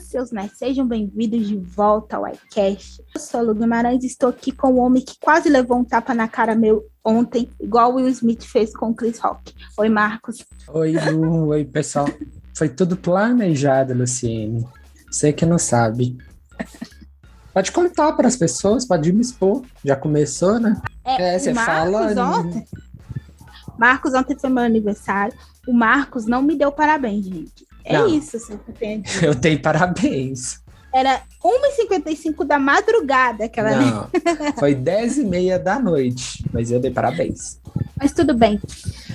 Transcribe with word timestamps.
seus 0.00 0.30
né? 0.30 0.48
Sejam 0.54 0.86
bem-vindos 0.86 1.46
de 1.48 1.56
volta 1.56 2.16
ao 2.16 2.26
iCast. 2.28 3.02
Eu 3.14 3.20
sou 3.20 3.42
Lu 3.42 3.54
Guimarães 3.54 4.04
e 4.04 4.06
estou 4.06 4.30
aqui 4.30 4.52
com 4.52 4.72
o 4.72 4.76
homem 4.78 5.02
que 5.02 5.18
quase 5.20 5.48
levou 5.48 5.78
um 5.78 5.84
tapa 5.84 6.14
na 6.14 6.28
cara 6.28 6.54
meu 6.54 6.86
ontem, 7.04 7.50
igual 7.60 7.92
o 7.92 7.96
Will 7.96 8.08
Smith 8.08 8.44
fez 8.44 8.74
com 8.74 8.90
o 8.90 8.94
Chris 8.94 9.18
Rock. 9.18 9.54
Oi, 9.76 9.88
Marcos. 9.88 10.44
Oi, 10.68 10.92
Lu. 11.10 11.48
Oi, 11.48 11.64
pessoal. 11.64 12.08
Foi 12.56 12.68
tudo 12.68 12.96
planejado, 12.96 13.94
Luciene. 13.94 14.66
Você 15.10 15.32
que 15.32 15.46
não 15.46 15.58
sabe. 15.58 16.16
Pode 17.52 17.72
contar 17.72 18.12
para 18.12 18.28
as 18.28 18.36
pessoas, 18.36 18.86
pode 18.86 19.12
me 19.12 19.20
expor. 19.20 19.62
Já 19.84 19.96
começou, 19.96 20.60
né? 20.60 20.80
É, 21.04 21.34
é 21.34 21.38
você 21.38 21.54
fala. 21.54 22.12
Ontem, 22.38 22.64
Marcos, 23.78 24.14
ontem 24.14 24.38
foi 24.38 24.50
meu 24.50 24.64
aniversário. 24.64 25.36
O 25.66 25.72
Marcos 25.72 26.26
não 26.26 26.42
me 26.42 26.56
deu 26.56 26.70
parabéns, 26.72 27.24
gente. 27.24 27.67
É 27.88 27.98
não, 27.98 28.06
isso, 28.06 28.36
assim, 28.36 28.58
que 28.58 29.24
eu 29.24 29.34
tenho 29.34 29.60
parabéns. 29.60 30.60
Era 30.94 31.22
1h55 31.42 32.44
da 32.44 32.58
madrugada 32.58 33.44
aquela. 33.44 33.70
Não, 33.70 34.10
foi 34.58 34.74
10h30 34.74 35.58
da 35.58 35.78
noite, 35.78 36.44
mas 36.52 36.70
eu 36.70 36.78
dei 36.78 36.90
parabéns. 36.90 37.58
Mas 37.98 38.12
tudo 38.12 38.34
bem. 38.34 38.60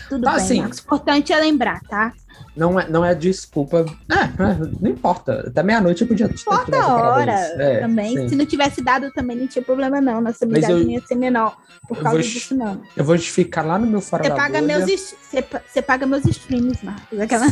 Tudo 0.09 0.23
tá, 0.23 0.31
bem, 0.31 0.41
assim, 0.41 0.59
Marcos. 0.59 0.79
O 0.79 0.81
importante 0.81 1.33
é 1.33 1.39
lembrar, 1.39 1.81
tá? 1.81 2.13
Não 2.55 2.79
é, 2.79 2.87
não 2.87 3.03
é 3.03 3.15
desculpa. 3.15 3.85
É, 4.09 4.79
não 4.79 4.89
importa. 4.89 5.47
Até 5.47 5.63
meia-noite 5.63 6.03
eu 6.03 6.07
podia 6.07 6.27
ter 6.27 6.35
Importa 6.35 6.77
a 6.77 6.93
hora 6.93 7.31
é, 7.31 7.79
também. 7.79 8.15
Sim. 8.15 8.29
Se 8.29 8.35
não 8.35 8.45
tivesse 8.45 8.81
dado, 8.81 9.11
também 9.11 9.37
não 9.37 9.47
tinha 9.47 9.63
problema, 9.63 9.99
não. 9.99 10.21
Nossa 10.21 10.45
amizade 10.45 10.71
eu, 10.71 10.89
ia 10.89 11.01
ser 11.01 11.15
menor 11.15 11.57
por 11.87 11.97
causa 11.97 12.21
disso, 12.21 12.55
não. 12.55 12.81
Eu 12.95 13.03
vou 13.03 13.17
ficar 13.17 13.63
lá 13.63 13.79
no 13.79 13.87
meu 13.87 14.01
fora 14.01 14.23
você 14.23 14.29
da 14.29 14.35
paga 14.35 14.61
bolha. 14.61 14.85
Meus, 14.85 15.15
você, 15.21 15.45
você 15.67 15.81
paga 15.81 16.05
meus 16.05 16.25
streams, 16.25 16.85
Marcos. 16.85 17.19
Aquela... 17.19 17.45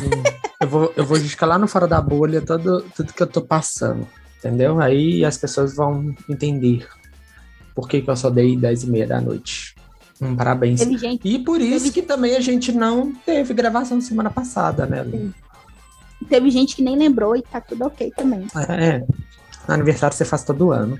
eu, 0.62 0.67
vou, 0.67 0.93
eu 0.95 1.05
vou 1.05 1.18
ficar 1.18 1.48
lá 1.48 1.57
no 1.57 1.68
fora 1.68 1.88
da 1.88 1.99
bolha 1.99 2.41
todo, 2.41 2.85
tudo 2.95 3.13
que 3.13 3.23
eu 3.23 3.27
tô 3.27 3.41
passando. 3.41 4.07
Entendeu? 4.38 4.79
Aí 4.79 5.26
as 5.26 5.38
pessoas 5.38 5.76
vão 5.76 6.16
entender 6.29 6.87
por 7.76 7.87
que, 7.87 8.02
que 8.02 8.09
eu 8.09 8.15
só 8.15 8.29
dei 8.29 8.55
10 8.57 8.84
e 8.84 8.90
meia 8.90 9.07
da 9.07 9.21
noite. 9.21 9.71
Um 10.22 10.36
parabéns. 10.36 10.80
Gente, 10.82 11.27
e 11.27 11.40
por 11.40 11.60
isso 11.60 11.86
teve... 11.86 11.94
que 11.94 12.02
também 12.04 12.36
a 12.36 12.40
gente 12.40 12.72
não 12.72 13.12
teve 13.12 13.54
gravação 13.55 14.00
semana 14.00 14.30
passada, 14.30 14.86
né? 14.86 15.04
Sim. 15.04 15.34
Teve 16.30 16.52
gente 16.52 16.76
que 16.76 16.84
nem 16.84 16.96
lembrou 16.96 17.36
e 17.36 17.41
tá 17.41 17.60
tudo 17.60 17.86
ok 17.86 18.12
também. 18.16 18.46
É. 18.70 19.04
Aniversário 19.68 20.16
você 20.16 20.24
faz 20.24 20.44
todo 20.44 20.72
ano. 20.72 20.99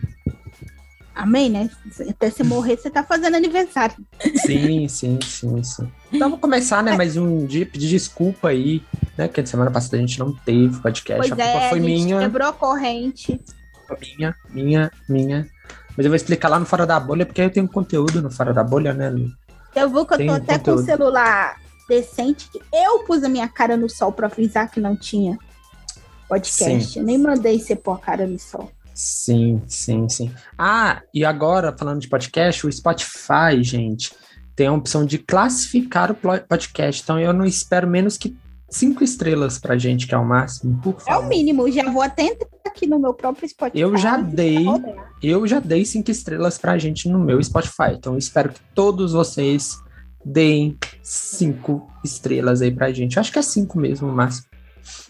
Amém, 1.14 1.50
né? 1.50 1.70
Até 2.10 2.32
você 2.32 2.44
morrer, 2.44 2.78
você 2.78 2.90
tá 2.90 3.04
fazendo 3.04 3.36
aniversário. 3.36 3.96
Sim, 4.38 4.88
sim, 4.88 5.20
sim, 5.22 5.64
sim. 5.64 5.92
Então 6.12 6.30
vou 6.32 6.40
começar, 6.40 6.82
né? 6.82 6.96
Mais 6.96 7.16
um 7.16 7.46
dia, 7.46 7.66
pedir 7.66 7.90
desculpa 7.90 8.50
aí, 8.50 8.82
né? 9.16 9.28
Que 9.28 9.46
semana 9.46 9.70
passada 9.70 9.98
a 9.98 10.00
gente 10.00 10.18
não 10.18 10.34
teve 10.34 10.80
podcast. 10.80 11.30
Pois 11.30 11.32
a 11.32 11.36
culpa 11.36 11.66
é, 11.66 11.70
foi 11.70 11.80
a 11.80 11.82
minha. 11.82 12.20
Quebrou 12.20 12.48
a 12.48 12.54
corrente. 12.54 13.40
Minha, 14.00 14.36
minha, 14.50 14.92
minha. 15.08 15.48
Mas 15.96 16.06
eu 16.06 16.10
vou 16.10 16.16
explicar 16.16 16.50
lá 16.50 16.60
no 16.60 16.66
Fora 16.66 16.86
da 16.86 17.00
Bolha, 17.00 17.26
porque 17.26 17.42
eu 17.42 17.50
tenho 17.50 17.68
conteúdo 17.68 18.22
no 18.22 18.32
Fora 18.32 18.54
da 18.54 18.64
Bolha, 18.64 18.94
né, 18.94 19.10
Lu? 19.10 19.30
Eu 19.76 19.90
vou 19.90 20.06
que 20.06 20.14
eu 20.14 20.26
tô 20.26 20.32
até 20.34 20.58
conteúdo. 20.58 20.78
com 20.78 20.84
o 20.84 20.86
celular 20.86 21.58
decente, 21.88 22.50
que 22.50 22.62
eu 22.74 23.00
pus 23.00 23.24
a 23.24 23.30
minha 23.30 23.48
cara 23.48 23.76
no 23.76 23.90
sol 23.90 24.12
para 24.12 24.28
avisar 24.28 24.70
que 24.70 24.80
não 24.80 24.96
tinha 24.96 25.38
podcast. 26.28 26.98
Eu 26.98 27.04
nem 27.04 27.18
mandei 27.18 27.60
você 27.60 27.76
pôr 27.76 27.94
a 27.94 27.98
cara 27.98 28.26
no 28.26 28.40
sol. 28.40 28.72
Sim, 28.94 29.62
sim, 29.68 30.08
sim. 30.08 30.32
Ah, 30.58 31.02
e 31.14 31.26
agora, 31.26 31.76
falando 31.78 32.00
de 32.00 32.08
podcast, 32.08 32.66
o 32.66 32.72
Spotify, 32.72 33.62
gente, 33.62 34.14
tem 34.56 34.68
a 34.68 34.74
opção 34.74 35.06
de 35.06 35.18
classificar 35.18 36.12
o 36.12 36.16
podcast. 36.16 37.02
Então 37.02 37.20
eu 37.20 37.34
não 37.34 37.46
espero 37.46 37.88
menos 37.88 38.18
que 38.18 38.38
cinco 38.72 39.04
estrelas 39.04 39.60
pra 39.60 39.78
gente, 39.78 40.08
que 40.08 40.16
é 40.16 40.18
o 40.18 40.26
máximo, 40.26 40.80
por 40.82 41.00
favor. 41.00 41.24
É 41.24 41.26
o 41.26 41.30
mínimo, 41.30 41.70
já 41.70 41.92
vou 41.92 42.02
até 42.02 42.24
entrar 42.24 42.48
aqui 42.66 42.88
no 42.88 42.98
meu 42.98 43.14
próprio 43.14 43.48
Spotify. 43.48 43.80
Eu 43.80 43.96
já 43.98 44.18
dei, 44.18 44.66
eu 45.22 45.46
já 45.46 45.60
dei 45.60 45.86
cinco 45.86 46.10
estrelas 46.10 46.58
pra 46.58 46.78
gente 46.78 47.10
no 47.10 47.20
meu 47.20 47.44
Spotify. 47.44 47.94
Então 47.94 48.18
espero 48.18 48.50
que 48.50 48.62
todos 48.74 49.12
vocês 49.12 49.78
deem 50.24 50.78
cinco 51.04 51.92
estrelas 52.04 52.62
aí 52.62 52.72
pra 52.72 52.92
gente. 52.92 53.20
Acho 53.20 53.32
que 53.32 53.40
é 53.40 53.44
cinco 53.44 53.78
mesmo, 53.78 54.08
o 54.08 54.12
máximo. 54.12 54.48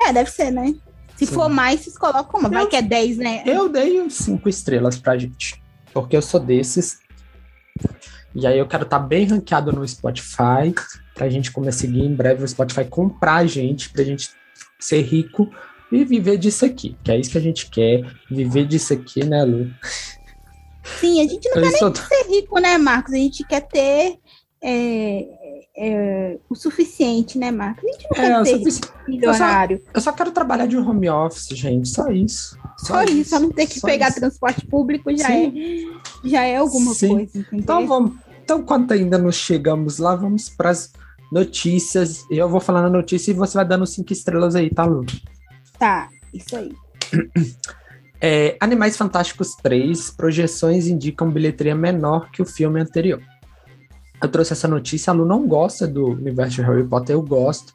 É, 0.01 0.11
deve 0.11 0.31
ser, 0.31 0.51
né? 0.51 0.73
Se 1.15 1.27
Sim. 1.27 1.35
for 1.35 1.49
mais, 1.49 1.81
vocês 1.81 1.97
colocam 1.97 2.39
uma. 2.39 2.49
Vai 2.49 2.65
que 2.65 2.75
é 2.75 2.81
10, 2.81 3.17
né? 3.17 3.43
Eu 3.45 3.69
dei 3.69 4.09
cinco 4.09 4.49
estrelas 4.49 4.97
pra 4.97 5.17
gente. 5.17 5.61
Porque 5.93 6.17
eu 6.17 6.21
sou 6.21 6.39
desses. 6.39 6.99
E 8.33 8.47
aí 8.47 8.57
eu 8.57 8.67
quero 8.67 8.83
estar 8.83 8.99
tá 8.99 9.05
bem 9.05 9.25
ranqueado 9.25 9.71
no 9.71 9.87
Spotify 9.87 10.73
a 11.21 11.29
gente 11.29 11.51
conseguir 11.51 12.03
em 12.03 12.13
breve 12.13 12.43
o 12.43 12.47
Spotify 12.47 12.85
comprar 12.85 13.35
a 13.35 13.45
gente, 13.45 13.89
para 13.89 14.01
a 14.01 14.05
gente 14.05 14.31
ser 14.79 15.01
rico 15.01 15.49
e 15.91 16.03
viver 16.03 16.37
disso 16.37 16.65
aqui, 16.65 16.97
que 17.03 17.11
é 17.11 17.19
isso 17.19 17.31
que 17.31 17.37
a 17.37 17.41
gente 17.41 17.69
quer, 17.69 18.03
viver 18.29 18.65
disso 18.65 18.93
aqui, 18.93 19.23
né, 19.23 19.43
Lu? 19.43 19.69
Sim, 20.99 21.21
a 21.21 21.29
gente 21.29 21.47
não 21.49 21.57
eu 21.57 21.71
quer 21.71 21.81
nem 21.81 21.95
ser 21.95 22.27
rico, 22.29 22.59
né, 22.59 22.77
Marcos? 22.77 23.13
A 23.13 23.17
gente 23.17 23.43
quer 23.45 23.61
ter 23.61 24.17
é, 24.63 25.27
é, 25.77 26.37
o 26.49 26.55
suficiente, 26.55 27.37
né, 27.37 27.51
Marcos? 27.51 27.83
A 27.83 27.91
gente 27.91 28.07
não 28.09 28.23
é, 28.23 28.43
quer 28.43 28.71
ser 28.71 28.81
milionário. 29.07 29.77
Eu 29.77 29.83
só, 29.85 29.91
eu 29.93 30.01
só, 30.01 30.11
quero 30.11 30.31
trabalhar 30.31 30.65
de 30.65 30.77
home 30.77 31.09
office, 31.09 31.49
gente, 31.49 31.87
só 31.87 32.09
isso. 32.09 32.57
Só, 32.79 32.95
só 32.95 33.03
isso, 33.03 33.29
só 33.29 33.39
não 33.39 33.51
ter 33.51 33.67
que 33.67 33.79
pegar 33.79 34.09
isso. 34.09 34.19
transporte 34.19 34.65
público 34.65 35.15
já 35.15 35.31
é, 35.31 35.51
já 36.23 36.43
é 36.43 36.57
alguma 36.57 36.93
Sim. 36.93 37.09
coisa. 37.09 37.37
Entendeu? 37.37 37.59
Então 37.59 37.85
vamos. 37.85 38.13
Então, 38.43 38.63
quando 38.63 38.91
ainda 38.91 39.17
não 39.17 39.31
chegamos 39.31 39.97
lá, 39.97 40.15
vamos 40.15 40.49
para 40.49 40.71
as 40.71 40.91
notícias. 41.31 42.25
Eu 42.29 42.49
vou 42.49 42.59
falando 42.59 42.87
a 42.87 42.89
notícia 42.89 43.31
e 43.31 43.33
você 43.33 43.57
vai 43.57 43.65
dando 43.65 43.85
cinco 43.85 44.11
estrelas 44.11 44.55
aí, 44.55 44.69
tá, 44.69 44.83
Lu? 44.83 45.05
Tá, 45.79 46.09
isso 46.33 46.55
aí. 46.55 46.71
É, 48.23 48.55
Animais 48.59 48.95
Fantásticos 48.95 49.55
3, 49.55 50.11
projeções 50.11 50.85
indicam 50.85 51.31
bilheteria 51.31 51.73
menor 51.73 52.29
que 52.29 52.39
o 52.39 52.45
filme 52.45 52.79
anterior. 52.79 53.19
Eu 54.21 54.29
trouxe 54.29 54.53
essa 54.53 54.67
notícia, 54.67 55.09
a 55.09 55.13
Lu 55.15 55.25
não 55.25 55.47
gosta 55.47 55.87
do 55.87 56.09
universo 56.09 56.57
de 56.57 56.61
Harry 56.61 56.87
Potter, 56.87 57.15
eu 57.15 57.21
gosto, 57.23 57.73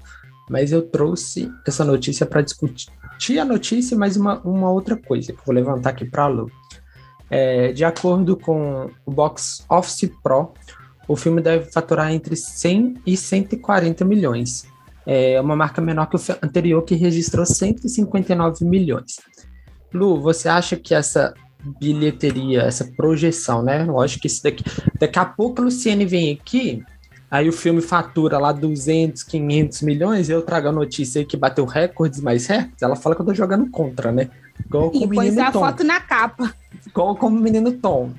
mas 0.49 0.71
eu 0.71 0.83
trouxe 0.83 1.51
essa 1.67 1.85
notícia 1.85 2.25
para 2.25 2.43
discutir 2.43 3.41
a 3.41 3.45
notícia, 3.45 3.99
mas 3.99 4.17
uma, 4.17 4.39
uma 4.43 4.71
outra 4.71 4.97
coisa 4.97 5.33
que 5.33 5.39
eu 5.41 5.45
vou 5.45 5.53
levantar 5.53 5.91
aqui 5.91 6.05
para 6.05 6.23
a 6.23 6.29
Lu. 6.29 6.49
É, 7.29 7.73
de 7.73 7.85
acordo 7.85 8.37
com 8.37 8.89
o 9.05 9.11
Box 9.11 9.65
Office 9.69 10.09
Pro, 10.23 10.53
o 11.09 11.17
filme 11.17 11.41
deve 11.41 11.71
faturar 11.71 12.13
entre 12.13 12.37
100 12.37 12.97
e 13.07 13.17
140 13.17 14.05
milhões. 14.05 14.67
É 15.07 15.41
uma 15.41 15.55
marca 15.55 15.81
menor 15.81 16.07
que 16.07 16.17
o 16.17 16.21
anterior, 16.43 16.83
que 16.83 16.97
registrou 16.97 17.47
159 17.47 18.65
milhões. 18.65 19.21
Lu, 19.95 20.21
você 20.21 20.49
acha 20.49 20.77
que 20.77 20.95
essa 20.95 21.33
bilheteria, 21.81 22.63
essa 22.63 22.85
projeção, 22.97 23.63
né? 23.63 23.85
Lógico 23.85 24.23
que 24.23 24.27
isso 24.27 24.43
daqui. 24.43 24.65
Daqui 24.99 25.19
a 25.19 25.25
pouco 25.25 25.61
a 25.61 25.65
Luciene 25.65 26.05
vem 26.05 26.33
aqui, 26.33 26.83
aí 27.31 27.49
o 27.49 27.53
filme 27.53 27.81
fatura 27.81 28.39
lá 28.39 28.51
200, 28.51 29.23
500 29.23 29.83
milhões, 29.83 30.29
eu 30.29 30.43
trago 30.43 30.69
a 30.69 30.73
notícia 30.73 31.21
aí 31.21 31.25
que 31.25 31.37
bateu 31.37 31.65
recordes 31.65 32.21
mais 32.21 32.47
recordes. 32.47 32.83
Ela 32.83 32.97
fala 32.97 33.15
que 33.15 33.23
eu 33.23 33.27
tô 33.27 33.35
jogando 33.35 33.71
contra, 33.71 34.11
né? 34.11 34.29
Igual 34.65 34.91
e 34.93 35.09
pôs 35.09 35.39
a 35.39 35.53
Tom. 35.53 35.61
foto 35.61 35.85
na 35.85 36.01
capa. 36.01 36.53
Igual 36.85 37.15
como 37.15 37.39
o 37.39 37.41
menino 37.41 37.73
Tom. 37.73 38.11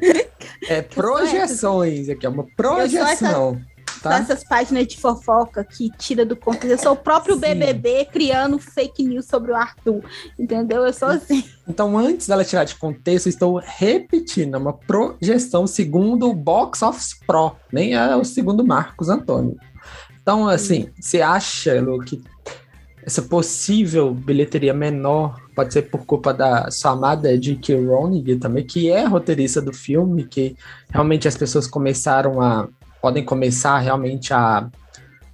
É 0.68 0.82
projeções 0.82 2.08
aqui, 2.08 2.26
é 2.26 2.28
uma 2.28 2.46
projeção. 2.56 3.60
Tá? 4.02 4.18
essas 4.18 4.42
páginas 4.42 4.86
de 4.86 4.96
fofoca 4.96 5.62
que 5.62 5.90
tira 5.90 6.24
do 6.24 6.34
contexto. 6.34 6.70
Eu 6.70 6.78
sou 6.78 6.92
o 6.92 6.96
próprio 6.96 7.34
Sim. 7.34 7.40
BBB 7.40 8.06
criando 8.06 8.58
fake 8.58 9.02
news 9.02 9.26
sobre 9.26 9.52
o 9.52 9.54
Arthur, 9.54 10.02
entendeu? 10.38 10.86
Eu 10.86 10.92
sou 10.92 11.08
assim. 11.08 11.44
Então, 11.68 11.98
antes 11.98 12.26
dela 12.26 12.44
tirar 12.44 12.64
de 12.64 12.76
contexto, 12.76 13.28
estou 13.28 13.60
repetindo, 13.62 14.54
é 14.54 14.58
uma 14.58 14.72
projeção 14.72 15.66
segundo 15.66 16.30
o 16.30 16.34
Box 16.34 16.82
Office 16.82 17.14
Pro, 17.26 17.54
nem 17.70 17.94
é 17.94 18.16
o 18.16 18.24
segundo 18.24 18.66
Marcos 18.66 19.08
Antônio. 19.08 19.56
Então, 20.22 20.48
assim, 20.48 20.88
você 20.98 21.20
acha, 21.20 21.80
Lu, 21.80 21.98
que 22.00 22.22
essa 23.04 23.22
possível 23.22 24.12
bilheteria 24.12 24.74
menor 24.74 25.40
pode 25.54 25.72
ser 25.72 25.82
por 25.82 26.04
culpa 26.04 26.32
da 26.34 26.70
sua 26.70 26.92
amada 26.92 27.36
J.K. 27.38 27.74
Rowling 27.76 28.38
também, 28.38 28.64
que 28.64 28.90
é 28.90 29.04
roteirista 29.04 29.60
do 29.60 29.72
filme, 29.72 30.24
que 30.24 30.56
realmente 30.90 31.26
as 31.26 31.36
pessoas 31.36 31.66
começaram 31.66 32.40
a 32.40 32.68
podem 33.00 33.24
começar 33.24 33.78
realmente 33.78 34.32
a, 34.32 34.68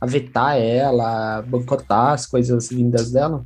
a 0.01 0.07
vetar 0.07 0.57
ela, 0.57 1.39
a 1.39 1.43
boicotar 1.43 2.13
as 2.13 2.27
coisas 2.27 2.71
lindas 2.71 3.11
dela? 3.11 3.45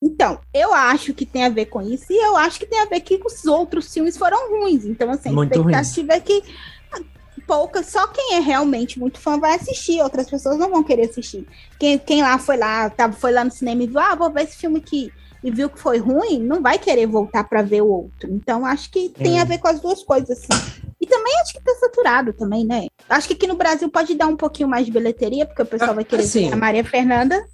Então, 0.00 0.38
eu 0.52 0.72
acho 0.74 1.14
que 1.14 1.24
tem 1.24 1.44
a 1.44 1.48
ver 1.48 1.66
com 1.66 1.80
isso, 1.80 2.06
e 2.10 2.16
eu 2.16 2.36
acho 2.36 2.58
que 2.58 2.66
tem 2.66 2.78
a 2.78 2.84
ver 2.84 3.00
que 3.00 3.20
os 3.24 3.44
outros 3.46 3.92
filmes 3.92 4.16
foram 4.16 4.50
ruins. 4.50 4.84
Então, 4.84 5.10
assim, 5.10 5.30
a 5.30 5.44
expectativa 5.44 6.12
ruins. 6.12 6.16
é 6.16 6.20
que 6.20 6.42
poucas, 7.46 7.86
só 7.86 8.06
quem 8.08 8.34
é 8.34 8.40
realmente 8.40 8.98
muito 8.98 9.18
fã 9.18 9.38
vai 9.38 9.54
assistir, 9.54 10.00
outras 10.02 10.28
pessoas 10.28 10.58
não 10.58 10.70
vão 10.70 10.82
querer 10.82 11.08
assistir. 11.08 11.46
Quem, 11.78 11.98
quem 11.98 12.22
lá 12.22 12.38
foi 12.38 12.56
lá, 12.56 12.90
tá, 12.90 13.10
foi 13.12 13.32
lá 13.32 13.44
no 13.44 13.50
cinema 13.50 13.82
e 13.82 13.86
viu, 13.86 13.98
ah, 13.98 14.14
vou 14.14 14.30
ver 14.30 14.44
esse 14.44 14.56
filme 14.56 14.78
aqui 14.78 15.12
e 15.42 15.50
viu 15.50 15.68
que 15.68 15.78
foi 15.78 15.98
ruim, 15.98 16.38
não 16.38 16.62
vai 16.62 16.78
querer 16.78 17.06
voltar 17.06 17.44
para 17.44 17.60
ver 17.60 17.82
o 17.82 17.88
outro. 17.88 18.30
Então, 18.30 18.64
acho 18.64 18.90
que 18.90 19.10
tem 19.10 19.38
a 19.38 19.44
ver 19.44 19.58
com 19.58 19.68
as 19.68 19.78
duas 19.78 20.02
coisas, 20.02 20.30
assim. 20.30 20.82
E 20.98 21.06
também 21.06 21.38
acho 21.40 21.52
que 21.52 21.62
tá 21.62 21.74
saturado 21.78 22.32
também, 22.32 22.64
né? 22.64 22.86
Acho 23.08 23.28
que 23.28 23.34
aqui 23.34 23.46
no 23.46 23.54
Brasil 23.54 23.90
pode 23.90 24.14
dar 24.14 24.26
um 24.26 24.36
pouquinho 24.36 24.70
mais 24.70 24.86
de 24.86 24.92
bilheteria, 24.92 25.44
porque 25.44 25.60
o 25.60 25.66
pessoal 25.66 25.90
ah, 25.90 25.94
vai 25.94 26.04
querer 26.04 26.22
assim, 26.22 26.48
ver 26.48 26.54
a 26.54 26.56
Maria 26.56 26.82
Fernanda. 26.82 27.46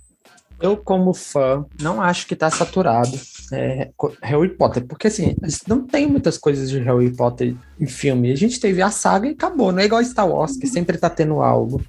eu, 0.60 0.76
como 0.76 1.12
fã, 1.12 1.66
não 1.80 2.00
acho 2.00 2.28
que 2.28 2.36
tá 2.36 2.48
saturado 2.48 3.18
é, 3.52 3.90
Harry 4.22 4.50
Potter, 4.50 4.84
porque 4.86 5.08
assim, 5.08 5.36
não 5.66 5.86
tem 5.86 6.06
muitas 6.06 6.38
coisas 6.38 6.70
de 6.70 6.78
Harry 6.80 7.10
Potter 7.10 7.54
em 7.78 7.86
filme. 7.86 8.32
A 8.32 8.36
gente 8.36 8.60
teve 8.60 8.80
a 8.80 8.90
saga 8.90 9.28
e 9.28 9.32
acabou, 9.32 9.72
não 9.72 9.80
é 9.80 9.84
igual 9.84 10.02
Star 10.04 10.28
Wars, 10.28 10.56
que 10.56 10.66
sempre 10.66 10.98
tá 10.98 11.10
tendo 11.10 11.40
algo. 11.40 11.82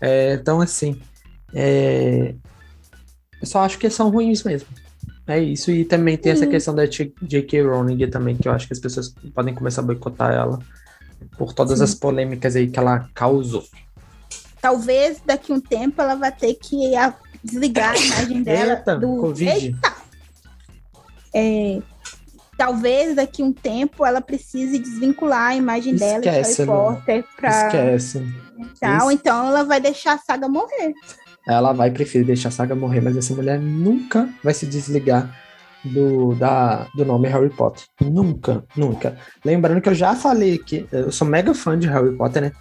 É, 0.00 0.34
então, 0.34 0.60
assim, 0.60 1.00
é, 1.54 2.34
eu 3.40 3.46
só 3.46 3.60
acho 3.60 3.78
que 3.78 3.90
são 3.90 4.10
ruins 4.10 4.42
mesmo. 4.42 4.68
É 5.26 5.38
isso, 5.38 5.70
e 5.70 5.84
também 5.84 6.16
tem 6.16 6.32
essa 6.32 6.46
questão 6.46 6.74
da 6.74 6.86
J.K. 6.86 7.62
Rowling 7.62 8.10
também, 8.10 8.36
que 8.36 8.48
eu 8.48 8.52
acho 8.52 8.66
que 8.66 8.72
as 8.72 8.80
pessoas 8.80 9.14
podem 9.32 9.54
começar 9.54 9.80
a 9.80 9.84
boicotar 9.84 10.32
ela 10.32 10.58
por 11.38 11.52
todas 11.52 11.78
Sim. 11.78 11.84
as 11.84 11.94
polêmicas 11.94 12.56
aí 12.56 12.68
que 12.68 12.78
ela 12.78 13.08
causou. 13.14 13.64
Talvez 14.60 15.20
daqui 15.24 15.52
a 15.52 15.54
um 15.54 15.60
tempo 15.60 16.02
ela 16.02 16.16
vai 16.16 16.32
ter 16.32 16.54
que 16.54 16.76
desligar 17.44 17.92
a 17.92 17.96
imagem 17.96 18.42
dela 18.44 18.72
Eita, 18.72 18.98
do. 18.98 19.16
Covid. 19.18 19.50
Eita! 19.50 19.89
É, 21.34 21.80
talvez 22.56 23.16
daqui 23.16 23.42
um 23.42 23.52
tempo 23.52 24.04
ela 24.04 24.20
precise 24.20 24.78
desvincular 24.78 25.48
a 25.48 25.56
imagem 25.56 25.94
Esquece, 25.94 26.10
dela 26.10 26.20
de 26.20 26.28
Harry 26.28 26.66
Potter 26.66 27.24
para. 27.36 27.66
Esquece. 27.66 28.26
Tal, 28.78 29.10
então 29.10 29.48
ela 29.48 29.64
vai 29.64 29.80
deixar 29.80 30.14
a 30.14 30.18
saga 30.18 30.48
morrer. 30.48 30.92
Ela 31.48 31.72
vai 31.72 31.90
preferir 31.90 32.26
deixar 32.26 32.50
a 32.50 32.52
saga 32.52 32.74
morrer, 32.74 33.00
mas 33.00 33.16
essa 33.16 33.34
mulher 33.34 33.58
nunca 33.58 34.28
vai 34.44 34.52
se 34.52 34.66
desligar 34.66 35.34
do, 35.84 36.34
da, 36.34 36.86
do 36.94 37.04
nome 37.04 37.28
Harry 37.28 37.50
Potter. 37.50 37.84
Nunca, 38.00 38.64
nunca. 38.76 39.16
Lembrando 39.44 39.80
que 39.80 39.88
eu 39.88 39.94
já 39.94 40.14
falei 40.14 40.58
que 40.58 40.86
eu 40.92 41.10
sou 41.10 41.26
mega 41.26 41.54
fã 41.54 41.78
de 41.78 41.86
Harry 41.86 42.14
Potter, 42.14 42.42
né? 42.42 42.52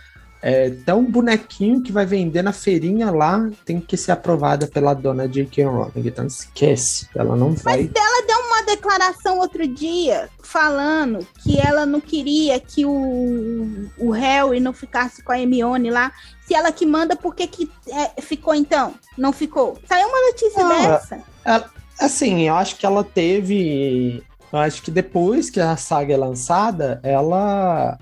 É, 0.41 0.67
até 0.67 0.93
um 0.93 1.03
bonequinho 1.03 1.83
que 1.83 1.91
vai 1.91 2.05
vender 2.05 2.41
na 2.41 2.53
feirinha 2.53 3.11
lá 3.11 3.49
tem 3.65 3.81
que 3.81 3.97
ser 3.97 4.13
aprovada 4.13 4.67
pela 4.67 4.93
dona 4.93 5.27
J.K. 5.27 5.65
Rowling. 5.65 5.91
Então 6.07 6.25
esquece, 6.25 7.09
ela 7.13 7.35
não 7.35 7.53
vai. 7.53 7.83
Mas 7.83 7.91
ela 7.93 8.25
deu 8.25 8.38
declaração 8.75 9.39
outro 9.39 9.67
dia 9.67 10.29
falando 10.43 11.25
que 11.43 11.59
ela 11.59 11.85
não 11.85 11.99
queria 11.99 12.59
que 12.59 12.85
o, 12.85 13.89
o 13.97 14.11
Harry 14.11 14.59
não 14.59 14.73
ficasse 14.73 15.23
com 15.23 15.31
a 15.31 15.39
Hermione 15.39 15.89
lá. 15.89 16.11
Se 16.45 16.53
ela 16.53 16.71
que 16.71 16.85
manda, 16.85 17.15
por 17.15 17.35
que, 17.35 17.47
que 17.47 17.71
é, 17.87 18.21
ficou 18.21 18.55
então? 18.55 18.93
Não 19.17 19.31
ficou? 19.31 19.77
Saiu 19.87 20.07
uma 20.07 20.31
notícia 20.31 20.63
não, 20.63 20.81
dessa. 20.81 21.19
Ela, 21.45 21.69
assim, 21.99 22.47
eu 22.47 22.55
acho 22.55 22.75
que 22.75 22.85
ela 22.85 23.03
teve. 23.03 24.23
Eu 24.51 24.59
acho 24.59 24.81
que 24.81 24.89
depois 24.89 25.49
que 25.49 25.59
a 25.59 25.77
saga 25.77 26.13
é 26.13 26.17
lançada, 26.17 26.99
ela 27.03 27.97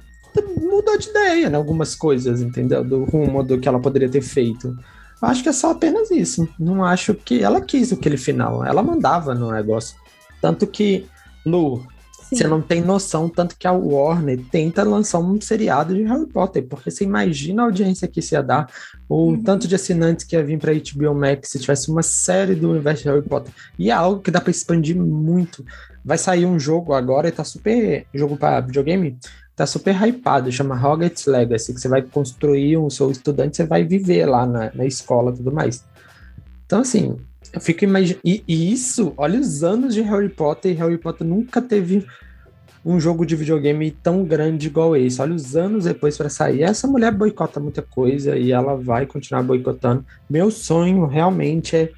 mudou 0.62 0.98
de 0.98 1.10
ideia, 1.10 1.50
né? 1.50 1.58
Algumas 1.58 1.96
coisas, 1.96 2.42
entendeu? 2.42 2.84
Do 2.84 3.04
rumo 3.04 3.44
do 3.44 3.60
que 3.60 3.68
ela 3.68 3.80
poderia 3.80 4.10
ter 4.10 4.22
feito. 4.22 4.78
Eu 5.22 5.28
acho 5.28 5.42
que 5.44 5.50
é 5.50 5.54
só 5.54 5.72
apenas 5.72 6.12
isso. 6.12 6.48
Não 6.60 6.84
acho 6.84 7.14
que 7.14 7.44
ela 7.44 7.60
quis 7.60 7.92
aquele 7.92 8.18
final. 8.18 8.64
Ela 8.64 8.84
mandava 8.84 9.34
no 9.34 9.52
negócio. 9.52 9.98
Tanto 10.42 10.68
que, 10.68 11.06
Lu, 11.46 11.84
Sim. 12.30 12.36
você 12.36 12.48
não 12.48 12.62
tem 12.62 12.82
noção, 12.82 13.30
tanto 13.30 13.56
que 13.58 13.66
a 13.66 13.72
Warner 13.72 14.40
tenta 14.52 14.84
lançar 14.84 15.20
um 15.20 15.40
seriado 15.40 15.96
de 15.96 16.04
Harry 16.04 16.26
Potter, 16.26 16.66
porque 16.68 16.92
você 16.92 17.04
imagina 17.04 17.62
a 17.62 17.66
audiência 17.66 18.08
que 18.08 18.20
isso 18.20 18.34
ia 18.34 18.44
dar, 18.44 18.70
o 19.08 19.30
uhum. 19.30 19.44
tanto 19.44 19.68
de 19.68 19.76
assinantes 19.76 20.26
que 20.26 20.36
ia 20.36 20.44
vir 20.44 20.60
para 20.60 20.74
HBO 20.74 21.16
Max 21.16 21.50
se 21.50 21.60
tivesse 21.60 21.90
uma 21.90 22.04
série 22.04 22.54
do 22.54 22.72
universo 22.72 23.04
de 23.04 23.10
Harry 23.10 23.22
Potter. 23.22 23.54
E 23.80 23.90
é 23.90 23.94
algo 23.94 24.22
que 24.22 24.32
dá 24.32 24.42
para 24.42 24.52
expandir 24.52 24.98
muito. 24.98 25.66
Vai 26.04 26.18
sair 26.18 26.46
um 26.46 26.60
jogo 26.60 26.94
agora, 26.94 27.30
e 27.30 27.32
tá 27.32 27.44
super 27.44 28.06
jogo 28.14 28.36
para 28.36 28.62
videogame, 28.62 29.18
tá 29.56 29.66
super 29.66 29.96
hypado, 29.96 30.52
chama 30.52 30.76
Hogwarts 30.76 31.26
Legacy, 31.26 31.74
que 31.74 31.80
você 31.80 31.88
vai 31.88 32.02
construir 32.02 32.78
um 32.78 32.90
seu 32.90 33.10
estudante, 33.10 33.58
você 33.58 33.66
vai 33.66 33.84
viver 33.84 34.26
lá 34.26 34.46
na, 34.46 34.72
na 34.74 34.86
escola 34.86 35.32
e 35.32 35.38
tudo 35.38 35.52
mais. 35.52 35.84
Então, 36.66 36.82
assim, 36.82 37.18
eu 37.54 37.62
fico 37.62 37.84
imaginando. 37.84 38.22
E, 38.24 38.44
e, 38.48 38.72
isso, 38.72 39.14
olha 39.18 39.40
os 39.40 39.64
anos 39.64 39.94
de 39.94 40.02
Harry 40.02 40.30
Potter, 40.30 40.72
e 40.72 40.76
Harry 40.76 40.98
Potter 40.98 41.26
nunca 41.26 41.62
teve 41.62 42.06
um 42.86 43.00
jogo 43.00 43.26
de 43.26 43.36
videogame 43.36 43.92
tão 43.92 44.24
grande 44.24 44.68
igual 44.68 44.96
esse. 44.96 45.22
Olha 45.22 45.34
os 45.34 45.56
anos 45.56 45.86
depois 45.86 46.18
para 46.18 46.30
sair. 46.30 46.64
Essa 46.64 46.88
mulher 46.88 47.12
boicota 47.12 47.60
muita 47.60 47.82
coisa 47.82 48.38
e 48.38 48.52
ela 48.52 48.76
vai 48.76 49.06
continuar 49.06 49.44
boicotando. 49.44 50.06
Meu 50.30 50.50
sonho 50.50 51.06
realmente 51.06 51.76
é 51.76 51.92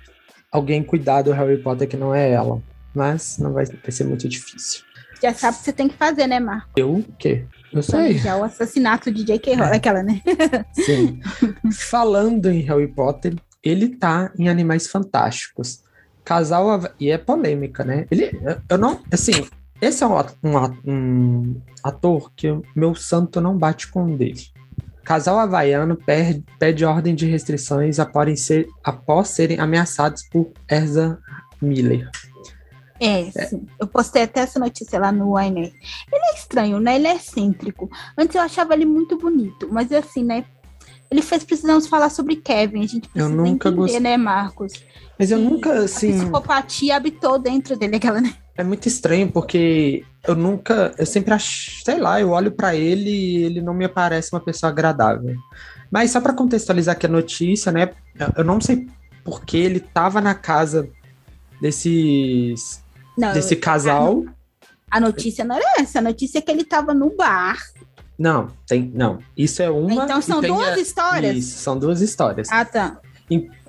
alguém 0.51 0.81
cuidar 0.81 1.21
do 1.21 1.31
Harry 1.31 1.57
Potter 1.57 1.87
que 1.87 1.95
não 1.97 2.13
é 2.13 2.31
ela. 2.31 2.61
Mas 2.93 3.37
não 3.37 3.53
vai, 3.53 3.65
vai 3.65 3.91
ser 3.91 4.03
muito 4.03 4.27
difícil. 4.27 4.81
Já 5.21 5.33
sabe 5.33 5.57
o 5.57 5.59
que 5.59 5.65
você 5.65 5.73
tem 5.73 5.87
que 5.87 5.95
fazer, 5.95 6.25
né, 6.25 6.39
Marco? 6.39 6.69
Eu 6.75 6.95
o 6.95 7.03
quê? 7.19 7.45
Eu 7.71 7.83
sei. 7.83 8.17
Já 8.17 8.37
o 8.37 8.43
assassinato 8.43 9.11
de 9.11 9.23
J.K. 9.23 9.55
Rowling, 9.55 9.73
é. 9.73 9.75
aquela, 9.75 10.01
né? 10.01 10.21
Sim. 10.73 11.19
Falando 11.71 12.49
em 12.49 12.61
Harry 12.61 12.87
Potter, 12.87 13.35
ele 13.63 13.95
tá 13.95 14.31
em 14.37 14.49
Animais 14.49 14.87
Fantásticos. 14.87 15.83
Casal 16.23 16.81
e 16.99 17.09
é 17.09 17.17
polêmica, 17.17 17.83
né? 17.83 18.05
Ele, 18.11 18.39
eu 18.69 18.77
não, 18.77 19.01
assim, 19.11 19.47
esse 19.81 20.03
é 20.03 20.07
um, 20.07 20.13
um, 20.43 20.57
um 20.85 21.61
ator 21.83 22.31
que 22.35 22.47
meu 22.75 22.93
santo 22.93 23.41
não 23.41 23.57
bate 23.57 23.87
com 23.87 24.15
dele. 24.15 24.41
Casal 25.03 25.39
havaiano 25.39 25.95
perde, 25.95 26.43
pede 26.59 26.85
ordem 26.85 27.15
de 27.15 27.25
restrições 27.25 27.99
após, 27.99 28.41
ser, 28.41 28.67
após 28.83 29.29
serem 29.29 29.59
ameaçados 29.59 30.21
por 30.29 30.51
Erza 30.69 31.17
Miller. 31.59 32.11
É, 32.99 33.21
é, 33.21 33.45
sim. 33.45 33.65
Eu 33.79 33.87
postei 33.87 34.23
até 34.23 34.41
essa 34.41 34.59
notícia 34.59 34.99
lá 34.99 35.11
no 35.11 35.35
Wine. 35.35 35.73
Ele 36.11 36.25
é 36.31 36.35
estranho, 36.35 36.79
né? 36.79 36.95
Ele 36.97 37.07
é 37.07 37.15
excêntrico. 37.15 37.89
Antes 38.17 38.35
eu 38.35 38.41
achava 38.41 38.73
ele 38.73 38.85
muito 38.85 39.17
bonito, 39.17 39.69
mas 39.71 39.91
assim, 39.91 40.23
né? 40.23 40.45
Ele 41.11 41.21
fez 41.21 41.43
Precisamos 41.43 41.87
Falar 41.87 42.09
sobre 42.09 42.35
Kevin. 42.35 42.83
A 42.83 42.87
gente 42.87 43.09
precisa 43.09 43.25
eu 43.25 43.29
nunca 43.29 43.69
entender, 43.69 43.75
gost... 43.75 43.99
né, 43.99 44.17
Marcos? 44.17 44.73
Mas 45.17 45.31
eu 45.31 45.39
nunca, 45.39 45.73
assim... 45.83 46.15
A 46.15 46.23
psicopatia 46.23 46.95
habitou 46.95 47.39
dentro 47.39 47.75
dele, 47.77 47.95
aquela, 47.95 48.21
né? 48.21 48.33
É 48.55 48.63
muito 48.63 48.87
estranho, 48.87 49.31
porque 49.31 50.03
eu 50.27 50.35
nunca... 50.35 50.93
Eu 50.97 51.05
sempre 51.05 51.33
acho... 51.33 51.83
Sei 51.83 51.97
lá, 51.97 52.21
eu 52.21 52.29
olho 52.29 52.51
para 52.51 52.75
ele 52.75 53.09
e 53.09 53.43
ele 53.43 53.61
não 53.61 53.73
me 53.73 53.87
parece 53.87 54.31
uma 54.33 54.39
pessoa 54.39 54.71
agradável. 54.71 55.35
Mas 55.91 56.11
só 56.11 56.21
para 56.21 56.33
contextualizar 56.33 56.95
aqui 56.95 57.05
a 57.05 57.09
notícia, 57.09 57.71
né? 57.71 57.89
Eu 58.37 58.43
não 58.43 58.61
sei 58.61 58.87
por 59.23 59.43
que 59.43 59.57
ele 59.57 59.79
tava 59.79 60.21
na 60.21 60.35
casa 60.35 60.89
desses 61.59 62.83
não, 63.17 63.33
desse 63.33 63.55
casal. 63.55 64.23
A, 64.89 64.99
notícia 64.99 65.43
não 65.43 65.55
era 65.55 65.81
essa. 65.81 65.99
A 65.99 66.01
notícia 66.01 66.39
é 66.39 66.41
que 66.41 66.51
ele 66.51 66.61
estava 66.61 66.93
no 66.93 67.15
bar. 67.15 67.57
Não, 68.19 68.49
tem. 68.67 68.91
Não. 68.93 69.19
Isso 69.35 69.61
é 69.63 69.69
uma. 69.69 70.03
Então 70.03 70.21
são 70.21 70.41
duas 70.41 70.77
a, 70.77 70.79
histórias? 70.79 71.37
Isso, 71.37 71.59
são 71.59 71.79
duas 71.79 72.01
histórias. 72.01 72.49
Ah, 72.51 72.65
tá. 72.65 72.99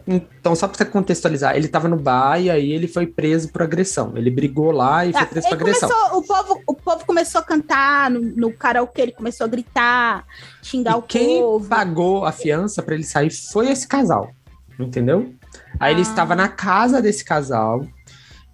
Então, 0.07 0.57
só 0.57 0.67
para 0.67 0.85
contextualizar, 0.87 1.55
ele 1.55 1.67
estava 1.67 1.87
no 1.87 1.97
bar 1.97 2.41
e 2.41 2.51
aí 2.51 2.73
ele 2.73 2.89
foi 2.89 3.07
preso 3.07 3.53
por 3.53 3.63
agressão. 3.63 4.13
Ele 4.17 4.29
brigou 4.29 4.73
lá 4.73 5.07
e 5.07 5.13
foi 5.13 5.21
tá, 5.21 5.27
preso 5.27 5.49
por 5.49 5.55
agressão. 5.55 5.89
Começou, 5.89 6.19
o, 6.19 6.23
povo, 6.23 6.63
o 6.67 6.75
povo 6.75 7.07
começou 7.07 7.41
a 7.41 7.45
cantar 7.45 8.11
no, 8.11 8.21
no 8.21 8.53
karaokê, 8.53 9.03
ele 9.03 9.13
começou 9.13 9.45
a 9.45 9.49
gritar, 9.49 10.25
xingar 10.63 10.93
e 10.93 10.95
o 10.97 11.03
quem 11.03 11.41
povo. 11.41 11.61
Quem 11.61 11.69
pagou 11.69 12.25
a 12.25 12.33
fiança 12.33 12.83
para 12.83 12.95
ele 12.95 13.05
sair 13.05 13.31
foi 13.31 13.71
esse 13.71 13.87
casal, 13.87 14.33
entendeu? 14.81 15.33
Aí 15.79 15.91
ah. 15.91 15.93
ele 15.93 16.03
estava 16.03 16.35
na 16.35 16.49
casa 16.49 17.01
desse 17.01 17.25
casal, 17.25 17.87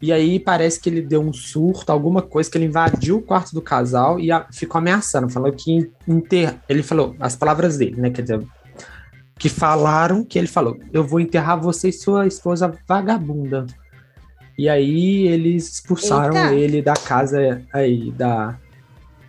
e 0.00 0.12
aí 0.12 0.38
parece 0.38 0.78
que 0.78 0.90
ele 0.90 1.00
deu 1.00 1.22
um 1.22 1.32
surto, 1.32 1.90
alguma 1.90 2.20
coisa, 2.20 2.50
que 2.50 2.58
ele 2.58 2.66
invadiu 2.66 3.16
o 3.18 3.22
quarto 3.22 3.54
do 3.54 3.62
casal 3.62 4.20
e 4.20 4.30
a, 4.30 4.46
ficou 4.52 4.78
ameaçando, 4.78 5.28
falou 5.28 5.50
que 5.52 5.90
enterra. 6.06 6.62
Ele 6.68 6.82
falou 6.82 7.16
as 7.18 7.34
palavras 7.34 7.78
dele, 7.78 8.00
né? 8.00 8.10
Quer 8.10 8.22
dizer, 8.22 8.46
que 9.38 9.48
falaram 9.48 10.24
que 10.24 10.38
ele 10.38 10.48
falou: 10.48 10.76
Eu 10.92 11.02
vou 11.02 11.18
enterrar 11.18 11.60
você 11.60 11.88
e 11.88 11.92
sua 11.92 12.26
esposa 12.26 12.72
vagabunda. 12.86 13.66
E 14.58 14.68
aí 14.68 15.26
eles 15.26 15.74
expulsaram 15.74 16.36
Eita. 16.36 16.54
ele 16.54 16.80
da 16.80 16.94
casa 16.94 17.62
aí, 17.72 18.10
da, 18.12 18.58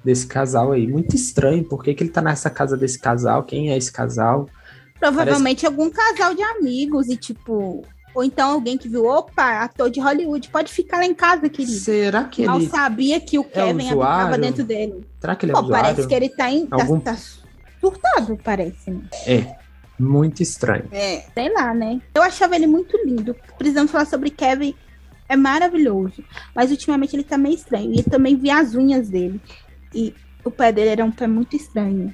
desse 0.03 0.25
casal 0.25 0.71
aí. 0.71 0.87
Muito 0.87 1.15
estranho, 1.15 1.63
por 1.63 1.83
que, 1.83 1.93
que 1.93 2.03
ele 2.03 2.11
tá 2.11 2.21
nessa 2.21 2.49
casa 2.49 2.77
desse 2.77 2.99
casal? 2.99 3.43
Quem 3.43 3.71
é 3.71 3.77
esse 3.77 3.91
casal? 3.91 4.49
Provavelmente 4.99 5.61
Parece... 5.61 5.65
algum 5.65 5.89
casal 5.89 6.33
de 6.33 6.41
amigos 6.41 7.07
e 7.09 7.17
tipo, 7.17 7.83
ou 8.17 8.23
então 8.23 8.49
alguém 8.49 8.79
que 8.79 8.89
viu, 8.89 9.05
opa, 9.05 9.59
ator 9.59 9.91
de 9.91 9.99
Hollywood, 9.99 10.49
pode 10.49 10.73
ficar 10.73 10.97
lá 10.97 11.05
em 11.05 11.13
casa, 11.13 11.47
querido. 11.47 11.77
Será 11.77 12.23
que 12.23 12.41
ele. 12.41 12.47
Não 12.47 12.67
sabia 12.67 13.19
que 13.19 13.37
o 13.37 13.43
é 13.43 13.43
Kevin 13.43 13.89
habitava 13.89 14.37
dentro 14.39 14.63
dele. 14.63 15.07
Será 15.21 15.35
que 15.35 15.45
ele 15.45 15.51
é 15.51 15.53
Pô, 15.53 15.61
usuário? 15.61 15.85
Parece 15.85 16.07
que 16.07 16.15
ele 16.15 16.29
tá, 16.29 16.49
em, 16.49 16.65
tá 16.65 16.77
Algum... 16.77 16.99
tá, 16.99 17.13
tá 17.13 17.19
surtado, 17.79 18.35
parece. 18.43 18.89
Né? 18.89 19.01
É. 19.27 19.55
Muito 19.99 20.41
estranho. 20.41 20.85
É, 20.91 21.25
sei 21.31 21.53
lá, 21.53 21.75
né? 21.75 22.01
Eu 22.11 22.23
achava 22.23 22.55
ele 22.55 22.65
muito 22.65 22.97
lindo. 23.05 23.35
Precisamos 23.55 23.91
falar 23.91 24.05
sobre 24.05 24.31
Kevin. 24.31 24.73
É 25.29 25.35
maravilhoso. 25.35 26.23
Mas 26.55 26.71
ultimamente 26.71 27.15
ele 27.15 27.23
tá 27.23 27.37
meio 27.37 27.53
estranho. 27.53 27.93
E 27.93 27.99
eu 27.99 28.03
também 28.03 28.35
vi 28.35 28.49
as 28.49 28.73
unhas 28.73 29.09
dele. 29.09 29.39
E 29.93 30.15
o 30.43 30.49
pé 30.49 30.71
dele 30.71 30.89
era 30.89 31.05
um 31.05 31.11
pé 31.11 31.27
muito 31.27 31.55
estranho. 31.55 32.11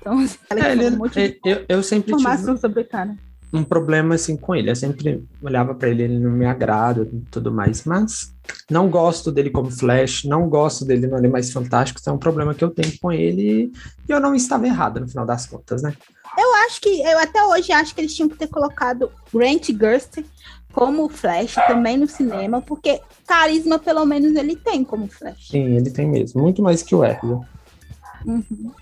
Então, 0.00 0.20
é, 0.54 0.70
ele, 0.70 0.86
um 0.90 0.98
monte 0.98 1.14
de 1.14 1.40
eu, 1.44 1.64
eu 1.68 1.82
sempre 1.82 2.14
tive... 2.14 2.58
sobre 2.58 2.82
o 2.82 2.88
cara 2.88 3.16
um 3.52 3.62
problema 3.62 4.14
assim 4.14 4.36
com 4.36 4.54
ele. 4.54 4.70
Eu 4.70 4.76
sempre 4.76 5.22
olhava 5.42 5.74
para 5.74 5.88
ele, 5.90 6.04
ele 6.04 6.18
não 6.18 6.30
me 6.30 6.46
agrada 6.46 7.02
e 7.12 7.20
tudo 7.30 7.52
mais, 7.52 7.84
mas 7.84 8.32
não 8.70 8.88
gosto 8.88 9.30
dele 9.30 9.50
como 9.50 9.70
Flash, 9.70 10.24
não 10.24 10.48
gosto 10.48 10.84
dele 10.84 11.06
no 11.06 11.16
Animais 11.16 11.52
Fantásticos, 11.52 12.06
é 12.06 12.12
um 12.12 12.18
problema 12.18 12.54
que 12.54 12.64
eu 12.64 12.70
tenho 12.70 12.98
com 12.98 13.12
ele 13.12 13.70
e 14.08 14.12
eu 14.12 14.18
não 14.18 14.34
estava 14.34 14.66
errado 14.66 15.00
no 15.00 15.08
final 15.08 15.26
das 15.26 15.46
contas, 15.46 15.82
né? 15.82 15.94
Eu 16.38 16.54
acho 16.66 16.80
que, 16.80 17.02
eu 17.02 17.18
até 17.18 17.44
hoje 17.44 17.72
acho 17.72 17.94
que 17.94 18.00
eles 18.00 18.14
tinham 18.14 18.28
que 18.28 18.38
ter 18.38 18.48
colocado 18.48 19.12
Grant 19.32 19.70
Gurst 19.72 20.24
como 20.72 21.08
Flash 21.10 21.54
também 21.66 21.98
no 21.98 22.08
cinema, 22.08 22.62
porque 22.62 23.00
carisma 23.26 23.78
pelo 23.78 24.06
menos 24.06 24.34
ele 24.34 24.56
tem 24.56 24.82
como 24.82 25.06
Flash. 25.06 25.48
Sim, 25.48 25.76
ele 25.76 25.90
tem 25.90 26.08
mesmo, 26.08 26.40
muito 26.40 26.62
mais 26.62 26.82
que 26.82 26.94
o 26.94 27.04
Ezra. 27.04 27.40
Uhum. 28.24 28.72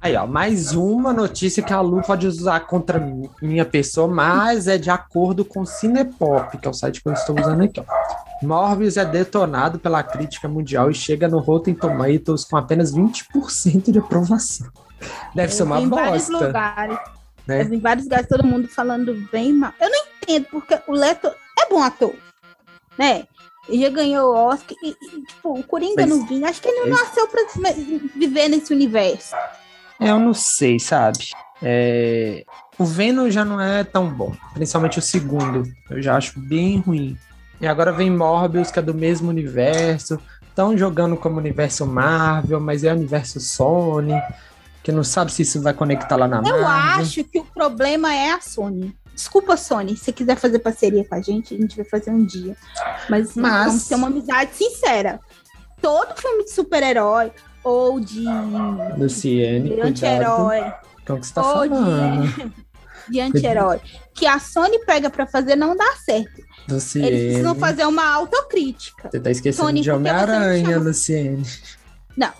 Aí, 0.00 0.14
ó, 0.14 0.26
mais 0.26 0.74
uma 0.74 1.12
notícia 1.12 1.62
que 1.62 1.72
a 1.72 1.80
Lu 1.80 2.00
pode 2.02 2.26
usar 2.26 2.60
contra 2.60 3.00
minha 3.42 3.64
pessoa, 3.64 4.06
mas 4.06 4.68
é 4.68 4.78
de 4.78 4.90
acordo 4.90 5.44
com 5.44 5.62
o 5.62 5.66
Cinepop, 5.66 6.56
que 6.56 6.68
é 6.68 6.70
o 6.70 6.74
site 6.74 7.02
que 7.02 7.08
eu 7.08 7.12
estou 7.12 7.38
usando 7.38 7.64
aqui, 7.64 7.80
ó. 7.80 7.84
Morbius 8.40 8.96
é 8.96 9.04
detonado 9.04 9.80
pela 9.80 10.00
crítica 10.04 10.46
mundial 10.46 10.88
e 10.88 10.94
chega 10.94 11.26
no 11.26 11.40
Rotten 11.40 11.74
Tomatoes 11.74 12.44
com 12.44 12.56
apenas 12.56 12.94
20% 12.94 13.90
de 13.90 13.98
aprovação. 13.98 14.68
Deve 15.34 15.52
eu 15.52 15.56
ser 15.56 15.62
uma 15.64 15.80
em 15.80 15.88
bosta. 15.88 16.04
Vários 16.04 16.28
lugares. 16.28 16.98
Né? 17.44 17.62
Em 17.62 17.80
vários 17.80 18.04
lugares, 18.04 18.28
todo 18.28 18.46
mundo 18.46 18.68
falando 18.68 19.28
bem 19.32 19.52
mal. 19.52 19.72
Eu 19.80 19.90
não 19.90 19.98
entendo, 20.22 20.46
porque 20.50 20.78
o 20.86 20.92
Leto 20.92 21.26
é 21.58 21.68
bom 21.68 21.82
ator, 21.82 22.14
né? 22.96 23.24
Ele 23.68 23.82
já 23.82 23.90
ganhou 23.90 24.32
o 24.32 24.36
Oscar 24.36 24.76
e, 24.82 24.90
e 24.90 25.22
tipo, 25.24 25.58
o 25.58 25.62
Coringa 25.64 26.06
mas, 26.06 26.08
não 26.08 26.24
vinha. 26.24 26.48
Acho 26.48 26.62
que 26.62 26.68
ele 26.68 26.88
não 26.88 26.96
nasceu 26.96 27.26
pra 27.26 27.42
viver 28.14 28.48
nesse 28.48 28.72
universo. 28.72 29.34
É, 30.00 30.10
eu 30.10 30.18
não 30.18 30.34
sei, 30.34 30.78
sabe? 30.78 31.30
É... 31.62 32.44
O 32.78 32.84
Venom 32.84 33.28
já 33.28 33.44
não 33.44 33.60
é 33.60 33.82
tão 33.82 34.08
bom, 34.08 34.32
principalmente 34.54 34.98
o 34.98 35.02
segundo. 35.02 35.64
Eu 35.90 36.00
já 36.00 36.16
acho 36.16 36.38
bem 36.38 36.78
ruim. 36.78 37.18
E 37.60 37.66
agora 37.66 37.90
vem 37.90 38.08
Morbius, 38.08 38.70
que 38.70 38.78
é 38.78 38.82
do 38.82 38.94
mesmo 38.94 39.28
universo. 39.28 40.20
Estão 40.48 40.78
jogando 40.78 41.16
como 41.16 41.38
universo 41.38 41.84
Marvel, 41.84 42.60
mas 42.60 42.84
é 42.84 42.92
universo 42.92 43.40
Sony, 43.40 44.20
que 44.82 44.92
não 44.92 45.02
sabe 45.02 45.32
se 45.32 45.42
isso 45.42 45.60
vai 45.60 45.74
conectar 45.74 46.16
lá 46.16 46.28
na 46.28 46.40
Eu 46.48 46.66
acho 46.66 47.24
que 47.24 47.40
o 47.40 47.44
problema 47.44 48.14
é 48.14 48.30
a 48.32 48.40
Sony. 48.40 48.96
Desculpa, 49.12 49.56
Sony, 49.56 49.96
se 49.96 50.12
quiser 50.12 50.36
fazer 50.36 50.60
parceria 50.60 51.04
com 51.04 51.16
a 51.16 51.20
gente, 51.20 51.52
a 51.52 51.58
gente 51.58 51.74
vai 51.74 51.84
fazer 51.84 52.12
um 52.12 52.24
dia. 52.24 52.56
Mas, 53.10 53.34
mas... 53.34 53.66
vamos 53.66 53.88
ter 53.88 53.96
uma 53.96 54.06
amizade 54.06 54.54
sincera. 54.54 55.18
Todo 55.82 56.16
filme 56.16 56.44
de 56.44 56.52
super-herói, 56.52 57.32
ou 57.64 58.00
de. 58.00 58.24
Luciene, 58.96 59.74
de 59.74 59.80
anti-herói. 59.80 60.72
Então, 61.02 61.18
que 61.18 61.26
você 61.26 61.34
tá 61.34 61.42
falando? 61.42 62.26
de, 63.08 63.12
de 63.12 63.20
anti-herói. 63.20 63.80
Que 64.14 64.26
a 64.26 64.38
Sony 64.38 64.78
pega 64.84 65.08
para 65.10 65.26
fazer 65.26 65.56
não 65.56 65.76
dá 65.76 65.92
certo. 66.04 66.42
Luciene. 66.68 67.08
Eles 67.08 67.24
precisam 67.26 67.54
fazer 67.54 67.86
uma 67.86 68.06
autocrítica. 68.06 69.08
Você 69.10 69.20
tá 69.20 69.30
esquecendo 69.30 69.68
Sony, 69.68 69.80
de 69.80 69.90
Homem-Aranha, 69.90 70.78
Luciene. 70.78 71.42
Não. 72.16 72.32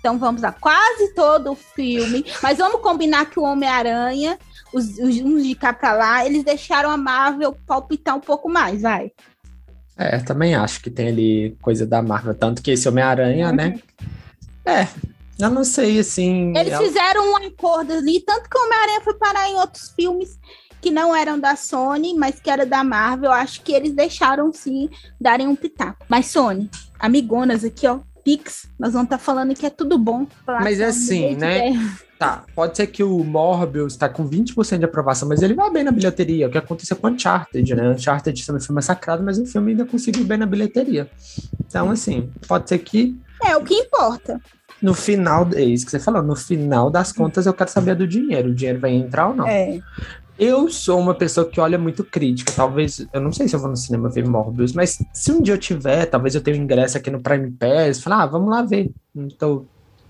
Então 0.00 0.18
vamos 0.18 0.42
lá. 0.42 0.52
Quase 0.52 1.14
todo 1.14 1.52
o 1.52 1.54
filme. 1.54 2.24
Mas 2.42 2.58
vamos 2.58 2.80
combinar 2.80 3.26
que 3.26 3.38
o 3.38 3.44
Homem-Aranha, 3.44 4.38
os, 4.72 4.98
os 4.98 5.20
uns 5.20 5.46
de 5.46 5.54
cá 5.54 5.72
pra 5.72 5.92
lá, 5.92 6.26
eles 6.26 6.42
deixaram 6.42 6.90
a 6.90 6.96
Marvel 6.96 7.54
palpitar 7.66 8.16
um 8.16 8.20
pouco 8.20 8.48
mais, 8.48 8.82
vai. 8.82 9.12
É, 9.96 10.18
também 10.18 10.54
acho 10.54 10.80
que 10.80 10.90
tem 10.90 11.08
ali 11.08 11.56
coisa 11.60 11.86
da 11.86 12.02
Marvel. 12.02 12.34
Tanto 12.34 12.62
que 12.62 12.70
esse 12.70 12.88
Homem-Aranha, 12.88 13.52
né, 13.52 13.66
uhum. 13.66 13.72
né? 13.72 13.80
É, 14.64 14.86
eu 15.38 15.50
não 15.50 15.64
sei, 15.64 15.98
assim. 15.98 16.52
Eles 16.56 16.72
ela... 16.72 16.84
fizeram 16.84 17.32
um 17.32 17.36
acordo 17.36 17.92
ali, 17.92 18.20
tanto 18.20 18.48
que 18.48 18.58
o 18.58 18.64
Homem-Aranha 18.64 19.00
foi 19.00 19.14
parar 19.14 19.48
em 19.48 19.56
outros 19.56 19.90
filmes 19.90 20.38
que 20.80 20.90
não 20.90 21.14
eram 21.14 21.38
da 21.38 21.56
Sony, 21.56 22.14
mas 22.14 22.40
que 22.40 22.50
era 22.50 22.64
da 22.64 22.82
Marvel. 22.82 23.32
Acho 23.32 23.62
que 23.62 23.72
eles 23.72 23.92
deixaram 23.92 24.52
sim 24.52 24.88
darem 25.20 25.46
um 25.46 25.56
pitaco. 25.56 26.04
Mas 26.08 26.26
Sony, 26.26 26.70
amigonas 26.98 27.64
aqui, 27.64 27.86
ó, 27.86 28.00
Pix, 28.24 28.68
nós 28.78 28.92
vamos 28.92 29.06
estar 29.06 29.18
tá 29.18 29.22
falando 29.22 29.54
que 29.54 29.66
é 29.66 29.70
tudo 29.70 29.98
bom. 29.98 30.26
Mas 30.46 30.80
é 30.80 30.86
assim, 30.86 31.36
né? 31.36 31.72
Tá, 32.18 32.44
pode 32.54 32.76
ser 32.76 32.86
que 32.86 33.02
o 33.02 33.24
Morbius 33.24 33.94
está 33.94 34.06
com 34.06 34.28
20% 34.28 34.78
de 34.78 34.84
aprovação, 34.84 35.26
mas 35.26 35.40
ele 35.40 35.54
vai 35.54 35.70
bem 35.70 35.82
na 35.82 35.90
bilheteria. 35.90 36.48
O 36.48 36.50
que 36.50 36.58
aconteceu 36.58 36.96
com 36.96 37.08
Uncharted, 37.08 37.74
né? 37.74 37.90
Uncharted 37.90 38.46
também 38.46 38.60
foi 38.60 38.74
massacrado, 38.74 39.22
mas 39.22 39.38
o 39.38 39.46
filme 39.46 39.70
ainda 39.70 39.86
conseguiu 39.86 40.24
bem 40.24 40.36
na 40.36 40.44
bilheteria. 40.44 41.10
Então, 41.66 41.90
assim, 41.90 42.30
pode 42.46 42.68
ser 42.68 42.78
que. 42.78 43.18
É 43.42 43.56
o 43.56 43.64
que 43.64 43.74
importa 43.74 44.38
no 44.82 44.94
final, 44.94 45.48
é 45.54 45.62
isso 45.62 45.84
que 45.84 45.90
você 45.90 46.00
falou, 46.00 46.22
no 46.22 46.34
final 46.34 46.90
das 46.90 47.12
contas 47.12 47.46
eu 47.46 47.52
quero 47.52 47.70
saber 47.70 47.94
do 47.94 48.06
dinheiro. 48.06 48.48
O 48.48 48.54
dinheiro 48.54 48.80
vai 48.80 48.92
entrar 48.92 49.28
ou 49.28 49.34
não? 49.34 49.46
É. 49.46 49.78
Eu 50.40 50.70
sou 50.70 50.98
uma 50.98 51.14
pessoa 51.14 51.46
que 51.46 51.60
olha 51.60 51.78
muito 51.78 52.02
crítica. 52.02 52.50
Talvez, 52.56 53.06
eu 53.12 53.20
não 53.20 53.30
sei 53.30 53.46
se 53.46 53.54
eu 53.54 53.60
vou 53.60 53.68
no 53.68 53.76
cinema 53.76 54.08
ver 54.08 54.26
Morbius, 54.26 54.72
mas 54.72 54.98
se 55.12 55.30
um 55.30 55.42
dia 55.42 55.52
eu 55.52 55.58
tiver, 55.58 56.06
talvez 56.06 56.34
eu 56.34 56.40
tenha 56.40 56.58
um 56.58 56.62
ingresso 56.62 56.96
aqui 56.96 57.10
no 57.10 57.20
Prime 57.20 57.50
Pass, 57.50 58.02
falar, 58.02 58.22
ah, 58.22 58.26
vamos 58.26 58.48
lá 58.48 58.62
ver. 58.62 58.90
Então, 59.14 59.66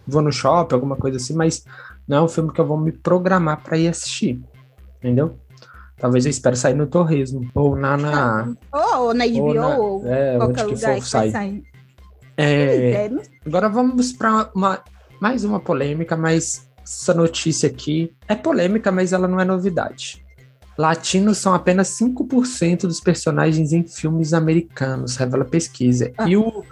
vou 0.06 0.22
no 0.22 0.30
shopping, 0.30 0.76
alguma 0.76 0.94
coisa 0.94 1.16
assim, 1.16 1.34
mas 1.34 1.64
não 2.06 2.18
é 2.18 2.22
um 2.22 2.28
filme 2.28 2.52
que 2.52 2.60
eu 2.60 2.64
vou 2.64 2.78
me 2.78 2.92
programar 2.92 3.60
para 3.60 3.76
ir 3.76 3.88
assistir. 3.88 4.40
Entendeu? 4.98 5.36
Talvez 5.96 6.24
eu 6.24 6.30
espere 6.30 6.54
sair 6.54 6.74
no 6.74 6.86
Torresmo. 6.86 7.50
Ou 7.52 7.74
na. 7.74 7.96
na 7.96 8.54
ou, 8.72 9.12
na 9.12 9.26
HBO, 9.26 9.40
ou, 9.40 9.54
na, 9.54 9.76
ou 9.78 10.06
é, 10.06 10.36
qualquer 10.36 10.62
lugar 10.62 10.94
que 10.94 11.08
sair. 11.08 11.32
sair. 11.32 11.62
É, 12.36 13.06
é 13.06 13.10
agora 13.44 13.68
vamos 13.68 14.12
para 14.12 14.48
uma, 14.54 14.80
mais 15.20 15.42
uma 15.42 15.58
polêmica, 15.58 16.16
mas 16.16 16.69
essa 16.82 17.14
notícia 17.14 17.68
aqui 17.68 18.12
é 18.26 18.34
polêmica, 18.34 18.90
mas 18.90 19.12
ela 19.12 19.28
não 19.28 19.40
é 19.40 19.44
novidade. 19.44 20.24
Latinos 20.76 21.38
são 21.38 21.52
apenas 21.52 21.88
5% 21.98 22.82
dos 22.82 23.00
personagens 23.00 23.72
em 23.72 23.86
filmes 23.86 24.32
americanos, 24.32 25.16
revela 25.16 25.44
pesquisa. 25.44 26.12
Ah. 26.16 26.28
E, 26.28 26.36
o, 26.36 26.64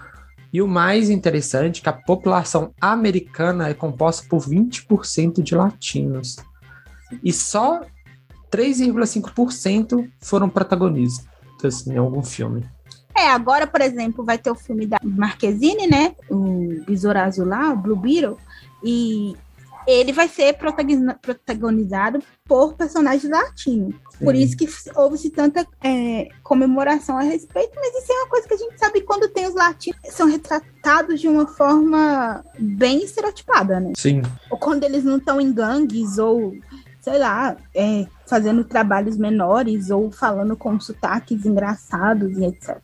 e 0.53 0.63
o 0.63 0.69
mais 0.69 1.11
interessante 1.11 1.81
é 1.81 1.83
que 1.83 1.89
a 1.89 1.93
população 1.93 2.73
americana 2.81 3.69
é 3.69 3.75
composta 3.75 4.27
por 4.29 4.41
20% 4.41 5.43
de 5.43 5.55
latinos. 5.55 6.37
E 7.23 7.33
só 7.33 7.83
3,5% 8.51 10.09
foram 10.21 10.49
protagonistas 10.49 11.87
em 11.87 11.97
algum 11.97 12.23
filme. 12.23 12.65
É, 13.15 13.31
agora, 13.31 13.67
por 13.67 13.81
exemplo, 13.81 14.25
vai 14.25 14.39
ter 14.39 14.51
o 14.51 14.55
filme 14.55 14.87
da 14.87 14.99
Marquezine, 15.03 15.89
né? 15.89 16.15
O 16.31 16.83
Besouro 16.87 17.19
Azul 17.19 17.47
lá, 17.47 17.73
o 17.73 17.77
Blue 17.77 17.97
Beetle. 17.97 18.39
E 18.83 19.37
ele 19.89 20.13
vai 20.13 20.29
ser 20.29 20.55
protagonizado 21.23 22.23
por 22.45 22.75
personagens 22.75 23.31
latinos. 23.31 23.95
Por 24.23 24.35
isso 24.35 24.55
que 24.55 24.69
houve-se 24.95 25.31
tanta 25.31 25.67
é, 25.83 26.29
comemoração 26.43 27.17
a 27.17 27.23
respeito, 27.23 27.73
mas 27.75 28.03
isso 28.03 28.13
é 28.13 28.17
uma 28.17 28.29
coisa 28.29 28.47
que 28.47 28.55
a 28.55 28.59
gente 28.59 28.79
sabe 28.79 29.01
quando 29.01 29.29
tem 29.29 29.47
os 29.47 29.55
latinos, 29.55 29.99
são 30.11 30.29
retratados 30.29 31.21
de 31.21 31.27
uma 31.27 31.47
forma 31.47 32.45
bem 32.59 33.03
estereotipada, 33.03 33.81
né? 33.81 33.93
Sim. 33.97 34.21
Ou 34.51 34.59
quando 34.59 34.85
eles 34.85 35.05
não 35.05 35.17
estão 35.17 35.41
em 35.41 35.53
gangues, 35.53 36.19
ou 36.19 36.55
sei 37.01 37.19
lá, 37.19 37.57
é, 37.75 38.07
fazendo 38.27 38.65
trabalhos 38.65 39.17
menores, 39.17 39.89
ou 39.89 40.11
falando 40.11 40.55
com 40.55 40.79
sotaques 40.79 41.47
engraçados 41.47 42.37
e 42.37 42.45
etc. 42.45 42.79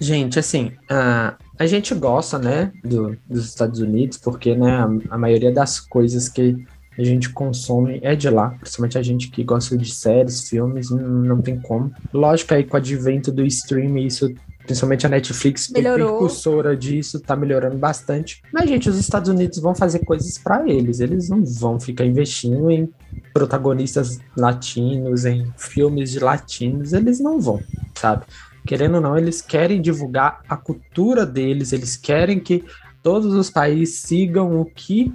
Gente, 0.00 0.38
assim, 0.38 0.72
a, 0.88 1.34
a 1.58 1.66
gente 1.66 1.94
gosta, 1.94 2.38
né, 2.38 2.72
do, 2.82 3.18
dos 3.28 3.44
Estados 3.46 3.80
Unidos, 3.80 4.16
porque, 4.16 4.54
né, 4.54 4.78
a, 4.78 5.14
a, 5.14 5.18
maioria 5.18 5.52
das 5.52 5.78
coisas 5.78 6.26
que 6.26 6.64
a 6.98 7.04
gente 7.04 7.28
consome 7.28 8.00
é 8.02 8.16
de 8.16 8.30
lá, 8.30 8.50
principalmente 8.60 8.96
a 8.96 9.02
gente 9.02 9.30
que 9.30 9.44
gosta 9.44 9.76
de 9.76 9.92
séries, 9.92 10.48
filmes, 10.48 10.90
não, 10.90 11.06
não 11.06 11.42
tem 11.42 11.60
como. 11.60 11.92
Lógico, 12.14 12.54
aí 12.54 12.64
com 12.64 12.74
o 12.74 12.76
advento 12.78 13.30
do 13.30 13.44
streaming, 13.44 14.06
isso, 14.06 14.32
principalmente 14.64 15.04
a 15.04 15.10
Netflix, 15.10 15.70
é 15.74 15.82
precursora 15.82 16.74
disso, 16.74 17.20
tá 17.20 17.36
melhorando 17.36 17.76
bastante. 17.76 18.42
Mas, 18.50 18.70
gente, 18.70 18.88
os 18.88 18.98
Estados 18.98 19.28
Unidos 19.28 19.58
vão 19.58 19.74
fazer 19.74 19.98
coisas 19.98 20.38
para 20.38 20.66
eles, 20.66 21.00
eles 21.00 21.28
não 21.28 21.44
vão 21.44 21.78
ficar 21.78 22.06
investindo 22.06 22.70
em 22.70 22.90
protagonistas 23.34 24.18
latinos, 24.34 25.26
em 25.26 25.52
filmes 25.58 26.10
de 26.10 26.20
latinos, 26.20 26.94
eles 26.94 27.20
não 27.20 27.38
vão, 27.38 27.60
sabe? 27.94 28.24
Querendo 28.70 28.94
ou 28.94 29.00
não, 29.00 29.18
eles 29.18 29.42
querem 29.42 29.82
divulgar 29.82 30.42
a 30.48 30.56
cultura 30.56 31.26
deles, 31.26 31.72
eles 31.72 31.96
querem 31.96 32.38
que 32.38 32.64
todos 33.02 33.34
os 33.34 33.50
países 33.50 33.96
sigam 33.96 34.60
o 34.60 34.64
que 34.64 35.12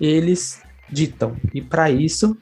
eles 0.00 0.60
ditam. 0.90 1.36
E 1.54 1.62
para 1.62 1.88
isso, 1.88 2.36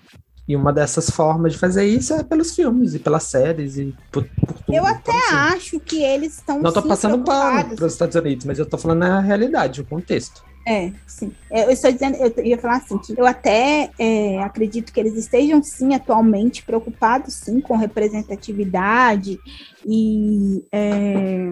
e 0.49 0.57
uma 0.57 0.73
dessas 0.73 1.11
formas 1.11 1.53
de 1.53 1.59
fazer 1.59 1.85
isso 1.85 2.15
é 2.15 2.23
pelos 2.23 2.55
filmes 2.55 2.95
e 2.95 2.99
pelas 2.99 3.25
séries 3.25 3.77
e 3.77 3.95
por, 4.11 4.25
por 4.25 4.55
tudo. 4.55 4.75
Eu 4.75 4.87
até 4.87 5.13
então, 5.15 5.19
assim, 5.19 5.57
acho 5.57 5.81
que 5.81 6.03
eles 6.03 6.39
estão. 6.39 6.63
Não 6.63 6.69
estou 6.71 6.83
passando 6.83 7.23
pano 7.23 7.77
para 7.77 7.85
os 7.85 7.93
Estados 7.93 8.17
Unidos, 8.17 8.47
mas 8.47 8.59
eu 8.59 8.65
estou 8.65 8.79
falando 8.79 9.03
a 9.03 9.21
realidade, 9.21 9.83
o 9.83 9.85
contexto. 9.85 10.43
É, 10.67 10.93
sim. 11.07 11.33
É, 11.51 11.65
eu 11.65 11.71
estou 11.71 11.91
dizendo, 11.91 12.17
eu 12.17 12.45
ia 12.45 12.59
falar 12.59 12.77
assim, 12.77 12.99
que 12.99 13.19
eu 13.19 13.27
até 13.27 13.91
é, 13.99 14.39
acredito 14.43 14.93
que 14.93 15.01
eles 15.01 15.15
estejam 15.15 15.63
sim 15.63 15.95
atualmente 15.95 16.63
preocupados 16.63 17.35
sim 17.35 17.61
com 17.61 17.77
representatividade 17.77 19.39
e 19.87 20.63
é, 20.71 21.51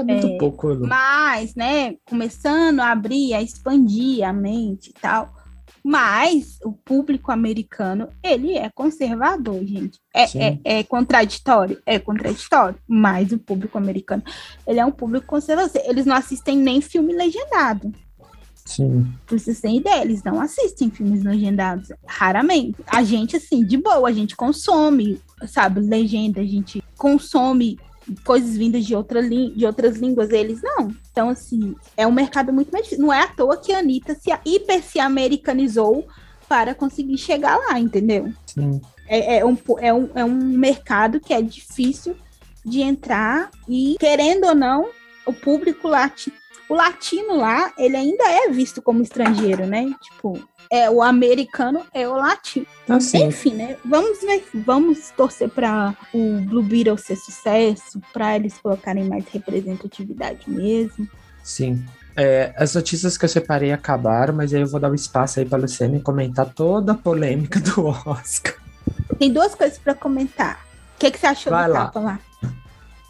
é 0.00 0.04
muito 0.04 0.26
é, 0.26 0.38
pouco. 0.38 0.74
Né? 0.74 0.86
Mas, 0.88 1.54
né, 1.54 1.96
começando 2.04 2.80
a 2.80 2.92
abrir, 2.92 3.34
a 3.34 3.42
expandir 3.42 4.26
a 4.26 4.32
mente 4.32 4.90
e 4.90 4.94
tal. 4.94 5.34
Mas 5.84 6.60
o 6.64 6.72
público 6.72 7.32
americano, 7.32 8.08
ele 8.22 8.56
é 8.56 8.70
conservador, 8.70 9.64
gente. 9.64 9.98
É, 10.14 10.22
é, 10.38 10.58
é, 10.64 10.82
contraditório? 10.84 11.82
É 11.84 11.98
contraditório. 11.98 12.78
Mas 12.86 13.32
o 13.32 13.38
público 13.38 13.76
americano, 13.76 14.22
ele 14.64 14.78
é 14.78 14.84
um 14.84 14.92
público 14.92 15.26
conservador. 15.26 15.82
Eles 15.84 16.06
não 16.06 16.14
assistem 16.14 16.56
nem 16.56 16.80
filme 16.80 17.12
legendado. 17.12 17.92
Sim. 18.64 19.12
Vocês 19.26 19.60
terem 19.60 19.78
ideia, 19.78 20.02
eles 20.02 20.22
não 20.22 20.40
assistem 20.40 20.90
filmes 20.90 21.22
legendados, 21.22 21.88
raramente. 22.06 22.76
A 22.86 23.02
gente, 23.02 23.36
assim, 23.36 23.64
de 23.64 23.76
boa, 23.76 24.08
a 24.08 24.12
gente 24.12 24.36
consome, 24.36 25.20
sabe, 25.46 25.80
legenda, 25.80 26.40
a 26.40 26.44
gente 26.44 26.82
consome 26.96 27.78
coisas 28.24 28.56
vindas 28.56 28.84
de, 28.84 28.94
outra 28.94 29.22
de 29.22 29.64
outras 29.66 29.96
línguas, 29.96 30.30
eles 30.30 30.60
não. 30.62 30.88
Então, 31.10 31.28
assim, 31.28 31.74
é 31.96 32.06
um 32.06 32.12
mercado 32.12 32.52
muito 32.52 32.70
mais 32.70 32.84
difícil. 32.84 33.04
Não 33.04 33.12
é 33.12 33.22
à 33.22 33.28
toa 33.28 33.56
que 33.56 33.72
a 33.72 33.78
Anitta 33.78 34.14
se 34.14 34.30
hiper 34.44 34.82
se 34.82 34.98
americanizou 34.98 36.06
para 36.48 36.74
conseguir 36.74 37.18
chegar 37.18 37.56
lá, 37.56 37.78
entendeu? 37.78 38.32
Sim. 38.46 38.80
É, 39.06 39.38
é, 39.38 39.44
um, 39.44 39.56
é, 39.78 39.92
um, 39.92 40.10
é 40.14 40.24
um 40.24 40.34
mercado 40.34 41.20
que 41.20 41.34
é 41.34 41.42
difícil 41.42 42.16
de 42.64 42.80
entrar 42.80 43.50
e, 43.68 43.96
querendo 43.98 44.46
ou 44.46 44.54
não, 44.54 44.88
o 45.26 45.32
público 45.32 45.88
latino, 45.88 46.36
o 46.72 46.74
latino 46.74 47.36
lá, 47.36 47.70
ele 47.76 47.94
ainda 47.96 48.24
é 48.24 48.48
visto 48.48 48.80
como 48.80 49.02
estrangeiro, 49.02 49.66
né? 49.66 49.94
Tipo, 50.00 50.42
é 50.70 50.88
o 50.90 51.02
americano 51.02 51.84
é 51.92 52.08
o 52.08 52.14
latino. 52.14 52.66
Assim. 52.88 53.24
Enfim, 53.24 53.52
né? 53.52 53.76
Vamos 53.84 54.22
ver, 54.22 54.42
vamos 54.54 55.10
torcer 55.10 55.50
para 55.50 55.94
o 56.14 56.40
Blue 56.40 56.62
Beetle 56.62 56.96
ser 56.96 57.16
sucesso, 57.16 58.00
para 58.10 58.36
eles 58.36 58.56
colocarem 58.56 59.04
mais 59.04 59.26
representatividade 59.28 60.48
mesmo. 60.48 61.06
Sim. 61.44 61.84
É, 62.16 62.54
as 62.56 62.74
notícias 62.74 63.18
que 63.18 63.26
eu 63.26 63.28
separei 63.28 63.70
acabaram, 63.70 64.34
mas 64.34 64.54
aí 64.54 64.62
eu 64.62 64.66
vou 64.66 64.80
dar 64.80 64.90
um 64.90 64.94
espaço 64.94 65.40
aí 65.40 65.44
para 65.44 65.58
Luciane 65.58 66.00
comentar 66.00 66.54
toda 66.54 66.92
a 66.92 66.94
polêmica 66.94 67.60
do 67.60 67.86
Oscar. 67.86 68.54
Tem 69.18 69.30
duas 69.30 69.54
coisas 69.54 69.76
para 69.76 69.94
comentar. 69.94 70.64
O 70.96 70.98
que, 70.98 71.10
que 71.10 71.18
você 71.18 71.26
achou 71.26 71.52
Vai 71.52 71.66
do 71.66 71.72
lá. 71.74 71.84
capa 71.86 72.00
lá? 72.00 72.18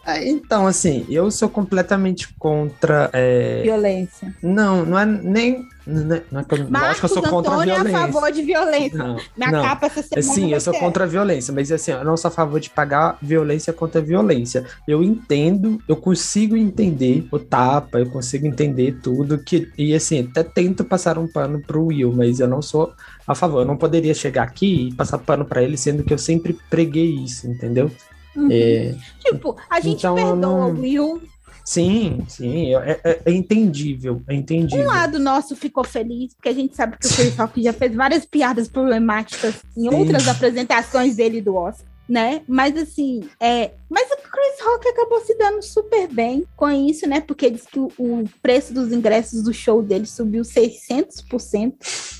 É, 0.05 0.29
então, 0.29 0.67
assim, 0.67 1.07
eu 1.09 1.31
sou 1.31 1.49
completamente 1.49 2.33
contra. 2.39 3.09
É... 3.13 3.63
Violência. 3.63 4.35
Não, 4.43 4.85
não 4.85 4.99
é 4.99 5.07
nem. 5.07 5.65
Não 5.87 6.15
é, 6.15 6.23
não 6.31 6.41
é 6.41 6.45
que 6.45 6.55
eu, 6.55 6.71
Marcos 6.71 6.91
acho 6.91 7.01
que 7.01 7.05
eu 7.07 7.09
sou 7.09 7.23
contra 7.23 7.53
Antônio 7.53 7.75
a 7.75 7.77
violência. 7.77 7.97
é 7.97 8.01
a 8.01 8.07
favor 8.07 8.33
de 8.33 8.43
violência. 8.43 8.99
Não, 8.99 9.17
Na 9.37 9.51
não. 9.51 9.63
capa 9.63 9.87
essa 9.87 10.03
semana. 10.03 10.23
Sim, 10.23 10.53
eu 10.53 10.61
sou 10.61 10.75
contra 10.75 11.05
a 11.05 11.07
violência, 11.07 11.53
mas 11.53 11.73
assim, 11.73 11.91
eu 11.91 12.05
não 12.05 12.17
sou 12.17 12.29
a 12.29 12.33
favor 12.33 12.61
de 12.61 12.71
pagar 12.71 13.17
violência 13.21 13.73
contra 13.73 14.01
violência. 14.01 14.65
Eu 14.87 15.03
entendo, 15.03 15.81
eu 15.89 15.97
consigo 15.97 16.57
entender 16.57 17.27
o 17.33 17.39
tapa, 17.39 17.99
eu 17.99 18.07
consigo 18.07 18.47
entender 18.47 18.99
tudo. 19.03 19.39
que 19.39 19.71
E 19.77 19.95
assim, 19.95 20.21
até 20.21 20.45
tento 20.45 20.85
passar 20.85 21.19
um 21.19 21.27
pano 21.27 21.61
pro 21.61 21.87
Will, 21.87 22.13
mas 22.13 22.39
eu 22.39 22.47
não 22.47 22.63
sou 22.63 22.93
a 23.27 23.35
favor. 23.35 23.61
Eu 23.61 23.67
não 23.67 23.77
poderia 23.77 24.15
chegar 24.15 24.45
aqui 24.45 24.89
e 24.89 24.95
passar 24.95 25.19
pano 25.19 25.45
para 25.45 25.63
ele, 25.63 25.77
sendo 25.77 26.05
que 26.05 26.15
eu 26.15 26.19
sempre 26.19 26.57
preguei 26.71 27.11
isso, 27.11 27.49
entendeu? 27.49 27.91
Uhum. 28.35 28.49
É, 28.51 28.95
tipo, 29.19 29.57
a 29.69 29.81
gente 29.81 29.99
então, 29.99 30.15
perdoa 30.15 30.37
não... 30.37 30.71
o 30.71 30.81
Will. 30.81 31.23
Sim, 31.65 32.25
sim, 32.29 32.75
é, 32.75 33.01
é, 33.05 33.21
é, 33.25 33.33
entendível, 33.33 34.21
é 34.27 34.35
entendível. 34.35 34.85
Um 34.85 34.89
lado 34.89 35.19
nosso 35.19 35.55
ficou 35.55 35.85
feliz, 35.85 36.35
porque 36.35 36.49
a 36.49 36.55
gente 36.55 36.75
sabe 36.75 36.97
que 36.99 37.07
o 37.07 37.11
Chris 37.15 37.37
Rock 37.37 37.63
já 37.63 37.73
fez 37.73 37.95
várias 37.95 38.25
piadas 38.25 38.69
problemáticas 38.69 39.63
em 39.77 39.89
sim. 39.89 39.95
outras 39.95 40.27
apresentações 40.27 41.15
dele 41.15 41.41
do 41.41 41.55
Oscar, 41.55 41.87
né? 42.09 42.43
Mas 42.49 42.77
assim, 42.77 43.29
é... 43.39 43.71
Mas 43.89 44.11
o 44.11 44.17
Chris 44.17 44.61
Rock 44.65 44.89
acabou 44.89 45.21
se 45.21 45.39
dando 45.39 45.63
super 45.63 46.09
bem 46.09 46.45
com 46.57 46.69
isso, 46.69 47.09
né? 47.09 47.21
Porque 47.21 47.49
diz 47.49 47.65
que 47.65 47.79
o, 47.79 47.93
o 47.97 48.25
preço 48.43 48.75
dos 48.75 48.93
ingressos 48.93 49.43
do 49.43 49.55
show 49.55 49.83
dele 49.83 50.07
subiu 50.07 50.43
600% 50.43 51.75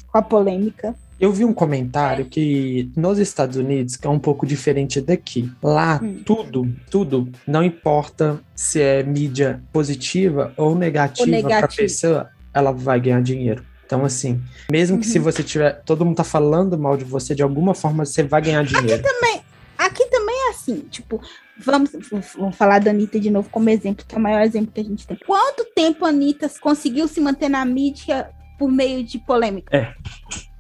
com 0.07 0.19
a 0.19 0.23
polêmica. 0.23 0.95
Eu 1.23 1.33
vi 1.33 1.45
um 1.45 1.55
comentário 1.55 2.25
que 2.25 2.91
nos 2.97 3.17
Estados 3.21 3.57
Unidos, 3.57 3.95
que 3.95 4.05
é 4.05 4.11
um 4.11 4.19
pouco 4.19 4.45
diferente 4.45 5.01
daqui, 5.01 5.49
lá 5.63 6.01
hum. 6.03 6.21
tudo, 6.27 6.69
tudo, 6.91 7.31
não 7.47 7.63
importa 7.63 8.41
se 8.57 8.83
é 8.83 9.05
mídia 9.05 9.63
positiva 9.73 10.53
ou 10.57 10.75
negativa 10.75 11.41
para 11.41 11.67
a 11.67 11.69
pessoa, 11.69 12.29
ela 12.53 12.73
vai 12.73 13.01
ganhar 13.01 13.23
dinheiro. 13.23 13.65
Então, 13.87 14.05
assim, 14.05 14.43
mesmo 14.69 14.99
que 14.99 15.07
uhum. 15.07 15.13
se 15.13 15.19
você 15.21 15.45
tiver. 15.45 15.81
Todo 15.85 16.05
mundo 16.05 16.17
tá 16.17 16.25
falando 16.25 16.77
mal 16.77 16.97
de 16.97 17.05
você, 17.05 17.37
de 17.37 17.43
alguma 17.43 17.73
forma 17.73 18.05
você 18.05 18.25
vai 18.25 18.43
ganhar 18.43 18.65
dinheiro. 18.65 18.95
Aqui 18.95 19.15
também, 19.15 19.41
aqui 19.79 20.07
também 20.07 20.35
é 20.49 20.51
assim, 20.51 20.81
tipo, 20.91 21.21
vamos, 21.57 21.91
vamos 22.37 22.57
falar 22.57 22.81
da 22.81 22.91
Anitta 22.91 23.21
de 23.21 23.31
novo 23.31 23.49
como 23.49 23.71
exemplo, 23.71 24.05
que 24.09 24.13
é 24.13 24.19
o 24.19 24.21
maior 24.21 24.43
exemplo 24.43 24.73
que 24.75 24.81
a 24.81 24.85
gente 24.85 25.07
tem. 25.07 25.17
Quanto 25.25 25.65
tempo 25.73 26.05
a 26.05 26.09
Anitta 26.09 26.51
conseguiu 26.61 27.07
se 27.07 27.21
manter 27.21 27.49
na 27.49 27.65
mídia 27.65 28.29
por 28.59 28.71
meio 28.71 29.05
de 29.05 29.19
polêmica. 29.19 29.77
É, 29.77 29.93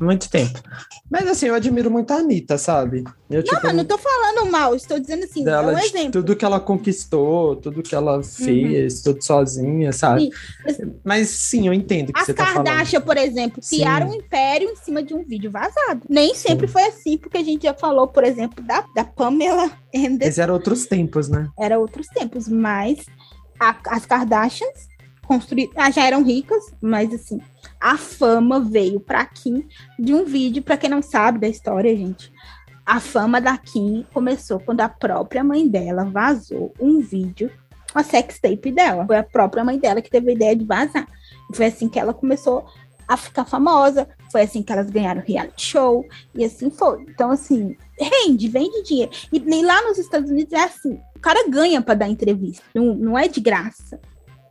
muito 0.02 0.28
tempo. 0.28 0.60
Mas 1.10 1.26
assim, 1.26 1.46
eu 1.46 1.54
admiro 1.54 1.90
muito 1.90 2.10
a 2.12 2.16
Anitta, 2.16 2.56
sabe? 2.58 3.04
Eu, 3.30 3.38
não, 3.38 3.42
tipo, 3.42 3.60
mas 3.62 3.74
não 3.74 3.84
tô 3.84 3.98
falando 3.98 4.50
mal, 4.50 4.74
estou 4.74 4.98
dizendo 4.98 5.24
assim, 5.24 5.44
dela, 5.44 5.72
é 5.72 5.74
um 5.76 5.78
exemplo. 5.78 6.12
Tudo 6.12 6.36
que 6.36 6.44
ela 6.44 6.60
conquistou, 6.60 7.56
tudo 7.56 7.82
que 7.82 7.94
ela 7.94 8.16
uhum. 8.16 8.22
fez, 8.22 8.98
uhum. 8.98 9.02
tudo 9.04 9.24
sozinha, 9.24 9.92
sabe? 9.92 10.30
Sim. 10.68 10.92
Mas 11.04 11.28
sim, 11.28 11.66
eu 11.66 11.72
entendo 11.72 12.12
que 12.12 12.20
As 12.20 12.26
você 12.26 12.34
tá 12.34 12.46
falando. 12.46 12.66
As 12.66 12.72
Kardashian, 12.74 13.00
por 13.00 13.16
exemplo, 13.16 13.62
criaram 13.68 14.10
um 14.10 14.14
império 14.14 14.68
em 14.70 14.76
cima 14.76 15.02
de 15.02 15.14
um 15.14 15.24
vídeo 15.24 15.50
vazado. 15.50 16.02
Nem 16.08 16.34
sempre 16.34 16.66
sim. 16.66 16.72
foi 16.72 16.82
assim, 16.84 17.18
porque 17.18 17.38
a 17.38 17.44
gente 17.44 17.62
já 17.62 17.74
falou, 17.74 18.08
por 18.08 18.24
exemplo, 18.24 18.62
da, 18.64 18.84
da 18.94 19.04
Pamela 19.04 19.70
Anderson. 19.94 20.18
Mas 20.20 20.38
eram 20.38 20.54
outros 20.54 20.86
tempos, 20.86 21.28
né? 21.28 21.48
Era 21.58 21.78
outros 21.78 22.06
tempos, 22.08 22.48
mas 22.48 23.04
a, 23.60 23.76
as 23.88 24.06
Kardashians 24.06 24.91
construíram, 25.32 25.72
ah, 25.76 25.90
já 25.90 26.04
eram 26.04 26.22
ricas, 26.22 26.74
mas 26.80 27.12
assim, 27.14 27.40
a 27.80 27.96
fama 27.96 28.60
veio 28.60 29.00
para 29.00 29.24
Kim 29.24 29.66
de 29.98 30.12
um 30.12 30.24
vídeo, 30.26 30.62
para 30.62 30.76
quem 30.76 30.90
não 30.90 31.00
sabe 31.00 31.38
da 31.38 31.48
história, 31.48 31.96
gente. 31.96 32.30
A 32.84 33.00
fama 33.00 33.40
da 33.40 33.56
Kim 33.56 34.04
começou 34.12 34.60
quando 34.60 34.82
a 34.82 34.88
própria 34.88 35.42
mãe 35.42 35.66
dela 35.66 36.04
vazou 36.04 36.74
um 36.78 37.00
vídeo, 37.00 37.50
a 37.94 38.02
sex 38.02 38.38
tape 38.38 38.70
dela. 38.70 39.06
Foi 39.06 39.16
a 39.16 39.22
própria 39.22 39.64
mãe 39.64 39.78
dela 39.78 40.02
que 40.02 40.10
teve 40.10 40.30
a 40.30 40.34
ideia 40.34 40.54
de 40.54 40.66
vazar. 40.66 41.06
Foi 41.54 41.66
assim 41.66 41.88
que 41.88 41.98
ela 41.98 42.12
começou 42.12 42.66
a 43.08 43.16
ficar 43.16 43.46
famosa, 43.46 44.08
foi 44.30 44.42
assim 44.42 44.62
que 44.62 44.72
elas 44.72 44.90
ganharam 44.90 45.22
reality 45.26 45.66
show, 45.66 46.04
e 46.34 46.44
assim 46.44 46.70
foi. 46.70 47.02
Então, 47.08 47.30
assim, 47.30 47.76
rende, 47.98 48.48
vende 48.48 48.82
dinheiro. 48.82 49.12
E 49.32 49.40
nem 49.40 49.64
lá 49.64 49.80
nos 49.82 49.98
Estados 49.98 50.30
Unidos 50.30 50.52
é 50.52 50.64
assim: 50.64 51.00
o 51.16 51.20
cara 51.20 51.48
ganha 51.48 51.80
para 51.80 51.94
dar 51.94 52.08
entrevista, 52.08 52.62
não, 52.74 52.94
não 52.94 53.18
é 53.18 53.28
de 53.28 53.40
graça. 53.40 53.98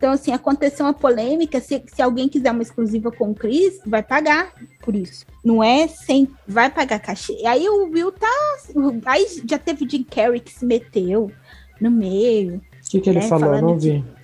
Então, 0.02 0.14
assim, 0.14 0.32
aconteceu 0.32 0.84
uma 0.88 0.96
polêmica. 0.96 1.62
Se, 1.62 1.84
se 1.86 2.02
alguém 2.02 2.28
quiser 2.28 2.52
uma 2.52 2.64
exclusiva 2.64 3.12
com 3.12 3.30
o 3.30 3.36
Chris, 3.36 3.80
vai 3.86 4.02
pagar 4.02 4.52
por 4.80 4.96
isso. 4.96 5.28
Não 5.46 5.64
é 5.64 5.88
sem. 5.88 6.28
Vai 6.48 6.72
pagar 6.72 6.98
cachê. 6.98 7.38
E 7.40 7.46
aí 7.46 7.70
o 7.70 7.84
Will 7.84 8.12
tá. 8.12 8.28
Aí 9.06 9.28
já 9.48 9.60
teve 9.60 9.88
Jim 9.88 10.04
Carrey 10.04 10.40
que 10.40 10.52
se 10.52 10.66
meteu 10.66 11.32
no 11.80 11.92
meio. 11.92 12.56
O 12.56 12.90
que, 12.90 13.00
que 13.00 13.12
ele 13.12 13.20
né, 13.20 13.28
falou? 13.28 13.62
Não. 13.62 13.78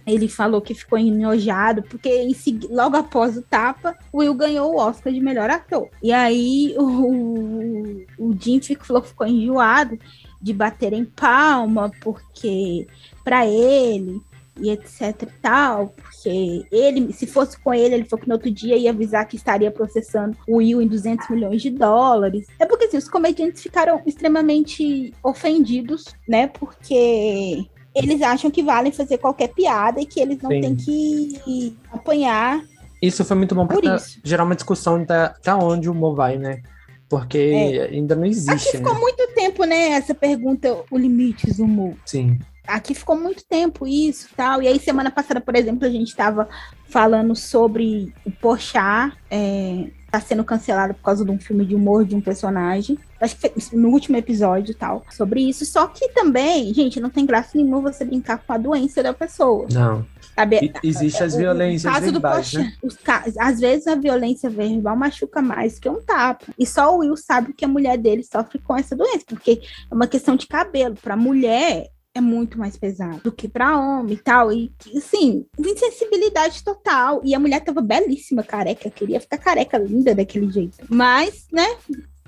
Ele 0.08 0.28
falou 0.28 0.62
que 0.62 0.74
ficou 0.74 0.98
enojado, 0.98 1.84
porque 1.84 2.28
logo 2.72 2.98
após 2.98 3.38
o 3.38 3.44
tapa, 3.44 3.96
o 4.12 4.20
Will 4.20 4.34
ganhou 4.34 4.74
o 4.74 4.80
Oscar 4.80 5.13
de 5.13 5.20
melhor 5.20 5.48
ator. 5.52 5.90
E 6.02 6.12
aí 6.12 6.74
o, 6.76 8.04
o 8.18 8.36
Jim 8.40 8.60
ficou, 8.62 9.00
ficou 9.04 9.28
enjoado 9.28 10.00
de 10.42 10.54
bater 10.54 10.94
em 10.94 11.06
palma, 11.06 11.92
porque 12.02 12.88
para 13.24 13.46
ele 13.46 14.22
e 14.60 14.70
etc 14.70 15.24
e 15.24 15.26
tal, 15.41 15.89
porque 15.89 16.65
ele, 16.72 17.13
se 17.13 17.26
fosse 17.26 17.60
com 17.60 17.74
ele, 17.74 17.96
ele 17.96 18.06
falou 18.06 18.22
que 18.22 18.28
no 18.28 18.36
outro 18.36 18.52
dia 18.52 18.76
ia 18.76 18.91
avisar 18.91 19.28
que 19.28 19.36
estaria 19.36 19.72
processando 19.72 20.38
o 20.48 20.58
Will 20.58 20.82
em 20.82 20.88
200 20.88 21.30
milhões 21.30 21.62
de 21.62 21.70
dólares. 21.70 22.48
É 22.60 22.65
porque 22.65 22.86
assim, 22.86 22.98
os 22.98 23.08
comediantes 23.08 23.62
ficaram 23.62 24.02
extremamente 24.06 25.13
ofendidos, 25.24 26.06
né? 26.28 26.48
Porque 26.48 27.65
eles 27.96 28.22
acham 28.22 28.52
que 28.52 28.63
valem 28.63 28.91
fazer 28.91 29.17
qualquer 29.17 29.50
piada 29.50 30.00
e 30.00 30.06
que 30.06 30.20
eles 30.20 30.41
não 30.41 30.52
Sim. 30.52 30.62
têm 30.62 30.76
que 30.76 31.78
apanhar. 31.91 32.63
Isso 33.02 33.24
foi 33.24 33.38
muito 33.38 33.54
bom 33.54 33.67
para 33.67 33.98
gerar 34.24 34.43
uma 34.43 34.56
discussão 34.56 35.04
da, 35.04 35.36
da 35.43 35.58
onde 35.58 35.89
o 35.89 35.91
humor 35.91 36.15
vai, 36.15 36.38
né? 36.38 36.62
Porque 37.10 37.38
é. 37.38 37.96
ainda 37.96 38.15
não 38.15 38.26
existe. 38.26 38.70
Aqui 38.70 38.78
ficou 38.78 38.93
né? 38.93 39.00
muito 39.00 39.28
tempo, 39.34 39.63
né? 39.63 39.91
Essa 39.91 40.13
pergunta, 40.13 40.84
o 40.91 40.98
limite 40.98 41.54
do 41.54 41.63
humor. 41.63 41.93
Sim 42.06 42.38
aqui 42.68 42.94
ficou 42.94 43.16
muito 43.16 43.44
tempo 43.46 43.88
isso 43.88 44.30
tal. 44.36 44.62
E 44.62 44.68
aí, 44.68 44.80
semana 44.80 45.10
passada, 45.10 45.42
por 45.42 45.56
exemplo, 45.56 45.86
a 45.86 45.90
gente 45.90 46.10
estava 46.10 46.48
falando 46.86 47.36
sobre 47.36 48.14
o 48.26 48.32
Porchat 48.32 49.14
é, 49.30 49.90
tá 50.10 50.22
sendo 50.22 50.44
cancelado 50.44 50.94
por 50.94 51.04
causa 51.04 51.26
de 51.26 51.32
um 51.32 51.40
filme 51.40 51.66
de 51.66 51.76
humor 51.76 52.06
de 52.06 52.16
um 52.16 52.22
personagem. 52.22 52.98
Acho 53.20 53.36
que 53.36 53.50
foi 53.50 53.80
no 53.80 53.90
último 53.90 54.16
episódio 54.16 54.74
tal, 54.76 55.04
sobre 55.10 55.42
isso. 55.42 55.66
Só 55.66 55.88
que 55.88 56.10
também, 56.10 56.74
gente, 56.74 57.00
não 57.00 57.10
tem 57.10 57.26
graça 57.26 57.52
nenhuma 57.56 57.82
você 57.82 58.06
brincar 58.06 58.38
com 58.38 58.54
a 58.54 58.58
doença 58.58 59.04
da 59.04 59.14
pessoa. 59.14 59.68
Não. 59.72 60.06
Sabe? 60.36 60.72
Existe 60.84 61.24
as 61.24 61.36
violências 61.36 61.92
caso 61.92 62.12
verbais, 62.12 62.52
do 62.52 62.56
Porsche, 62.56 62.58
né? 62.60 62.74
Os, 62.84 62.98
às 63.40 63.60
vezes 63.60 63.88
a 63.88 63.96
violência 63.96 64.50
verbal 64.50 64.96
machuca 64.96 65.42
mais 65.42 65.80
que 65.80 65.90
um 65.90 66.02
tapa. 66.02 66.46
E 66.58 66.66
só 66.66 66.96
o 66.96 67.00
Will 67.00 67.18
sabe 67.18 67.54
que 67.54 67.66
a 67.66 67.68
mulher 67.68 67.98
dele 67.98 68.24
sofre 68.24 68.60
com 68.60 68.78
essa 68.78 68.96
doença, 68.96 69.26
porque 69.28 69.62
é 69.90 69.94
uma 69.94 70.08
questão 70.08 70.36
de 70.36 70.46
cabelo. 70.48 70.96
Para 70.96 71.18
mulher, 71.18 71.88
é 72.18 72.22
muito 72.22 72.58
mais 72.58 72.76
pesado 72.76 73.22
do 73.24 73.32
que 73.32 73.48
para 73.48 73.78
homem 73.80 74.14
e 74.14 74.18
tal. 74.18 74.52
E, 74.52 74.72
assim, 74.96 75.46
insensibilidade 75.58 76.64
total. 76.64 77.22
E 77.24 77.34
a 77.34 77.40
mulher 77.40 77.64
tava 77.64 77.82
belíssima, 77.82 78.44
careca, 78.44 78.90
queria 78.90 79.20
ficar 79.20 79.38
careca, 79.38 79.78
linda 79.78 80.14
daquele 80.14 80.52
jeito. 80.52 80.78
Mas, 80.90 81.48
né? 81.52 81.78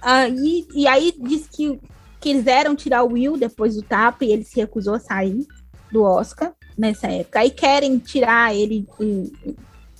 Aí, 0.02 0.66
e 0.74 0.88
aí 0.88 1.14
diz 1.20 1.48
que 1.48 1.80
quiseram 2.20 2.76
tirar 2.76 3.04
o 3.04 3.14
Will 3.14 3.38
depois 3.38 3.76
do 3.76 3.82
tapa 3.82 4.26
e 4.26 4.32
ele 4.32 4.44
se 4.44 4.60
recusou 4.60 4.94
a 4.94 5.00
sair 5.00 5.46
do 5.92 6.04
Oscar 6.04 6.54
nessa 6.78 7.08
época. 7.08 7.40
Aí 7.40 7.50
querem 7.50 7.98
tirar 7.98 8.56
ele 8.56 8.88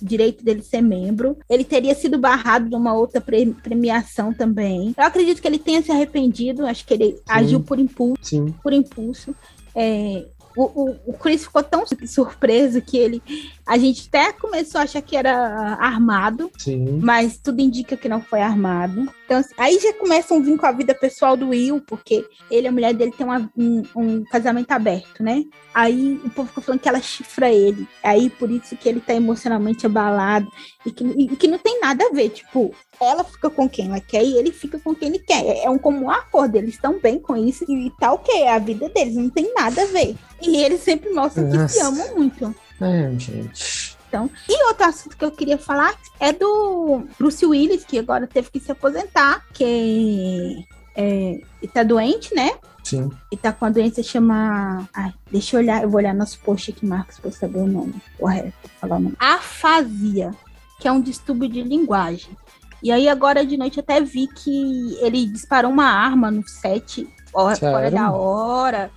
direito 0.00 0.44
dele 0.44 0.62
ser 0.62 0.80
membro. 0.80 1.36
Ele 1.48 1.64
teria 1.64 1.94
sido 1.94 2.18
barrado 2.18 2.68
de 2.68 2.74
uma 2.74 2.94
outra 2.94 3.20
pre 3.20 3.46
premiação 3.62 4.32
também. 4.32 4.94
Eu 4.96 5.04
acredito 5.04 5.40
que 5.40 5.48
ele 5.48 5.58
tenha 5.58 5.82
se 5.82 5.92
arrependido, 5.92 6.66
acho 6.66 6.86
que 6.86 6.94
ele 6.94 7.12
Sim. 7.12 7.22
agiu 7.28 7.60
por 7.60 7.78
impulso, 7.78 8.22
Sim. 8.22 8.54
por 8.62 8.72
impulso. 8.72 9.34
É, 9.74 10.24
o, 10.56 10.64
o, 10.64 10.96
o 11.06 11.12
Chris 11.14 11.44
ficou 11.44 11.62
tão 11.62 11.84
surpreso 12.06 12.82
que 12.82 12.98
ele. 12.98 13.22
A 13.70 13.78
gente 13.78 14.08
até 14.08 14.32
começou 14.32 14.80
a 14.80 14.82
achar 14.82 15.00
que 15.00 15.16
era 15.16 15.76
armado, 15.78 16.50
Sim. 16.58 16.98
mas 17.00 17.38
tudo 17.38 17.60
indica 17.60 17.96
que 17.96 18.08
não 18.08 18.20
foi 18.20 18.40
armado. 18.40 19.08
Então, 19.24 19.38
assim, 19.38 19.54
aí 19.56 19.78
já 19.78 19.92
começam 19.92 20.38
a 20.38 20.40
vir 20.40 20.58
com 20.58 20.66
a 20.66 20.72
vida 20.72 20.92
pessoal 20.92 21.36
do 21.36 21.50
Will, 21.50 21.80
porque 21.86 22.26
ele 22.50 22.66
e 22.66 22.68
a 22.68 22.72
mulher 22.72 22.92
dele 22.92 23.12
tem 23.16 23.24
uma, 23.24 23.48
um, 23.56 23.84
um, 23.94 24.24
casamento 24.24 24.72
aberto, 24.72 25.22
né? 25.22 25.44
Aí 25.72 26.20
o 26.24 26.30
povo 26.30 26.48
ficou 26.48 26.64
falando 26.64 26.80
que 26.80 26.88
ela 26.88 27.00
chifra 27.00 27.48
ele. 27.48 27.86
Aí 28.02 28.28
por 28.28 28.50
isso 28.50 28.76
que 28.76 28.88
ele 28.88 28.98
tá 28.98 29.14
emocionalmente 29.14 29.86
abalado 29.86 30.50
e 30.84 30.90
que, 30.90 31.04
e 31.04 31.36
que 31.36 31.46
não 31.46 31.58
tem 31.58 31.78
nada 31.78 32.04
a 32.06 32.12
ver. 32.12 32.30
Tipo, 32.30 32.74
ela 33.00 33.22
fica 33.22 33.48
com 33.50 33.68
quem 33.68 33.86
ela 33.86 34.00
quer 34.00 34.24
e 34.24 34.36
ele 34.36 34.50
fica 34.50 34.80
com 34.80 34.92
quem 34.96 35.10
ele 35.10 35.20
quer. 35.20 35.44
É 35.64 35.70
um 35.70 35.78
comum 35.78 36.10
acordo, 36.10 36.56
eles 36.56 36.74
estão 36.74 36.98
bem 36.98 37.20
com 37.20 37.36
isso 37.36 37.64
e 37.68 37.88
tá 38.00 38.12
ok, 38.12 38.34
é 38.34 38.52
a 38.52 38.58
vida 38.58 38.88
deles, 38.88 39.14
não 39.14 39.30
tem 39.30 39.54
nada 39.54 39.82
a 39.82 39.86
ver. 39.86 40.16
E 40.42 40.56
eles 40.56 40.80
sempre 40.80 41.10
mostram 41.10 41.46
Nossa. 41.46 41.66
que 41.66 41.72
se 41.72 41.80
amam 41.80 42.16
muito. 42.16 42.52
É, 42.80 43.10
gente. 43.18 43.96
Então, 44.08 44.28
e 44.48 44.66
outro 44.66 44.86
assunto 44.86 45.16
que 45.16 45.24
eu 45.24 45.30
queria 45.30 45.58
falar 45.58 45.94
é 46.18 46.32
do 46.32 47.04
Bruce 47.18 47.46
Willis, 47.46 47.84
que 47.84 47.98
agora 47.98 48.26
teve 48.26 48.50
que 48.50 48.58
se 48.58 48.72
aposentar, 48.72 49.46
que 49.52 50.66
é, 50.96 51.40
tá 51.72 51.82
doente, 51.82 52.34
né? 52.34 52.50
Sim. 52.82 53.10
E 53.30 53.36
tá 53.36 53.52
com 53.52 53.66
a 53.66 53.70
doença 53.70 54.02
chama. 54.02 54.88
Ai, 54.92 55.12
deixa 55.30 55.56
eu 55.56 55.60
olhar, 55.60 55.82
eu 55.82 55.88
vou 55.88 55.98
olhar 55.98 56.14
nosso 56.14 56.40
post 56.40 56.70
aqui, 56.70 56.84
Marcos, 56.84 57.18
pra 57.18 57.28
eu 57.28 57.32
saber 57.32 57.58
o 57.58 57.66
nome 57.66 57.94
correto. 58.18 58.52
Falar 58.80 58.96
o 58.96 59.00
nome. 59.00 59.16
Afasia, 59.18 60.32
que 60.80 60.88
é 60.88 60.92
um 60.92 61.00
distúrbio 61.00 61.48
de 61.48 61.62
linguagem. 61.62 62.36
E 62.82 62.90
aí, 62.90 63.08
agora 63.08 63.44
de 63.44 63.56
noite, 63.56 63.78
até 63.78 64.00
vi 64.00 64.26
que 64.26 64.98
ele 65.02 65.26
disparou 65.26 65.70
uma 65.70 65.84
arma 65.84 66.30
no 66.30 66.46
set, 66.48 67.06
fora, 67.30 67.56
fora 67.56 67.90
da 67.90 68.10
hora. 68.10 68.90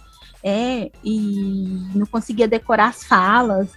É, 0.43 0.91
e 1.03 1.87
não 1.95 2.05
conseguia 2.05 2.47
decorar 2.47 2.89
as 2.89 3.03
falas 3.03 3.69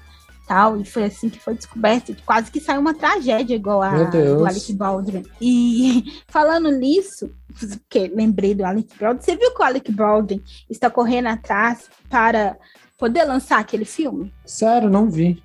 tal, 0.47 0.81
e 0.81 0.85
foi 0.85 1.05
assim 1.05 1.29
que 1.29 1.41
foi 1.41 1.55
descoberto, 1.55 2.15
quase 2.25 2.51
que 2.51 2.61
saiu 2.61 2.81
uma 2.81 2.95
tragédia 2.95 3.55
igual 3.55 3.83
a 3.83 4.05
do 4.05 4.47
Alec 4.47 4.73
Baldwin. 4.73 5.25
E 5.41 6.05
falando 6.29 6.71
nisso, 6.71 7.31
porque 7.59 8.11
lembrei 8.15 8.55
do 8.55 8.65
Alec 8.65 8.89
Baldwin, 8.99 9.23
você 9.23 9.37
viu 9.37 9.53
que 9.53 9.61
o 9.61 9.65
Alec 9.65 9.91
Baldwin 9.91 10.43
está 10.71 10.89
correndo 10.89 11.27
atrás 11.27 11.91
para 12.09 12.57
poder 12.97 13.25
lançar 13.25 13.59
aquele 13.59 13.85
filme? 13.85 14.33
Sério, 14.45 14.89
não 14.89 15.11
vi. 15.11 15.43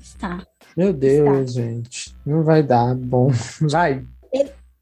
Está. 0.00 0.42
Meu 0.76 0.92
Deus, 0.92 1.50
está. 1.50 1.62
gente, 1.62 2.16
não 2.24 2.42
vai 2.42 2.62
dar 2.62 2.94
bom. 2.94 3.30
Vai. 3.60 4.04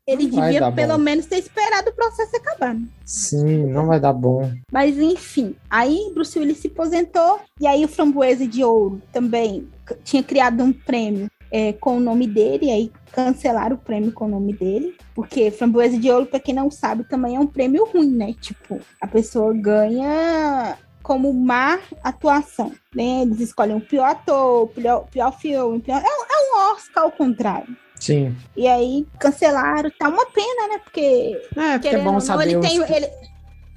Ele, 0.07 0.25
ele 0.25 0.31
devia 0.31 0.71
pelo 0.71 0.93
bom. 0.93 0.99
menos 0.99 1.27
ter 1.27 1.39
esperado 1.39 1.91
o 1.91 1.95
processo 1.95 2.37
acabar. 2.37 2.75
Né? 2.75 2.87
Sim, 3.05 3.67
não 3.67 3.87
vai 3.87 3.99
dar 3.99 4.13
bom. 4.13 4.53
Mas 4.71 4.99
enfim, 4.99 5.57
aí 5.69 6.13
Bruce 6.15 6.39
Willis 6.39 6.59
se 6.59 6.69
aposentou 6.69 7.41
e 7.61 7.67
aí 7.67 7.85
o 7.85 7.89
Framboesa 7.89 8.47
de 8.47 8.63
Ouro 8.63 9.03
também 9.13 9.69
tinha 10.05 10.23
criado 10.23 10.63
um 10.63 10.73
prêmio 10.73 11.29
é, 11.51 11.73
com 11.73 11.97
o 11.97 12.01
nome 12.01 12.27
dele, 12.27 12.71
aí 12.71 12.93
cancelaram 13.13 13.77
o 13.77 13.79
prêmio 13.79 14.13
com 14.13 14.27
o 14.27 14.29
nome 14.29 14.53
dele, 14.53 14.97
porque 15.15 15.51
Framboesa 15.51 15.99
de 15.99 16.11
Ouro, 16.11 16.27
para 16.27 16.41
quem 16.41 16.55
não 16.55 16.71
sabe, 16.71 17.05
também 17.05 17.37
é 17.37 17.41
um 17.41 17.47
prêmio 17.47 17.85
ruim, 17.87 18.11
né? 18.11 18.35
Tipo, 18.41 18.81
a 19.01 19.07
pessoa 19.07 19.53
ganha 19.55 20.77
como 21.03 21.33
má 21.33 21.79
atuação, 22.03 22.73
né? 22.95 23.23
Eles 23.23 23.41
escolhem 23.41 23.77
o 23.77 23.81
pior 23.81 24.11
ator, 24.11 24.65
o 24.65 24.69
pior, 24.69 25.07
pior 25.11 25.33
filme, 25.39 25.81
pior... 25.81 25.99
É, 25.99 26.05
é 26.05 26.57
um 26.57 26.73
Oscar 26.73 27.05
ao 27.05 27.13
contrário. 27.13 27.77
Sim. 28.01 28.37
E 28.57 28.67
aí 28.67 29.07
cancelaram, 29.19 29.91
tá 29.99 30.09
uma 30.09 30.27
pena, 30.27 30.69
né? 30.69 30.79
Porque. 30.83 31.41
É, 31.57 31.79
porque 31.79 31.89
é 31.89 31.99
bom 31.99 32.21
saber. 32.21 32.47
Não, 32.47 32.51
ele 32.53 32.61
tem, 32.61 32.97
ele, 32.97 33.09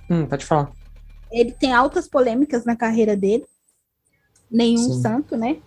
hum, 0.10 0.26
pode 0.26 0.46
falar. 0.46 0.72
Ele 1.32 1.52
tem 1.52 1.74
altas 1.74 2.08
polêmicas 2.08 2.66
na 2.66 2.76
carreira 2.76 3.16
dele. 3.16 3.46
Nenhum 4.52 4.94
Sim. 4.94 5.02
santo, 5.02 5.38
né? 5.38 5.58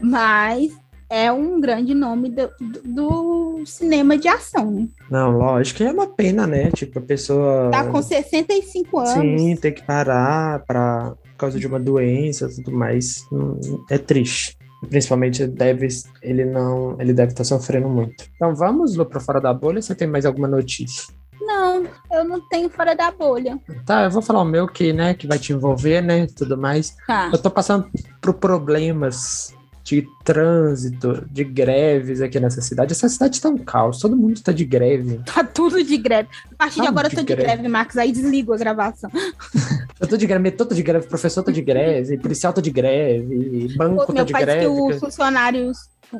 Mas 0.00 0.72
é 1.08 1.30
um 1.30 1.60
grande 1.60 1.94
nome 1.94 2.30
do, 2.30 2.50
do, 2.84 3.62
cinema 3.64 4.18
de 4.18 4.26
ação, 4.26 4.70
né? 4.70 4.88
Não, 5.08 5.38
lógico, 5.38 5.82
é 5.82 5.92
uma 5.92 6.08
pena, 6.08 6.46
né? 6.46 6.70
Tipo, 6.72 6.98
a 6.98 7.02
pessoa. 7.02 7.70
Tá 7.70 7.84
com 7.84 8.02
65 8.02 8.98
anos. 8.98 9.12
Sim, 9.12 9.56
tem 9.56 9.72
que 9.72 9.84
parar 9.84 10.64
pra, 10.64 11.14
por 11.22 11.36
causa 11.36 11.58
de 11.58 11.66
uma 11.66 11.78
doença 11.78 12.48
e 12.50 12.56
tudo 12.56 12.72
mais. 12.72 13.24
Hum, 13.32 13.84
é 13.88 13.98
triste. 13.98 14.58
Principalmente 14.88 15.46
deve, 15.46 15.88
ele 16.22 16.44
não, 16.44 16.96
ele 17.00 17.12
deve 17.12 17.32
estar 17.32 17.42
tá 17.42 17.48
sofrendo 17.48 17.88
muito. 17.88 18.24
Então 18.34 18.54
vamos 18.54 18.96
Lu, 18.96 19.06
para 19.06 19.20
fora 19.20 19.40
da 19.40 19.52
bolha. 19.52 19.82
Você 19.82 19.94
tem 19.94 20.08
mais 20.08 20.26
alguma 20.26 20.48
notícia? 20.48 21.14
Não, 21.40 21.86
eu 22.10 22.24
não 22.24 22.40
tenho 22.48 22.68
fora 22.68 22.94
da 22.94 23.10
bolha. 23.10 23.58
Tá, 23.84 24.04
eu 24.04 24.10
vou 24.10 24.20
falar 24.20 24.42
o 24.42 24.44
meu 24.44 24.66
que, 24.66 24.92
né, 24.92 25.14
que 25.14 25.26
vai 25.26 25.38
te 25.38 25.52
envolver, 25.52 26.00
né, 26.02 26.26
tudo 26.26 26.58
mais. 26.58 26.96
Tá. 27.06 27.30
Eu 27.32 27.38
tô 27.38 27.50
passando 27.50 27.88
por 28.20 28.34
problemas 28.34 29.54
de 29.86 30.04
trânsito, 30.24 31.24
de 31.30 31.44
greves 31.44 32.20
aqui 32.20 32.40
nessa 32.40 32.60
cidade. 32.60 32.92
Essa 32.92 33.08
cidade 33.08 33.40
tá 33.40 33.48
um 33.48 33.58
caos, 33.58 34.00
todo 34.00 34.16
mundo 34.16 34.42
tá 34.42 34.50
de 34.50 34.64
greve. 34.64 35.20
Tá 35.24 35.44
tudo 35.44 35.82
de 35.82 35.96
greve. 35.96 36.28
A 36.54 36.56
partir 36.56 36.78
tá 36.78 36.82
de 36.82 36.88
agora 36.88 37.06
eu 37.06 37.10
tô 37.10 37.16
de 37.18 37.26
greve. 37.26 37.42
greve, 37.42 37.68
Marcos, 37.68 37.96
aí 37.96 38.10
desligo 38.10 38.52
a 38.52 38.56
gravação. 38.56 39.08
eu 40.00 40.06
tô 40.06 40.16
de 40.16 40.26
greve, 40.26 40.50
tô 40.50 40.64
de 40.66 40.82
greve, 40.82 41.06
professor 41.06 41.42
tá 41.42 41.50
de 41.50 41.62
greve, 41.62 42.18
policial 42.18 42.52
tá 42.52 42.60
de 42.60 42.70
greve, 42.70 43.74
banco 43.76 44.06
Pô, 44.06 44.12
tá 44.12 44.24
de 44.24 44.32
greve. 44.32 44.60
Meu 44.60 44.74
pai 44.74 44.88
que 44.90 44.94
os 44.94 45.00
funcionários 45.00 45.78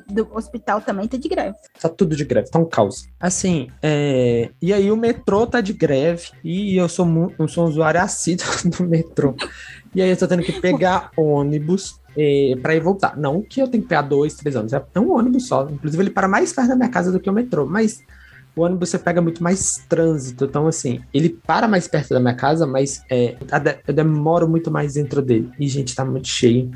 do 0.08 0.28
hospital 0.34 0.80
também 0.80 1.06
tá 1.06 1.16
de 1.16 1.28
greve. 1.28 1.56
Tá 1.80 1.88
tudo 1.88 2.16
de 2.16 2.24
greve, 2.24 2.50
tá 2.50 2.58
um 2.58 2.64
caos. 2.64 3.08
Assim, 3.20 3.68
é... 3.82 4.50
e 4.60 4.72
aí 4.72 4.90
o 4.90 4.96
metrô 4.96 5.46
tá 5.46 5.60
de 5.60 5.72
greve 5.72 6.30
e 6.42 6.76
eu 6.76 6.88
sou, 6.88 7.06
eu 7.38 7.48
sou 7.48 7.64
um 7.64 7.68
usuário 7.68 8.00
assíduo 8.00 8.46
do 8.64 8.84
metrô. 8.84 9.34
E 9.94 10.02
aí 10.02 10.10
eu 10.10 10.16
tô 10.16 10.26
tendo 10.26 10.42
que 10.42 10.60
pegar 10.60 11.10
ônibus 11.16 12.00
é, 12.16 12.54
para 12.60 12.74
ir 12.74 12.80
voltar. 12.80 13.16
Não 13.16 13.42
que 13.42 13.60
eu 13.60 13.68
tenho 13.68 13.82
que 13.82 13.88
pegar 13.88 14.02
dois, 14.02 14.34
três 14.34 14.56
ônibus, 14.56 14.72
é 14.72 15.00
um 15.00 15.12
ônibus 15.12 15.46
só. 15.46 15.68
Inclusive, 15.70 16.02
ele 16.02 16.10
para 16.10 16.26
mais 16.26 16.52
perto 16.52 16.68
da 16.68 16.76
minha 16.76 16.88
casa 16.88 17.12
do 17.12 17.20
que 17.20 17.28
o 17.28 17.32
metrô, 17.32 17.66
mas 17.66 18.02
o 18.56 18.62
ônibus 18.62 18.88
você 18.88 18.98
pega 18.98 19.20
muito 19.20 19.42
mais 19.42 19.84
trânsito. 19.86 20.46
Então, 20.46 20.66
assim, 20.66 21.02
ele 21.12 21.28
para 21.28 21.68
mais 21.68 21.86
perto 21.86 22.14
da 22.14 22.20
minha 22.20 22.34
casa, 22.34 22.66
mas 22.66 23.04
é, 23.10 23.36
eu 23.86 23.92
demoro 23.92 24.48
muito 24.48 24.70
mais 24.70 24.94
dentro 24.94 25.20
dele. 25.20 25.50
E, 25.60 25.68
gente, 25.68 25.94
tá 25.94 26.04
muito 26.04 26.26
cheio. 26.26 26.70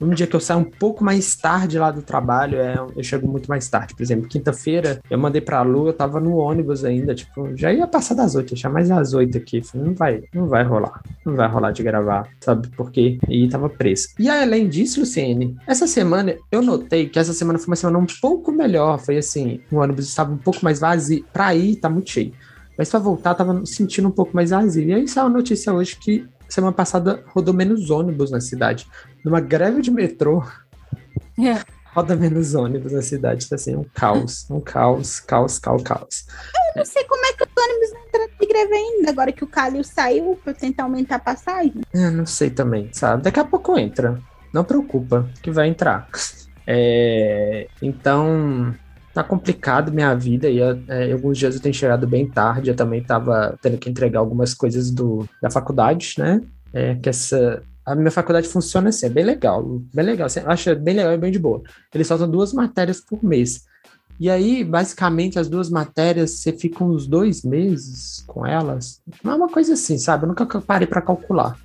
Um 0.00 0.10
dia 0.10 0.26
que 0.26 0.36
eu 0.36 0.40
saio 0.40 0.60
um 0.60 0.64
pouco 0.64 1.02
mais 1.02 1.34
tarde 1.36 1.78
lá 1.78 1.90
do 1.90 2.02
trabalho, 2.02 2.58
é, 2.58 2.76
eu 2.96 3.02
chego 3.02 3.26
muito 3.26 3.48
mais 3.48 3.68
tarde. 3.68 3.94
Por 3.94 4.02
exemplo, 4.02 4.28
quinta-feira 4.28 5.00
eu 5.10 5.18
mandei 5.18 5.40
pra 5.40 5.62
Lu, 5.62 5.88
eu 5.88 5.92
tava 5.92 6.20
no 6.20 6.36
ônibus 6.36 6.84
ainda, 6.84 7.14
tipo, 7.14 7.56
já 7.56 7.72
ia 7.72 7.86
passar 7.86 8.14
das 8.14 8.34
oito, 8.34 8.54
achar 8.54 8.70
mais 8.70 8.88
das 8.88 9.14
oito 9.14 9.38
aqui. 9.38 9.62
Falei, 9.62 9.86
não 9.86 9.94
vai, 9.94 10.22
não 10.34 10.46
vai 10.46 10.62
rolar. 10.64 11.02
Não 11.24 11.34
vai 11.34 11.48
rolar 11.48 11.72
de 11.72 11.82
gravar, 11.82 12.28
sabe? 12.40 12.68
Porque 12.76 13.18
e 13.28 13.48
tava 13.48 13.68
preso. 13.68 14.08
E 14.18 14.28
além 14.28 14.68
disso, 14.68 15.00
Luciene, 15.00 15.56
essa 15.66 15.86
semana 15.86 16.36
eu 16.50 16.62
notei 16.62 17.08
que 17.08 17.18
essa 17.18 17.32
semana 17.32 17.58
foi 17.58 17.68
uma 17.68 17.76
semana 17.76 17.98
um 17.98 18.06
pouco 18.20 18.52
melhor. 18.52 18.98
Foi 18.98 19.16
assim, 19.16 19.60
o 19.70 19.76
ônibus 19.76 20.06
estava 20.06 20.32
um 20.32 20.38
pouco 20.38 20.60
mais 20.62 20.80
vazio. 20.80 21.24
Pra 21.32 21.54
ir, 21.54 21.76
tá 21.76 21.88
muito 21.88 22.10
cheio. 22.10 22.32
Mas 22.76 22.90
pra 22.90 22.98
voltar, 22.98 23.34
tava 23.34 23.64
sentindo 23.64 24.08
um 24.08 24.12
pouco 24.12 24.34
mais 24.34 24.50
vazio. 24.50 24.88
E 24.88 24.92
aí 24.92 25.08
saiu 25.08 25.26
a 25.26 25.30
notícia 25.30 25.72
hoje 25.72 25.96
que 25.96 26.26
semana 26.48 26.72
passada 26.72 27.24
rodou 27.28 27.54
menos 27.54 27.90
ônibus 27.90 28.30
na 28.30 28.40
cidade. 28.40 28.86
Numa 29.26 29.40
greve 29.40 29.82
de 29.82 29.90
metrô, 29.90 30.40
é. 31.36 31.60
roda 31.92 32.14
menos 32.14 32.54
ônibus 32.54 32.92
na 32.92 33.02
cidade. 33.02 33.48
Tá 33.48 33.56
assim, 33.56 33.74
um 33.74 33.82
caos, 33.82 34.48
um 34.48 34.60
caos, 34.60 35.18
caos, 35.18 35.58
caos, 35.58 35.82
caos. 35.82 36.26
Eu 36.54 36.78
não 36.78 36.84
sei 36.84 37.02
como 37.06 37.26
é 37.26 37.32
que 37.32 37.42
os 37.42 37.50
ônibus 37.58 37.92
não 37.92 38.06
entraram 38.06 38.28
de 38.40 38.46
greve 38.46 38.72
ainda, 38.72 39.10
agora 39.10 39.32
que 39.32 39.42
o 39.42 39.48
Calil 39.48 39.82
saiu 39.82 40.38
pra 40.44 40.54
tentar 40.54 40.84
aumentar 40.84 41.16
a 41.16 41.18
passagem. 41.18 41.80
Eu 41.92 42.12
não 42.12 42.24
sei 42.24 42.50
também, 42.50 42.88
sabe? 42.92 43.24
Daqui 43.24 43.40
a 43.40 43.44
pouco 43.44 43.76
entra. 43.76 44.16
Não 44.54 44.62
preocupa, 44.62 45.28
que 45.42 45.50
vai 45.50 45.66
entrar. 45.66 46.08
É, 46.64 47.66
então, 47.82 48.72
tá 49.12 49.24
complicado 49.24 49.90
minha 49.90 50.14
vida 50.14 50.48
e 50.48 50.60
é, 50.60 51.12
alguns 51.12 51.36
dias 51.36 51.56
eu 51.56 51.60
tenho 51.60 51.74
chegado 51.74 52.06
bem 52.06 52.30
tarde, 52.30 52.70
eu 52.70 52.76
também 52.76 53.02
tava 53.02 53.58
tendo 53.60 53.76
que 53.76 53.90
entregar 53.90 54.20
algumas 54.20 54.54
coisas 54.54 54.88
do, 54.88 55.28
da 55.42 55.50
faculdade, 55.50 56.14
né? 56.16 56.40
É, 56.72 56.94
que 56.94 57.08
essa 57.08 57.60
a 57.86 57.94
minha 57.94 58.10
faculdade 58.10 58.48
funciona 58.48 58.88
assim, 58.88 59.06
é 59.06 59.08
bem 59.08 59.24
legal, 59.24 59.62
bem 59.94 60.04
legal, 60.04 60.26
assim, 60.26 60.40
acho 60.44 60.74
bem 60.74 60.96
legal 60.96 61.12
e 61.12 61.18
bem 61.18 61.30
de 61.30 61.38
boa. 61.38 61.62
Eles 61.94 62.06
soltam 62.08 62.28
duas 62.28 62.52
matérias 62.52 63.00
por 63.00 63.22
mês. 63.22 63.64
E 64.18 64.28
aí, 64.28 64.64
basicamente, 64.64 65.38
as 65.38 65.48
duas 65.48 65.70
matérias, 65.70 66.32
você 66.32 66.52
fica 66.52 66.82
uns 66.82 67.06
dois 67.06 67.42
meses 67.42 68.24
com 68.26 68.46
elas. 68.46 69.00
Não 69.22 69.32
é 69.32 69.36
uma 69.36 69.48
coisa 69.48 69.74
assim, 69.74 69.98
sabe? 69.98 70.24
Eu 70.24 70.28
nunca 70.28 70.46
parei 70.60 70.86
para 70.86 71.02
calcular. 71.02 71.56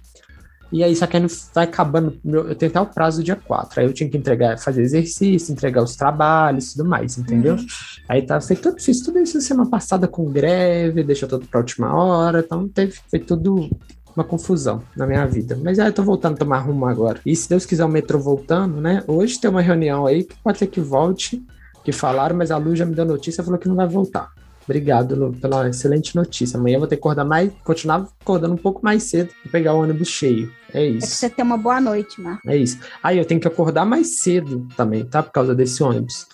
E 0.71 0.84
aí, 0.84 0.95
só 0.95 1.05
que 1.07 1.17
aí 1.17 1.25
vai 1.53 1.65
acabando. 1.65 2.17
Eu 2.23 2.55
tenho 2.55 2.69
até 2.69 2.79
o 2.79 2.86
prazo 2.86 3.21
do 3.21 3.25
dia 3.25 3.36
4. 3.36 3.79
Aí 3.79 3.86
eu 3.86 3.93
tinha 3.93 4.10
que 4.10 4.17
entregar, 4.17 4.57
fazer 4.57 4.81
exercício, 4.81 5.51
entregar 5.51 5.81
os 5.84 5.95
trabalhos 5.95 6.71
e 6.71 6.77
tudo 6.77 6.89
mais, 6.89 7.17
entendeu? 7.17 7.55
Uhum. 7.55 7.65
Aí 8.07 8.21
tá, 8.21 8.39
foi 8.39 8.55
tudo, 8.55 8.81
fiz 8.81 9.01
tudo 9.01 9.19
isso 9.19 9.39
semana 9.41 9.69
passada 9.69 10.07
com 10.07 10.31
greve, 10.31 11.03
deixou 11.03 11.27
tudo 11.27 11.45
pra 11.47 11.60
última 11.60 11.93
hora. 11.93 12.39
Então 12.39 12.67
teve, 12.69 12.97
foi 13.10 13.19
tudo 13.19 13.69
uma 14.15 14.24
confusão 14.24 14.82
na 14.95 15.06
minha 15.06 15.26
vida. 15.26 15.58
Mas 15.62 15.80
aí 15.80 15.88
eu 15.88 15.93
tô 15.93 16.04
voltando 16.04 16.36
a 16.36 16.38
tomar 16.38 16.60
rumo 16.60 16.86
agora. 16.86 17.19
E 17.26 17.36
se 17.36 17.50
Deus 17.50 17.65
quiser 17.65 17.86
o 17.86 17.89
metrô 17.89 18.19
voltando, 18.19 18.80
né? 18.82 19.04
Hoje 19.08 19.39
tem 19.39 19.50
uma 19.50 19.62
reunião 19.62 20.06
aí 20.06 20.24
que 20.24 20.36
pode 20.43 20.58
ser 20.58 20.67
que 20.67 20.80
volte, 20.80 21.43
que 21.84 21.91
falaram, 21.91 22.36
mas 22.36 22.52
a 22.52 22.58
Lu 22.58 22.76
já 22.76 22.86
me 22.86 22.95
deu 22.95 23.06
notícia 23.06 23.43
falou 23.43 23.60
que 23.60 23.67
não 23.67 23.76
vai 23.76 23.88
voltar. 23.88 24.32
Obrigado, 24.63 25.15
Lu, 25.15 25.34
pela 25.34 25.67
excelente 25.67 26.15
notícia. 26.15 26.58
Amanhã 26.58 26.76
eu 26.76 26.80
vou 26.80 26.88
ter 26.88 26.95
que 26.95 27.02
acordar 27.02 27.26
mais, 27.26 27.52
continuar 27.63 28.08
acordando 28.21 28.54
um 28.54 28.58
pouco 28.58 28.82
mais 28.84 29.04
cedo 29.04 29.30
para 29.41 29.52
pegar 29.52 29.74
o 29.74 29.82
ônibus 29.82 30.08
cheio. 30.08 30.52
É 30.74 30.86
isso. 30.86 31.08
É 31.08 31.10
que 31.10 31.15
você 31.15 31.30
tem 31.30 31.43
uma 31.43 31.58
boa 31.58 31.82
noite, 31.82 32.21
Mar. 32.21 32.39
É 32.47 32.56
isso. 32.56 32.80
Aí 33.02 33.17
eu 33.17 33.26
tenho 33.26 33.41
que 33.41 33.47
acordar 33.47 33.86
mais 33.86 34.19
cedo 34.19 34.67
também, 34.78 35.04
tá? 35.04 35.24
Por 35.24 35.32
causa 35.32 35.56
desse 35.56 35.82
ônibus. 35.84 36.28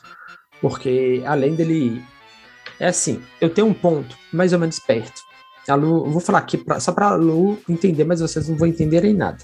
Porque 0.61 1.23
além 1.25 1.55
dele. 1.55 2.03
É 2.79 2.87
assim, 2.87 3.21
eu 3.41 3.49
tenho 3.49 3.65
um 3.65 3.73
ponto 3.73 4.15
mais 4.31 4.53
ou 4.53 4.59
menos 4.59 4.77
perto. 4.77 5.26
A 5.69 5.75
Lu, 5.75 6.05
eu 6.05 6.11
vou 6.11 6.21
falar 6.21 6.39
aqui 6.39 6.57
pra, 6.57 6.79
só 6.79 6.91
para 6.91 7.07
a 7.07 7.15
Lu 7.15 7.57
entender, 7.67 8.03
mas 8.03 8.21
vocês 8.21 8.47
não 8.47 8.55
vão 8.55 8.67
entenderem 8.67 9.13
nada. 9.13 9.37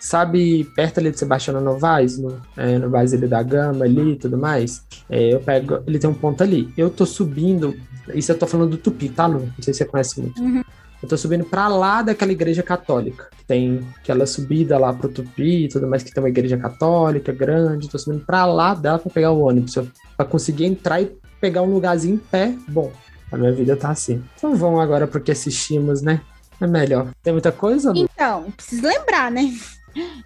Sabe, 0.00 0.64
perto 0.76 0.98
ali 0.98 1.10
de 1.10 1.18
Sebastião 1.18 1.60
Novaes, 1.60 2.18
no, 2.18 2.40
é, 2.56 2.78
no 2.78 2.88
Vale 2.88 3.16
da 3.26 3.42
Gama 3.42 3.84
ali 3.84 4.12
e 4.12 4.16
tudo 4.16 4.38
mais, 4.38 4.84
é, 5.10 5.34
eu 5.34 5.40
pego, 5.40 5.80
ele 5.86 5.98
tem 5.98 6.08
um 6.08 6.14
ponto 6.14 6.42
ali. 6.42 6.72
Eu 6.76 6.88
tô 6.88 7.04
subindo, 7.04 7.74
isso 8.14 8.30
eu 8.30 8.38
tô 8.38 8.46
falando 8.46 8.70
do 8.70 8.76
Tupi, 8.78 9.08
tá, 9.08 9.26
Lu? 9.26 9.40
Não 9.40 9.62
sei 9.62 9.74
se 9.74 9.78
você 9.78 9.84
conhece 9.84 10.20
muito. 10.20 10.40
Uhum. 10.40 10.62
Eu 11.02 11.08
tô 11.08 11.16
subindo 11.16 11.44
para 11.44 11.68
lá 11.68 12.02
daquela 12.02 12.32
igreja 12.32 12.62
católica. 12.62 13.28
Tem 13.46 13.86
aquela 14.00 14.26
subida 14.26 14.78
lá 14.78 14.92
pro 14.92 15.08
Tupi 15.08 15.64
e 15.64 15.68
tudo 15.68 15.86
mais, 15.86 16.02
que 16.02 16.12
tem 16.12 16.22
uma 16.22 16.28
igreja 16.28 16.56
católica 16.56 17.32
grande. 17.32 17.88
Tô 17.88 17.98
subindo 17.98 18.24
para 18.24 18.44
lá 18.46 18.74
dela 18.74 18.98
para 18.98 19.10
pegar 19.10 19.30
o 19.30 19.40
ônibus. 19.40 19.74
para 20.16 20.26
conseguir 20.26 20.64
entrar 20.66 21.00
e 21.00 21.16
pegar 21.40 21.62
um 21.62 21.72
lugarzinho 21.72 22.16
em 22.16 22.18
pé, 22.18 22.52
bom. 22.68 22.92
A 23.30 23.36
minha 23.36 23.52
vida 23.52 23.76
tá 23.76 23.90
assim. 23.90 24.24
Então 24.36 24.54
vamos 24.56 24.80
agora 24.80 25.06
porque 25.06 25.32
assistimos, 25.32 26.02
né? 26.02 26.20
É 26.60 26.66
melhor. 26.66 27.08
Tem 27.22 27.32
muita 27.32 27.52
coisa, 27.52 27.92
Lu? 27.92 28.08
Então, 28.12 28.50
preciso 28.52 28.86
lembrar, 28.86 29.30
né? 29.30 29.52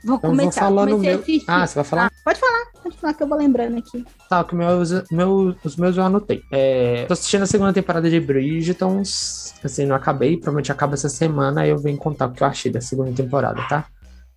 Vou 0.05 0.17
então, 0.17 0.31
começar. 0.31 0.69
Vou 0.69 0.79
falar 0.79 0.87
meu... 0.87 1.25
Ah, 1.47 1.67
você 1.67 1.75
vai 1.75 1.85
falar? 1.85 2.07
Ah, 2.07 2.11
pode 2.25 2.41
falar, 2.41 2.67
pode 2.83 2.97
falar 2.97 3.15
que 3.15 3.23
eu 3.23 3.29
vou 3.29 3.39
lembrando 3.39 3.79
aqui. 3.79 4.05
Tá, 4.29 4.45
que 4.45 4.55
meus, 4.55 4.91
meus, 5.11 5.57
os 5.65 5.77
meus 5.77 5.97
eu 5.97 6.05
anotei. 6.05 6.43
É, 6.51 7.05
tô 7.07 7.13
assistindo 7.13 7.43
a 7.43 7.47
segunda 7.47 7.73
temporada 7.73 8.09
de 8.09 8.21
Bridgetons. 8.21 9.55
Assim, 9.63 9.87
não 9.87 9.95
acabei, 9.97 10.37
provavelmente 10.37 10.73
acaba 10.73 10.95
essa 10.95 11.09
semana, 11.09 11.63
aí 11.63 11.71
eu 11.71 11.79
venho 11.79 11.97
contar 11.97 12.27
o 12.27 12.33
que 12.33 12.43
eu 12.43 12.47
achei 12.47 12.71
da 12.71 12.81
segunda 12.81 13.13
temporada, 13.13 13.63
tá? 13.69 13.87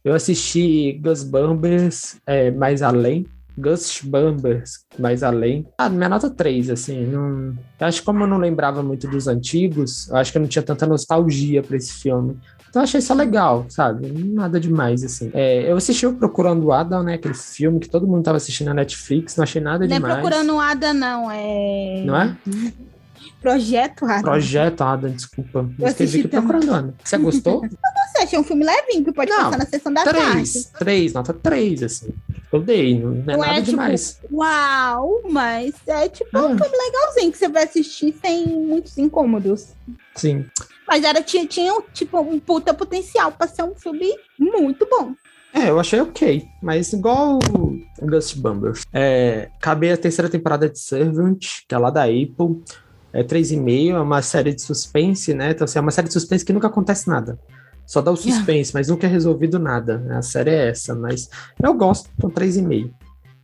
Eu 0.03 0.13
assisti 0.13 0.93
Gus 1.01 1.23
Bumbers 1.23 2.17
é, 2.27 2.51
mais 2.51 2.81
além. 2.81 3.25
Bumbers 3.55 4.85
mais 4.99 5.23
além. 5.23 5.65
Ah, 5.77 5.89
minha 5.89 6.09
nota 6.09 6.29
3, 6.29 6.69
assim. 6.69 7.05
Não... 7.05 7.53
Eu 7.79 7.87
acho 7.87 7.99
que 7.99 8.05
como 8.05 8.23
eu 8.23 8.27
não 8.27 8.37
lembrava 8.37 8.83
muito 8.83 9.07
dos 9.07 9.27
antigos, 9.27 10.09
eu 10.09 10.17
acho 10.17 10.31
que 10.31 10.37
eu 10.37 10.41
não 10.41 10.47
tinha 10.47 10.63
tanta 10.63 10.85
nostalgia 10.85 11.61
para 11.63 11.77
esse 11.77 11.93
filme. 11.93 12.37
Então 12.69 12.83
achei 12.83 12.99
isso 12.99 13.13
legal, 13.13 13.65
sabe? 13.69 14.11
Nada 14.11 14.59
demais, 14.59 15.03
assim. 15.03 15.31
É, 15.33 15.71
eu 15.71 15.77
assisti 15.77 16.05
o 16.05 16.13
Procurando 16.13 16.71
Adam, 16.73 17.03
né? 17.03 17.13
Aquele 17.13 17.33
filme 17.33 17.79
que 17.79 17.87
todo 17.87 18.05
mundo 18.05 18.23
tava 18.23 18.35
assistindo 18.37 18.67
na 18.67 18.73
Netflix, 18.73 19.37
não 19.37 19.43
achei 19.43 19.61
nada 19.61 19.87
não 19.87 19.95
demais. 19.95 20.13
Não 20.13 20.19
é 20.19 20.21
Procurando 20.21 20.59
Adam, 20.59 20.93
não, 20.93 21.31
é... 21.31 22.03
Não 22.05 22.17
é? 22.17 22.37
Projeto 23.45 24.05
Adam. 24.05 24.21
Projeto 24.23 24.81
Adam, 24.81 25.11
desculpa. 25.11 25.69
Eu 25.77 25.87
escrevi 25.87 26.21
aqui 26.21 26.27
Procurando. 26.29 26.95
Você 27.03 27.15
gostou? 27.19 27.61
eu 27.63 27.69
gostei, 27.69 28.23
achei 28.23 28.39
um 28.39 28.43
filme 28.43 28.65
levinho 28.65 29.05
que 29.05 29.11
pode 29.11 29.29
não, 29.29 29.37
passar 29.37 29.57
na 29.59 29.65
sessão 29.67 29.93
da 29.93 30.01
três, 30.01 30.23
tarde. 30.23 30.79
Três, 30.79 31.13
nota 31.13 31.31
três, 31.31 31.83
assim. 31.83 32.09
Eu 32.51 32.59
dei, 32.59 32.99
não, 32.99 33.11
é 33.11 33.37
não 33.37 33.37
nada 33.37 33.51
é, 33.51 33.55
tipo, 33.57 33.69
demais. 33.69 34.19
Uau, 34.31 35.21
mas 35.29 35.75
é 35.85 36.09
tipo 36.09 36.35
ah. 36.35 36.47
um 36.47 36.57
filme 36.57 36.75
legalzinho 36.75 37.31
que 37.31 37.37
você 37.37 37.47
vai 37.47 37.65
assistir 37.65 38.15
sem 38.19 38.47
muitos 38.47 38.97
incômodos. 38.97 39.75
Sim. 40.15 40.43
Mas 40.87 41.03
era, 41.03 41.21
tinha, 41.21 41.45
tinha 41.45 41.79
tipo, 41.93 42.19
um 42.19 42.39
puta 42.39 42.73
potencial 42.73 43.31
para 43.31 43.47
ser 43.47 43.61
um 43.61 43.75
filme 43.75 44.11
muito 44.39 44.87
bom. 44.89 45.13
É, 45.53 45.69
eu 45.69 45.79
achei 45.79 46.01
ok, 46.01 46.45
mas 46.61 46.91
igual 46.91 47.39
o 47.53 47.79
Ghost 48.01 48.37
Bumbers. 48.39 48.85
É, 48.91 49.49
acabei 49.55 49.91
a 49.91 49.97
terceira 49.97 50.29
temporada 50.29 50.67
de 50.67 50.79
Servant, 50.79 51.45
que 51.67 51.73
é 51.75 51.77
lá 51.77 51.91
da 51.91 52.05
Apple. 52.05 52.61
É 53.15 53.23
3,5, 53.23 53.95
é 53.95 53.99
uma 53.99 54.21
série 54.21 54.53
de 54.53 54.61
suspense, 54.61 55.33
né? 55.33 55.51
Então, 55.51 55.63
assim, 55.63 55.79
é 55.79 55.81
uma 55.81 55.91
série 55.91 56.07
de 56.07 56.13
suspense 56.13 56.43
que 56.43 56.51
nunca 56.51 56.67
acontece 56.67 57.07
nada. 57.07 57.39
Só 57.85 58.01
dá 58.01 58.11
o 58.11 58.17
suspense, 58.17 58.73
mas 58.73 58.89
nunca 58.89 59.07
é 59.07 59.09
resolvido 59.09 59.57
nada. 59.57 60.05
A 60.11 60.21
série 60.21 60.49
é 60.49 60.69
essa, 60.69 60.93
mas 60.93 61.29
eu 61.63 61.73
gosto, 61.73 62.09
então 62.17 62.29
3,5. 62.29 62.91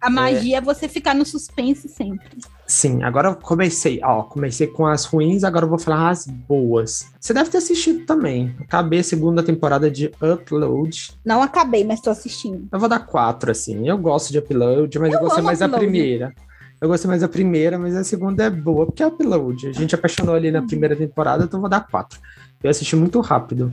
A 0.02 0.10
magia 0.10 0.56
é... 0.56 0.58
é 0.58 0.62
você 0.62 0.90
ficar 0.90 1.14
no 1.14 1.26
suspense 1.26 1.88
sempre. 1.88 2.40
Sim, 2.68 3.04
agora 3.04 3.30
eu 3.30 3.36
comecei, 3.36 4.02
ó, 4.04 4.24
comecei 4.24 4.68
com 4.68 4.86
as 4.86 5.06
ruins, 5.06 5.44
agora 5.44 5.66
eu 5.66 5.70
vou 5.70 5.78
falar 5.78 6.10
as 6.10 6.26
boas. 6.26 7.06
Você 7.20 7.34
deve 7.34 7.50
ter 7.50 7.60
assistido 7.60 8.06
também. 8.06 8.54
Acabei 8.60 9.00
a 9.00 9.04
segunda 9.04 9.44
temporada 9.44 9.90
de 9.92 10.12
Upload. 10.22 11.12
Não 11.24 11.42
acabei, 11.42 11.86
mas 11.86 12.02
tô 12.02 12.10
assistindo. 12.10 12.68
Eu 12.72 12.80
vou 12.80 12.90
dar 12.90 13.00
quatro, 13.00 13.52
assim. 13.52 13.88
Eu 13.88 13.98
gosto 13.98 14.32
de 14.32 14.40
Upload, 14.40 15.00
mas 15.00 15.14
eu, 15.14 15.20
eu 15.20 15.24
gostei 15.24 15.44
mais 15.44 15.60
da 15.60 15.70
primeira. 15.70 16.34
Eu 16.82 16.88
gostei 16.88 17.08
mais 17.08 17.22
da 17.22 17.30
primeira, 17.30 17.78
mas 17.78 17.96
a 17.96 18.04
segunda 18.04 18.44
é 18.44 18.50
boa, 18.50 18.88
porque 18.88 19.04
é 19.04 19.08
Upload. 19.08 19.68
A 19.68 19.72
gente 19.72 19.94
apaixonou 19.94 20.34
ali 20.34 20.50
na 20.50 20.64
primeira 20.64 20.96
temporada, 20.96 21.44
então 21.44 21.62
vou 21.62 21.70
dar 21.70 21.88
quatro. 21.88 22.20
Eu 22.64 22.72
assisti 22.72 22.96
muito 22.96 23.20
rápido. 23.22 23.72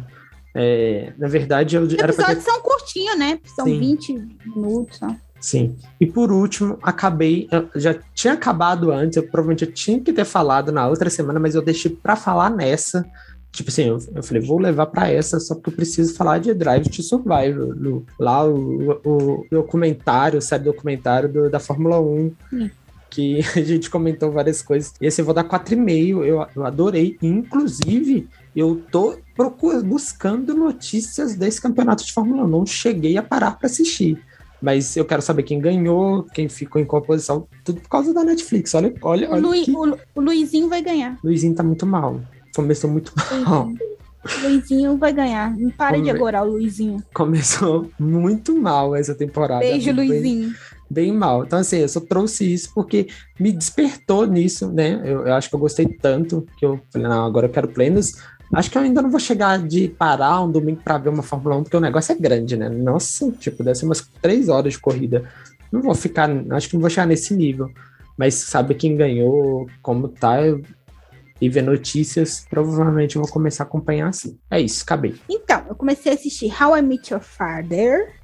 É, 0.55 1.15
na 1.17 1.27
verdade, 1.27 1.77
eu. 1.77 1.83
Os 1.83 1.93
episódios 1.95 2.45
ter... 2.45 2.51
são 2.51 2.61
curtinhos, 2.61 3.19
né? 3.19 3.39
São 3.45 3.65
Sim. 3.65 3.79
20 3.79 4.13
minutos. 4.45 5.01
Ó. 5.03 5.15
Sim. 5.41 5.77
E 5.99 6.07
por 6.07 6.31
último, 6.31 6.79
acabei. 6.83 7.49
já 7.77 7.95
tinha 8.15 8.35
acabado 8.35 8.91
antes, 8.91 9.17
eu 9.17 9.23
provavelmente 9.23 9.65
eu 9.65 9.73
tinha 9.73 10.01
que 10.01 10.13
ter 10.13 10.25
falado 10.25 10.71
na 10.71 10.87
outra 10.87 11.09
semana, 11.09 11.41
mas 11.41 11.55
eu 11.55 11.63
deixei 11.63 11.91
para 11.91 12.15
falar 12.15 12.51
nessa. 12.51 13.07
Tipo 13.51 13.71
assim, 13.71 13.85
eu, 13.85 13.99
eu 14.15 14.23
falei, 14.23 14.43
vou 14.43 14.59
levar 14.59 14.87
para 14.87 15.11
essa 15.11 15.41
só 15.41 15.55
porque 15.55 15.71
eu 15.71 15.75
preciso 15.77 16.15
falar 16.15 16.39
de 16.39 16.53
Drive 16.53 16.89
to 16.89 17.03
Survive. 17.03 17.59
No, 17.77 18.05
lá 18.19 18.45
o, 18.45 19.01
o, 19.03 19.47
documentário, 19.51 20.39
o 20.39 20.43
série 20.43 20.65
documentário 20.65 21.33
do, 21.33 21.49
da 21.49 21.59
Fórmula 21.59 21.99
1. 21.99 22.33
Sim. 22.51 22.71
Que 23.11 23.41
a 23.57 23.63
gente 23.63 23.91
comentou 23.91 24.31
várias 24.31 24.63
coisas. 24.63 24.93
E 25.01 25.07
esse 25.07 25.21
eu 25.21 25.25
vou 25.25 25.35
dar 25.35 25.45
4,5. 25.45 26.25
Eu, 26.25 26.47
eu 26.55 26.67
adorei. 26.67 27.17
Inclusive, 27.23 28.29
eu 28.55 28.83
tô 28.91 29.17
procurando, 29.35 29.85
buscando 29.85 30.55
notícias 30.55 31.35
desse 31.35 31.61
campeonato 31.61 32.05
de 32.05 32.13
Fórmula 32.13 32.45
1. 32.45 32.49
Não 32.49 32.67
cheguei 32.67 33.17
a 33.17 33.23
parar 33.23 33.53
para 33.53 33.67
assistir. 33.67 34.23
Mas 34.61 34.97
eu 34.97 35.05
quero 35.05 35.23
saber 35.23 35.45
quem 35.45 35.61
ganhou, 35.61 36.25
quem 36.35 36.49
ficou 36.49 36.83
em 36.83 36.85
qual 36.85 37.01
posição, 37.01 37.47
tudo 37.65 37.81
por 37.81 37.89
causa 37.89 38.13
da 38.13 38.25
Netflix. 38.25 38.75
Olha, 38.75 38.93
olha, 39.03 39.31
olha 39.31 39.47
o, 39.47 39.53
que... 39.53 39.71
o, 39.71 39.99
o 40.17 40.21
Luizinho 40.21 40.69
vai 40.69 40.83
ganhar. 40.83 41.17
Luizinho 41.23 41.55
tá 41.55 41.63
muito 41.63 41.87
mal. 41.87 42.21
Começou 42.55 42.91
muito 42.91 43.13
mal. 43.45 43.73
Luizinho 44.43 44.97
vai 44.97 45.13
ganhar. 45.13 45.57
Não 45.57 45.71
para 45.71 45.93
Come... 45.93 46.03
de 46.03 46.11
agorar 46.11 46.45
o 46.45 46.51
Luizinho. 46.51 47.03
Começou 47.15 47.89
muito 47.99 48.61
mal 48.61 48.97
essa 48.97 49.15
temporada. 49.15 49.61
Beijo, 49.61 49.93
Luizinho. 49.93 50.49
Bem 50.49 50.57
mal. 51.13 51.45
Então, 51.45 51.59
assim, 51.59 51.79
eu 51.79 51.89
só 51.89 52.01
trouxe 52.01 52.53
isso 52.53 52.73
porque 52.75 53.09
me 53.39 53.53
despertou 53.53 54.27
nisso, 54.27 54.71
né? 54.73 55.01
Eu, 55.05 55.27
eu 55.27 55.35
acho 55.35 55.49
que 55.49 55.55
eu 55.55 55.61
gostei 55.61 55.87
tanto 55.87 56.47
que 56.59 56.65
eu 56.65 56.81
falei, 56.93 57.09
não, 57.09 57.27
agora 57.27 57.47
eu 57.47 57.51
quero 57.51 57.69
plenos 57.69 58.15
Acho 58.53 58.71
que 58.71 58.79
eu 58.79 58.83
ainda 58.83 59.03
não 59.03 59.11
vou 59.11 59.21
chegar 59.21 59.59
de 59.59 59.89
parar 59.89 60.41
um 60.41 60.51
domingo 60.51 60.81
para 60.83 60.97
ver 60.97 61.11
uma 61.11 61.23
Fórmula 61.23 61.57
1, 61.57 61.63
porque 61.65 61.77
o 61.77 61.81
negócio 61.81 62.13
é 62.13 62.15
grande, 62.15 62.57
né? 62.57 62.69
Nossa, 62.69 63.31
tipo, 63.33 63.63
deve 63.63 63.79
ser 63.79 63.85
umas 63.85 64.01
três 64.23 64.49
horas 64.49 64.73
de 64.73 64.79
corrida. 64.79 65.31
Não 65.71 65.83
vou 65.83 65.95
ficar, 65.95 66.31
acho 66.53 66.69
que 66.69 66.75
não 66.75 66.81
vou 66.81 66.89
chegar 66.89 67.07
nesse 67.07 67.35
nível. 67.35 67.71
Mas 68.17 68.35
sabe 68.35 68.75
quem 68.75 68.97
ganhou, 68.97 69.69
como 69.83 70.09
tá, 70.09 70.39
e 71.41 71.49
ver 71.49 71.63
notícias, 71.63 72.47
provavelmente 72.49 73.17
eu 73.17 73.23
vou 73.23 73.31
começar 73.31 73.65
a 73.65 73.67
acompanhar 73.67 74.09
assim. 74.09 74.39
É 74.51 74.59
isso, 74.61 74.83
acabei. 74.83 75.15
Então, 75.29 75.65
eu 75.69 75.75
comecei 75.75 76.11
a 76.11 76.15
assistir 76.15 76.51
How 76.51 76.77
I 76.77 76.83
Met 76.83 77.13
Your 77.13 77.23
Father. 77.23 78.15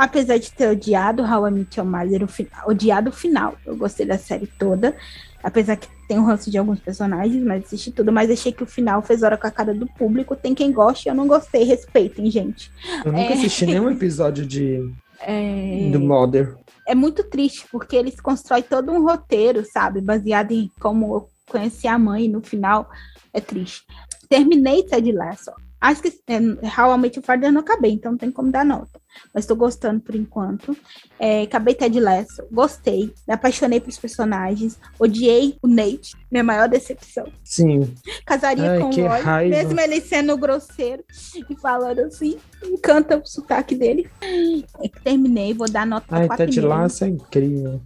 Apesar 0.00 0.38
de 0.38 0.50
ter 0.50 0.66
odiado 0.66 1.22
How 1.22 1.46
I 1.46 1.50
Met 1.50 1.78
Your 1.78 1.86
Mother, 1.86 2.22
o 2.24 2.70
odiado 2.70 3.10
o 3.10 3.12
final. 3.12 3.54
Eu 3.66 3.76
gostei 3.76 4.06
da 4.06 4.16
série 4.16 4.46
toda. 4.46 4.96
Apesar 5.44 5.76
que 5.76 5.86
tem 6.08 6.18
o 6.18 6.24
ranço 6.24 6.50
de 6.50 6.56
alguns 6.56 6.80
personagens, 6.80 7.44
mas 7.44 7.64
assisti 7.64 7.90
tudo. 7.90 8.10
Mas 8.10 8.30
achei 8.30 8.50
que 8.50 8.62
o 8.62 8.66
final 8.66 9.02
fez 9.02 9.22
hora 9.22 9.36
com 9.36 9.46
a 9.46 9.50
cara 9.50 9.74
do 9.74 9.86
público. 9.86 10.34
Tem 10.34 10.54
quem 10.54 10.72
goste, 10.72 11.10
eu 11.10 11.14
não 11.14 11.28
gostei. 11.28 11.64
Respeitem, 11.64 12.30
gente. 12.30 12.72
Eu 13.04 13.12
nunca 13.12 13.24
é... 13.24 13.32
assisti 13.34 13.66
nenhum 13.66 13.90
episódio 13.90 14.46
de 14.46 14.90
é... 15.20 15.90
do 15.92 16.00
Mother. 16.00 16.56
É 16.88 16.94
muito 16.94 17.22
triste, 17.22 17.66
porque 17.70 17.94
eles 17.94 18.18
constroem 18.22 18.62
todo 18.62 18.90
um 18.92 19.04
roteiro, 19.04 19.66
sabe? 19.70 20.00
Baseado 20.00 20.52
em 20.52 20.70
como 20.80 21.14
eu 21.14 21.28
conheci 21.46 21.86
a 21.86 21.98
mãe 21.98 22.26
no 22.26 22.40
final. 22.40 22.88
É 23.34 23.40
triste. 23.40 23.84
Terminei 24.30 24.82
Ted 24.82 25.12
Lasso. 25.12 25.50
Acho 25.80 26.02
que 26.02 26.20
é, 26.26 26.38
How 26.38 26.94
I 26.94 26.98
Met 26.98 27.16
Your 27.16 27.24
Father 27.24 27.48
eu 27.48 27.52
não 27.52 27.62
acabei, 27.62 27.92
então 27.92 28.12
não 28.12 28.18
tem 28.18 28.30
como 28.30 28.52
dar 28.52 28.66
nota. 28.66 29.00
Mas 29.34 29.46
tô 29.46 29.56
gostando 29.56 30.00
por 30.00 30.14
enquanto. 30.14 30.76
É, 31.18 31.42
acabei 31.42 31.74
Ted 31.74 31.98
Lasso, 31.98 32.46
gostei, 32.52 33.14
me 33.26 33.32
apaixonei 33.34 33.80
pelos 33.80 33.98
personagens, 33.98 34.78
odiei 34.98 35.56
o 35.62 35.66
Nate, 35.66 36.16
minha 36.30 36.44
maior 36.44 36.68
decepção. 36.68 37.26
Sim. 37.42 37.94
Casaria 38.26 38.72
Ai, 38.72 38.78
com 38.78 38.90
o 38.90 38.94
Lloyd, 38.94 39.48
mesmo 39.48 39.80
ele 39.80 40.00
sendo 40.02 40.36
grosseiro 40.36 41.02
e 41.48 41.56
falando 41.56 42.00
assim, 42.00 42.36
encanta 42.62 43.16
o 43.16 43.26
sotaque 43.26 43.74
dele. 43.74 44.10
É, 44.22 44.88
terminei, 45.02 45.54
vou 45.54 45.70
dar 45.70 45.86
nota 45.86 46.06
Ai, 46.10 46.26
4 46.26 46.46
Ted 46.46 46.60
Lasso 46.60 47.04
é 47.04 47.08
incrível. 47.08 47.80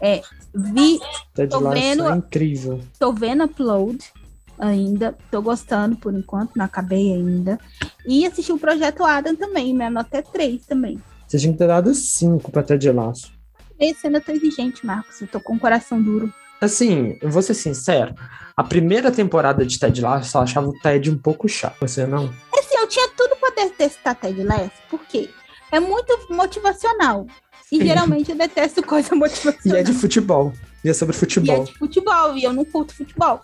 É, 0.00 0.16
é 0.16 0.22
vi, 0.54 1.00
Ted 1.34 1.50
tô 1.50 1.58
Lasso 1.58 1.80
vendo, 1.80 2.08
é 2.08 2.16
incrível. 2.16 2.80
Tô 2.98 3.12
vendo 3.12 3.44
Upload, 3.44 3.98
ainda. 4.58 5.16
Tô 5.30 5.40
gostando 5.42 5.96
por 5.96 6.14
enquanto, 6.14 6.56
não 6.56 6.64
acabei 6.64 7.12
ainda. 7.12 7.58
E 8.06 8.26
assisti 8.26 8.52
o 8.52 8.58
Projeto 8.58 9.04
Adam 9.04 9.34
também, 9.34 9.74
minha 9.74 9.90
nota 9.90 10.18
é 10.18 10.22
3 10.22 10.66
também. 10.66 11.00
Você 11.26 11.38
tinha 11.38 11.52
que 11.52 11.58
ter 11.58 11.66
dado 11.66 11.94
5 11.94 12.50
pra 12.50 12.62
Ted 12.62 12.90
Laço. 12.92 13.32
Esse 13.78 14.06
ainda 14.06 14.20
tô 14.20 14.30
exigente, 14.32 14.86
Marcos. 14.86 15.20
Eu 15.20 15.26
tô 15.26 15.40
com 15.40 15.54
o 15.54 15.58
coração 15.58 16.00
duro. 16.00 16.32
assim, 16.60 17.18
eu 17.20 17.30
vou 17.30 17.42
ser 17.42 17.54
sincero, 17.54 18.14
a 18.56 18.62
primeira 18.62 19.10
temporada 19.10 19.66
de 19.66 19.78
Ted 19.78 20.00
Lasso 20.00 20.36
eu 20.36 20.42
achava 20.42 20.68
o 20.68 20.78
Ted 20.80 21.10
um 21.10 21.18
pouco 21.18 21.48
chato, 21.48 21.76
você 21.80 22.06
não? 22.06 22.32
Assim, 22.56 22.76
eu 22.76 22.86
tinha 22.86 23.08
tudo 23.16 23.36
pra 23.36 23.50
detestar 23.50 24.14
Ted 24.14 24.42
Lasso, 24.44 24.70
porque 24.88 25.28
é 25.72 25.80
muito 25.80 26.26
motivacional. 26.30 27.26
E 27.72 27.78
Sim. 27.78 27.86
geralmente 27.86 28.30
eu 28.30 28.36
detesto 28.36 28.82
coisa 28.82 29.14
motivacional. 29.16 29.78
E 29.78 29.80
é 29.80 29.82
de 29.82 29.92
futebol. 29.92 30.52
E 30.84 30.88
é 30.88 30.94
sobre 30.94 31.14
futebol. 31.16 31.56
E 31.56 31.60
é 31.60 31.64
de 31.64 31.78
futebol, 31.78 32.36
e 32.36 32.44
eu 32.44 32.52
não 32.52 32.64
curto 32.64 32.94
futebol. 32.94 33.40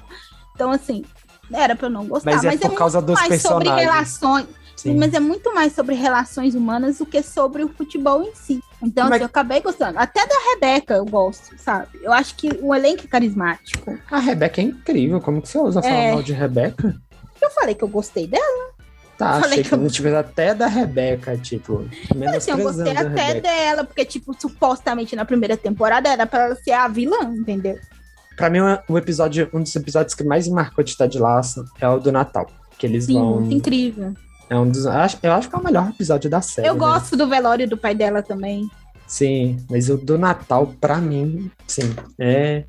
Então, 0.61 0.73
assim, 0.73 1.03
era 1.51 1.75
pra 1.75 1.87
eu 1.87 1.90
não 1.90 2.07
gostar. 2.07 2.33
Mas 2.33 2.44
é 2.44 2.49
mas 2.49 2.61
por 2.61 2.73
é 2.73 2.75
causa 2.75 3.01
dos 3.01 3.18
personagens. 3.18 3.42
sobre 3.42 3.68
relações. 3.70 4.46
Sim. 4.77 4.94
Mas 4.94 5.14
é 5.14 5.20
muito 5.20 5.55
mais 5.55 5.75
sobre 5.75 5.94
relações 5.94 6.55
humanas 6.55 6.99
do 6.99 7.07
que 7.07 7.23
sobre 7.23 7.64
o 7.64 7.68
futebol 7.70 8.23
em 8.23 8.35
si. 8.35 8.62
Então, 8.83 9.05
mas... 9.05 9.14
assim, 9.14 9.23
eu 9.23 9.27
acabei 9.27 9.61
gostando. 9.62 9.99
Até 9.99 10.27
da 10.27 10.35
Rebeca 10.53 10.94
eu 10.94 11.07
gosto, 11.07 11.57
sabe? 11.59 11.88
Eu 12.03 12.12
acho 12.12 12.35
que 12.35 12.51
o 12.61 12.75
elenco 12.75 13.05
é 13.05 13.09
carismático. 13.09 13.99
A 14.11 14.18
Rebeca 14.18 14.61
é 14.61 14.64
incrível. 14.64 15.18
Como 15.18 15.40
que 15.40 15.49
você 15.49 15.59
usa 15.59 15.81
falar 15.81 15.94
é... 15.94 16.12
mal 16.12 16.23
de 16.23 16.35
Rebeca? 16.35 16.94
Eu 17.40 17.51
falei 17.53 17.75
que 17.75 17.85
eu 17.85 17.88
gostei 17.88 18.27
dela. 18.27 18.70
Tá, 19.16 19.38
eu 19.38 19.44
achei 19.46 19.62
que, 19.62 19.68
que 19.70 20.07
eu... 20.07 20.18
até 20.18 20.55
da 20.55 20.66
Rebeca, 20.66 21.38
tipo. 21.38 21.88
Mas 22.14 22.35
assim, 22.35 22.51
eu 22.51 22.59
gostei 22.59 22.92
até 22.92 23.03
Rebeca. 23.03 23.40
dela, 23.40 23.85
porque, 23.85 24.05
tipo, 24.05 24.38
supostamente 24.38 25.16
na 25.16 25.25
primeira 25.25 25.57
temporada 25.57 26.11
era 26.11 26.27
pra 26.27 26.44
ela 26.44 26.55
ser 26.57 26.73
a 26.73 26.87
vilã, 26.87 27.23
entendeu? 27.23 27.79
Pra 28.40 28.48
mim, 28.48 28.59
o 28.88 28.96
episódio, 28.96 29.50
um 29.53 29.62
dos 29.62 29.76
episódios 29.76 30.14
que 30.14 30.24
mais 30.24 30.48
me 30.48 30.55
marcou 30.55 30.83
de 30.83 30.96
Ted 30.96 31.18
Lasso 31.18 31.62
é 31.79 31.87
o 31.87 31.98
do 31.98 32.11
Natal. 32.11 32.46
Que 32.79 32.87
eles 32.87 33.05
Sim, 33.05 33.12
vão. 33.12 33.42
incrível. 33.50 34.14
É 34.48 34.57
um 34.57 34.66
dos. 34.66 34.87
Eu 34.87 34.92
acho, 34.92 35.18
eu 35.22 35.33
acho 35.33 35.50
que 35.50 35.55
é 35.55 35.59
o 35.59 35.62
melhor 35.62 35.90
episódio 35.90 36.31
da 36.31 36.40
série. 36.40 36.66
Eu 36.66 36.72
né? 36.72 36.81
gosto 36.81 37.18
do 37.18 37.29
velório 37.29 37.68
do 37.68 37.76
pai 37.76 37.94
dela 37.94 38.22
também. 38.22 38.66
Sim, 39.07 39.59
mas 39.68 39.90
o 39.90 39.98
do 39.98 40.16
Natal, 40.18 40.72
pra 40.81 40.96
mim, 40.96 41.50
sim, 41.66 41.94
é. 42.18 42.64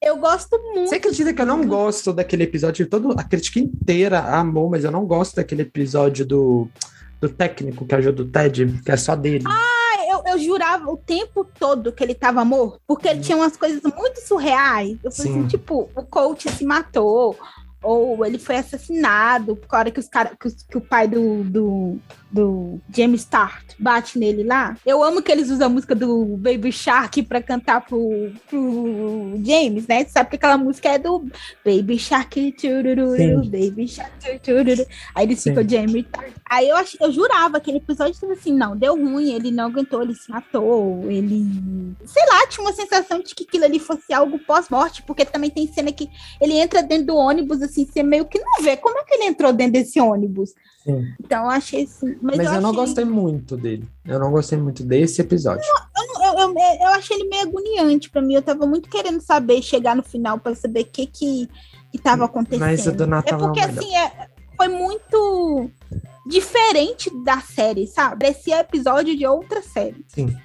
Eu 0.00 0.18
gosto 0.18 0.56
muito. 0.72 0.88
Você 0.88 0.94
acredita 0.94 1.34
que 1.34 1.42
eu 1.42 1.46
não 1.46 1.66
gosto 1.66 2.12
daquele 2.12 2.44
episódio? 2.44 2.86
Todo, 2.86 3.10
a 3.18 3.24
crítica 3.24 3.58
inteira 3.58 4.20
amou, 4.20 4.70
mas 4.70 4.84
eu 4.84 4.92
não 4.92 5.04
gosto 5.04 5.34
daquele 5.34 5.62
episódio 5.62 6.24
do, 6.24 6.68
do 7.20 7.28
técnico 7.28 7.84
que 7.84 7.94
ajuda 7.96 8.22
o 8.22 8.26
Ted, 8.26 8.80
que 8.84 8.92
é 8.92 8.96
só 8.96 9.16
dele. 9.16 9.44
Ah, 9.48 9.77
eu, 10.28 10.38
jurava 10.38 10.90
o 10.90 10.96
tempo 10.96 11.44
todo 11.44 11.92
que 11.92 12.02
ele 12.02 12.14
tava 12.14 12.44
morto, 12.44 12.80
porque 12.86 13.08
ele 13.08 13.20
tinha 13.20 13.36
umas 13.36 13.56
coisas 13.56 13.82
muito 13.82 14.20
surreais. 14.20 14.98
Eu 15.02 15.10
falei 15.10 15.32
assim, 15.32 15.46
tipo, 15.46 15.90
o 15.94 16.02
coach 16.04 16.50
se 16.50 16.64
matou, 16.64 17.36
ou 17.82 18.24
ele 18.26 18.38
foi 18.38 18.56
assassinado 18.56 19.56
por 19.56 19.76
hora 19.76 19.90
que 19.90 20.00
os 20.00 20.08
cara, 20.08 20.36
que, 20.38 20.48
que 20.68 20.76
o 20.76 20.80
pai 20.80 21.06
do, 21.06 21.44
do, 21.44 21.98
do 22.30 22.80
James 22.94 23.20
Start 23.20 23.74
bate 23.78 24.18
nele 24.18 24.42
lá. 24.42 24.76
Eu 24.84 25.02
amo 25.02 25.22
que 25.22 25.30
eles 25.30 25.50
usam 25.50 25.66
a 25.66 25.70
música 25.70 25.94
do 25.94 26.36
Baby 26.36 26.72
Shark 26.72 27.22
pra 27.22 27.40
cantar 27.40 27.82
pro, 27.82 28.32
pro 28.48 29.34
James, 29.44 29.86
né? 29.86 30.04
Você 30.04 30.10
sabe 30.10 30.30
que 30.30 30.36
aquela 30.36 30.58
música 30.58 30.88
é 30.88 30.98
do 30.98 31.24
Baby 31.64 31.98
Shark, 31.98 32.52
tururu, 32.52 33.44
Baby 33.44 33.86
Shark, 33.86 34.40
tururu. 34.42 34.86
Aí 35.14 35.26
eles 35.26 35.42
ficam 35.42 35.68
James 35.68 36.04
Start. 36.06 36.32
Aí 36.50 36.68
eu, 36.68 36.76
ach, 36.76 36.96
eu 37.00 37.12
jurava 37.12 37.60
que 37.60 37.68
aquele 37.68 37.78
episódio 37.78 38.12
estava 38.12 38.32
assim, 38.32 38.52
não, 38.52 38.76
deu 38.76 38.94
ruim, 38.94 39.32
ele 39.32 39.50
não 39.50 39.66
aguentou, 39.66 40.02
ele 40.02 40.14
se 40.14 40.30
matou, 40.30 41.04
ele... 41.10 41.44
Sei 42.06 42.24
lá, 42.26 42.46
tinha 42.46 42.64
uma 42.64 42.72
sensação 42.72 43.20
de 43.20 43.34
que 43.34 43.44
aquilo 43.44 43.64
ali 43.64 43.78
fosse 43.78 44.12
algo 44.12 44.38
pós-morte, 44.38 45.02
porque 45.02 45.24
também 45.24 45.50
tem 45.50 45.66
cena 45.66 45.92
que 45.92 46.08
ele 46.40 46.54
entra 46.54 46.82
dentro 46.82 47.08
do 47.08 47.16
ônibus, 47.16 47.60
assim, 47.68 47.86
você 47.86 48.02
meio 48.02 48.24
que 48.26 48.38
não 48.38 48.62
vê 48.62 48.76
como 48.76 48.98
é 48.98 49.04
que 49.04 49.14
ele 49.14 49.24
entrou 49.24 49.52
dentro 49.52 49.74
desse 49.74 50.00
ônibus. 50.00 50.54
Sim. 50.84 51.12
Então 51.20 51.44
eu 51.44 51.50
achei 51.50 51.84
assim. 51.84 52.16
Mas, 52.20 52.36
mas 52.36 52.46
eu, 52.46 52.54
eu, 52.54 52.60
não 52.60 52.74
gostei 52.74 53.04
muito 53.04 53.56
dele. 53.56 53.88
Eu 54.06 54.18
não 54.18 54.30
gostei 54.30 54.58
muito 54.58 54.82
desse 54.82 55.20
episódio. 55.20 55.62
Eu, 55.96 56.22
eu, 56.22 56.38
eu, 56.38 56.54
eu 56.80 56.88
achei 56.88 57.16
ele 57.16 57.28
meio 57.28 57.42
agoniante 57.42 58.10
para 58.10 58.22
mim. 58.22 58.34
Eu 58.34 58.42
tava 58.42 58.66
muito 58.66 58.88
querendo 58.88 59.20
saber, 59.20 59.62
chegar 59.62 59.94
no 59.94 60.02
final 60.02 60.38
para 60.38 60.54
saber 60.54 60.80
o 60.80 60.86
que 60.86 61.06
que, 61.06 61.48
que 61.92 61.98
tava 61.98 62.24
acontecendo. 62.24 62.60
Mas 62.60 62.86
o 62.86 62.92
do 62.92 63.06
Natal 63.06 63.38
é 63.38 63.42
porque 63.42 63.60
assim, 63.60 63.94
é, 63.96 64.28
foi 64.56 64.68
muito 64.68 65.70
diferente 66.26 67.10
da 67.24 67.40
série, 67.40 67.86
sabe? 67.86 68.24
Parecia 68.24 68.60
episódio 68.60 69.16
de 69.16 69.26
outra 69.26 69.62
série. 69.62 70.04
Sim. 70.08 70.36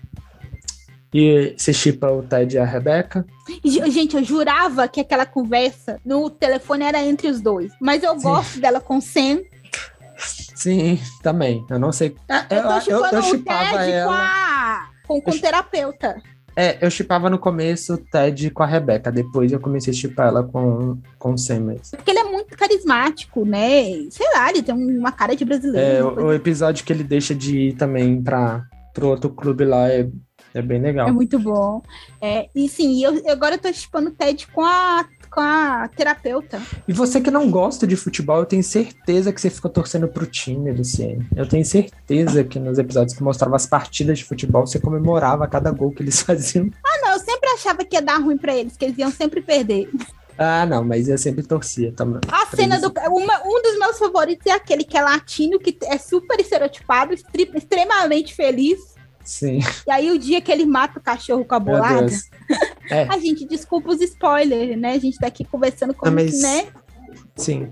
E 1.13 1.53
você 1.55 1.71
chipa 1.71 2.11
o 2.11 2.23
Ted 2.23 2.55
e 2.55 2.59
a 2.59 2.65
Rebeca? 2.65 3.25
Gente, 3.63 4.15
eu 4.15 4.23
jurava 4.23 4.87
que 4.87 4.99
aquela 4.99 5.25
conversa 5.25 5.99
no 6.03 6.29
telefone 6.29 6.85
era 6.85 7.03
entre 7.03 7.27
os 7.27 7.39
dois. 7.39 7.71
Mas 7.79 8.01
eu 8.01 8.17
Sim. 8.17 8.23
gosto 8.23 8.59
dela 8.59 8.79
com 8.79 8.99
Sam. 8.99 9.41
Sim, 10.17 10.99
também. 11.21 11.63
Eu 11.69 11.77
não 11.77 11.91
sei. 11.91 12.15
É, 12.27 12.57
eu, 12.57 12.97
eu, 12.97 13.05
eu, 13.05 13.11
eu 13.11 13.21
chipava 13.21 13.83
ela. 13.85 14.07
Com, 14.07 14.13
a... 14.13 14.89
com, 15.07 15.21
com 15.21 15.31
o 15.31 15.39
terapeuta. 15.39 16.15
É, 16.55 16.77
eu 16.81 16.89
chipava 16.89 17.29
no 17.29 17.39
começo 17.39 17.95
o 17.95 17.97
Ted 17.97 18.51
com 18.51 18.61
a 18.61 18.67
Rebeca, 18.67 19.11
depois 19.11 19.51
eu 19.51 19.59
comecei 19.59 19.91
a 19.91 19.95
chipar 19.95 20.27
ela 20.27 20.43
com, 20.43 20.99
com 21.17 21.33
o 21.33 21.37
Sam. 21.37 21.75
Porque 21.91 22.11
ele 22.11 22.19
é 22.19 22.23
muito 22.23 22.55
carismático, 22.55 23.43
né? 23.43 23.83
Sei 24.11 24.27
lá, 24.35 24.49
ele 24.51 24.61
tem 24.61 24.75
uma 24.75 25.11
cara 25.11 25.35
de 25.35 25.43
brasileiro. 25.43 25.79
É, 25.79 26.03
o, 26.03 26.27
o 26.27 26.33
episódio 26.33 26.85
que 26.85 26.93
ele 26.93 27.03
deixa 27.03 27.33
de 27.33 27.69
ir 27.69 27.73
também 27.73 28.21
para 28.21 28.63
pro 28.93 29.07
outro 29.07 29.31
clube 29.31 29.65
lá 29.65 29.89
é 29.89 30.07
é 30.53 30.61
bem 30.61 30.79
legal. 30.79 31.07
É 31.07 31.11
muito 31.11 31.39
bom. 31.39 31.81
É, 32.21 32.47
e 32.53 32.69
sim, 32.69 33.03
eu, 33.03 33.23
agora 33.29 33.55
eu 33.55 33.59
tô 33.59 33.73
chipando 33.73 34.09
o 34.09 34.13
TED 34.13 34.47
com 34.47 34.61
a, 34.61 35.05
com 35.31 35.41
a 35.41 35.89
terapeuta. 35.95 36.61
E 36.87 36.93
você 36.93 37.19
que 37.19 37.31
não 37.31 37.49
gosta 37.49 37.87
de 37.87 37.95
futebol, 37.95 38.37
eu 38.37 38.45
tenho 38.45 38.63
certeza 38.63 39.33
que 39.33 39.41
você 39.41 39.49
ficou 39.49 39.71
torcendo 39.71 40.07
pro 40.07 40.27
time, 40.27 40.71
Luciene. 40.71 41.27
Eu 41.35 41.47
tenho 41.47 41.65
certeza 41.65 42.43
que 42.43 42.59
nos 42.59 42.77
episódios 42.77 43.17
que 43.17 43.23
mostravam 43.23 43.55
as 43.55 43.65
partidas 43.65 44.19
de 44.19 44.25
futebol, 44.25 44.67
você 44.67 44.79
comemorava 44.79 45.47
cada 45.47 45.71
gol 45.71 45.91
que 45.91 46.03
eles 46.03 46.21
faziam. 46.21 46.69
Ah, 46.85 46.99
não, 47.01 47.13
eu 47.13 47.19
sempre 47.19 47.49
achava 47.49 47.83
que 47.83 47.95
ia 47.95 48.01
dar 48.01 48.17
ruim 48.17 48.37
para 48.37 48.55
eles, 48.55 48.77
que 48.77 48.85
eles 48.85 48.97
iam 48.97 49.11
sempre 49.11 49.41
perder. 49.41 49.89
Ah, 50.37 50.65
não, 50.65 50.83
mas 50.83 51.07
eu 51.07 51.17
sempre 51.17 51.43
torcia 51.43 51.91
também. 51.91 52.19
A 52.27 52.55
cena 52.55 52.79
do. 52.79 52.91
Uma, 53.11 53.41
um 53.45 53.61
dos 53.61 53.77
meus 53.77 53.99
favoritos 53.99 54.45
é 54.47 54.51
aquele 54.51 54.83
que 54.83 54.97
é 54.97 55.01
latino, 55.01 55.59
que 55.59 55.77
é 55.83 55.97
super 55.97 56.39
estereotipado, 56.39 57.13
extremamente 57.13 58.33
feliz 58.33 58.92
Sim. 59.23 59.59
E 59.87 59.91
aí 59.91 60.11
o 60.11 60.19
dia 60.19 60.41
que 60.41 60.51
ele 60.51 60.65
mata 60.65 60.99
o 60.99 61.01
cachorro 61.01 61.45
com 61.45 61.55
a 61.55 61.59
bolada, 61.59 62.11
é. 62.89 63.03
a 63.03 63.17
gente 63.17 63.45
desculpa 63.45 63.89
os 63.89 64.01
spoilers, 64.01 64.77
né? 64.77 64.93
A 64.93 64.99
gente 64.99 65.17
tá 65.17 65.27
aqui 65.27 65.45
conversando 65.45 65.93
com, 65.93 66.09
mas... 66.11 66.41
né? 66.41 66.67
Sim. 67.35 67.71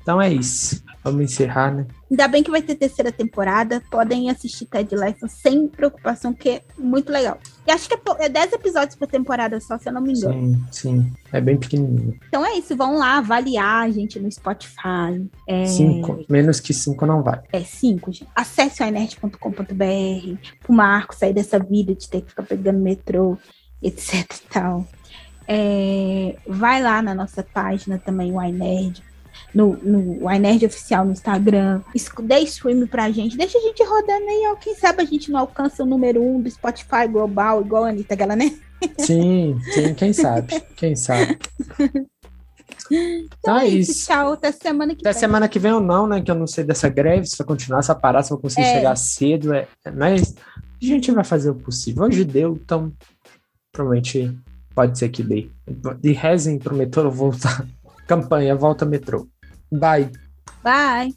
Então 0.00 0.20
é 0.20 0.32
isso. 0.32 0.82
Vamos 1.04 1.22
encerrar, 1.22 1.74
né? 1.74 1.86
Ainda 2.10 2.26
bem 2.28 2.42
que 2.42 2.50
vai 2.50 2.62
ter 2.62 2.74
terceira 2.74 3.12
temporada. 3.12 3.82
Podem 3.90 4.30
assistir 4.30 4.66
Ted 4.66 4.94
Lasso 4.94 5.28
sem 5.28 5.68
preocupação, 5.68 6.32
que 6.32 6.48
é 6.48 6.62
muito 6.78 7.12
legal. 7.12 7.38
E 7.68 7.70
acho 7.70 7.86
que 7.86 7.94
é 8.20 8.28
10 8.30 8.52
é 8.52 8.54
episódios 8.54 8.96
por 8.96 9.06
temporada 9.06 9.60
só, 9.60 9.76
se 9.76 9.90
eu 9.90 9.92
não 9.92 10.00
me 10.00 10.14
engano. 10.14 10.54
Sim, 10.72 11.02
sim. 11.02 11.12
É 11.30 11.38
bem 11.38 11.58
pequenininho. 11.58 12.18
Então 12.26 12.42
é 12.42 12.54
isso. 12.54 12.74
Vão 12.74 12.96
lá 12.96 13.18
avaliar 13.18 13.86
a 13.86 13.90
gente 13.90 14.18
no 14.18 14.32
Spotify. 14.32 15.28
É... 15.46 15.66
Cinco. 15.66 16.24
Menos 16.30 16.60
que 16.60 16.72
cinco 16.72 17.04
não 17.04 17.22
vai. 17.22 17.42
É 17.52 17.60
cinco, 17.60 18.10
gente. 18.10 18.30
Acesse 18.34 18.82
o 18.82 18.86
inert.com.br. 18.86 20.48
Pro 20.60 20.72
Marco 20.72 21.14
sair 21.14 21.34
dessa 21.34 21.58
vida 21.58 21.94
de 21.94 22.08
ter 22.08 22.22
que 22.22 22.30
ficar 22.30 22.44
pegando 22.44 22.78
metrô, 22.78 23.36
etc 23.82 24.14
e 24.14 24.48
tal. 24.48 24.86
É, 25.46 26.36
vai 26.46 26.82
lá 26.82 27.02
na 27.02 27.14
nossa 27.14 27.42
página 27.42 27.98
também, 27.98 28.32
o 28.32 28.42
iNerd, 28.42 29.02
no, 29.54 29.76
no 29.76 30.30
iNerd 30.32 30.66
Oficial 30.66 31.04
no 31.04 31.12
Instagram. 31.12 31.80
Dê 32.22 32.38
stream 32.40 32.86
pra 32.86 33.10
gente. 33.10 33.36
Deixa 33.36 33.58
a 33.58 33.60
gente 33.60 33.82
rodando 33.82 34.28
aí, 34.28 34.42
ó. 34.50 34.56
Quem 34.56 34.74
sabe 34.74 35.02
a 35.02 35.06
gente 35.06 35.30
não 35.30 35.40
alcança 35.40 35.82
o 35.82 35.86
número 35.86 36.22
um 36.22 36.40
do 36.40 36.50
Spotify 36.50 37.06
global, 37.10 37.62
igual 37.62 37.84
a 37.84 37.88
Anitta, 37.88 38.14
aquela, 38.14 38.36
né? 38.36 38.52
Sim, 38.98 39.58
sim, 39.72 39.94
quem 39.94 40.12
sabe? 40.12 40.60
Quem 40.76 40.94
sabe? 40.94 41.38
Então, 42.90 43.28
então 43.38 43.58
é 43.58 43.66
isso. 43.66 44.06
Tchau, 44.06 44.32
até 44.32 44.52
semana 44.52 44.94
que 44.94 45.00
até 45.00 45.12
vem. 45.12 45.20
semana 45.20 45.48
que 45.48 45.58
vem 45.58 45.72
ou 45.72 45.80
não, 45.80 46.06
né? 46.06 46.22
Que 46.22 46.30
eu 46.30 46.34
não 46.34 46.46
sei 46.46 46.64
dessa 46.64 46.88
greve, 46.88 47.26
se 47.26 47.36
vai 47.36 47.46
continuar 47.46 47.80
essa 47.80 47.94
parada, 47.94 48.24
se 48.24 48.30
vai 48.30 48.38
conseguir 48.38 48.66
é. 48.66 48.74
chegar 48.74 48.96
cedo. 48.96 49.52
É, 49.52 49.66
mas 49.94 50.34
a 50.80 50.84
gente 50.84 51.10
vai 51.10 51.24
fazer 51.24 51.50
o 51.50 51.54
possível. 51.54 52.04
Hoje 52.04 52.24
deu, 52.24 52.58
então 52.62 52.92
provavelmente 53.72 54.36
pode 54.74 54.98
ser 54.98 55.08
que 55.08 55.22
dê. 55.22 55.50
E 56.02 56.12
rezem 56.12 56.58
pro 56.58 56.74
metrô 56.74 57.10
voltar. 57.10 57.66
Campanha 58.06 58.56
Volta 58.56 58.86
Metrô. 58.86 59.28
Bye. 59.70 60.10
Bye. 60.62 61.12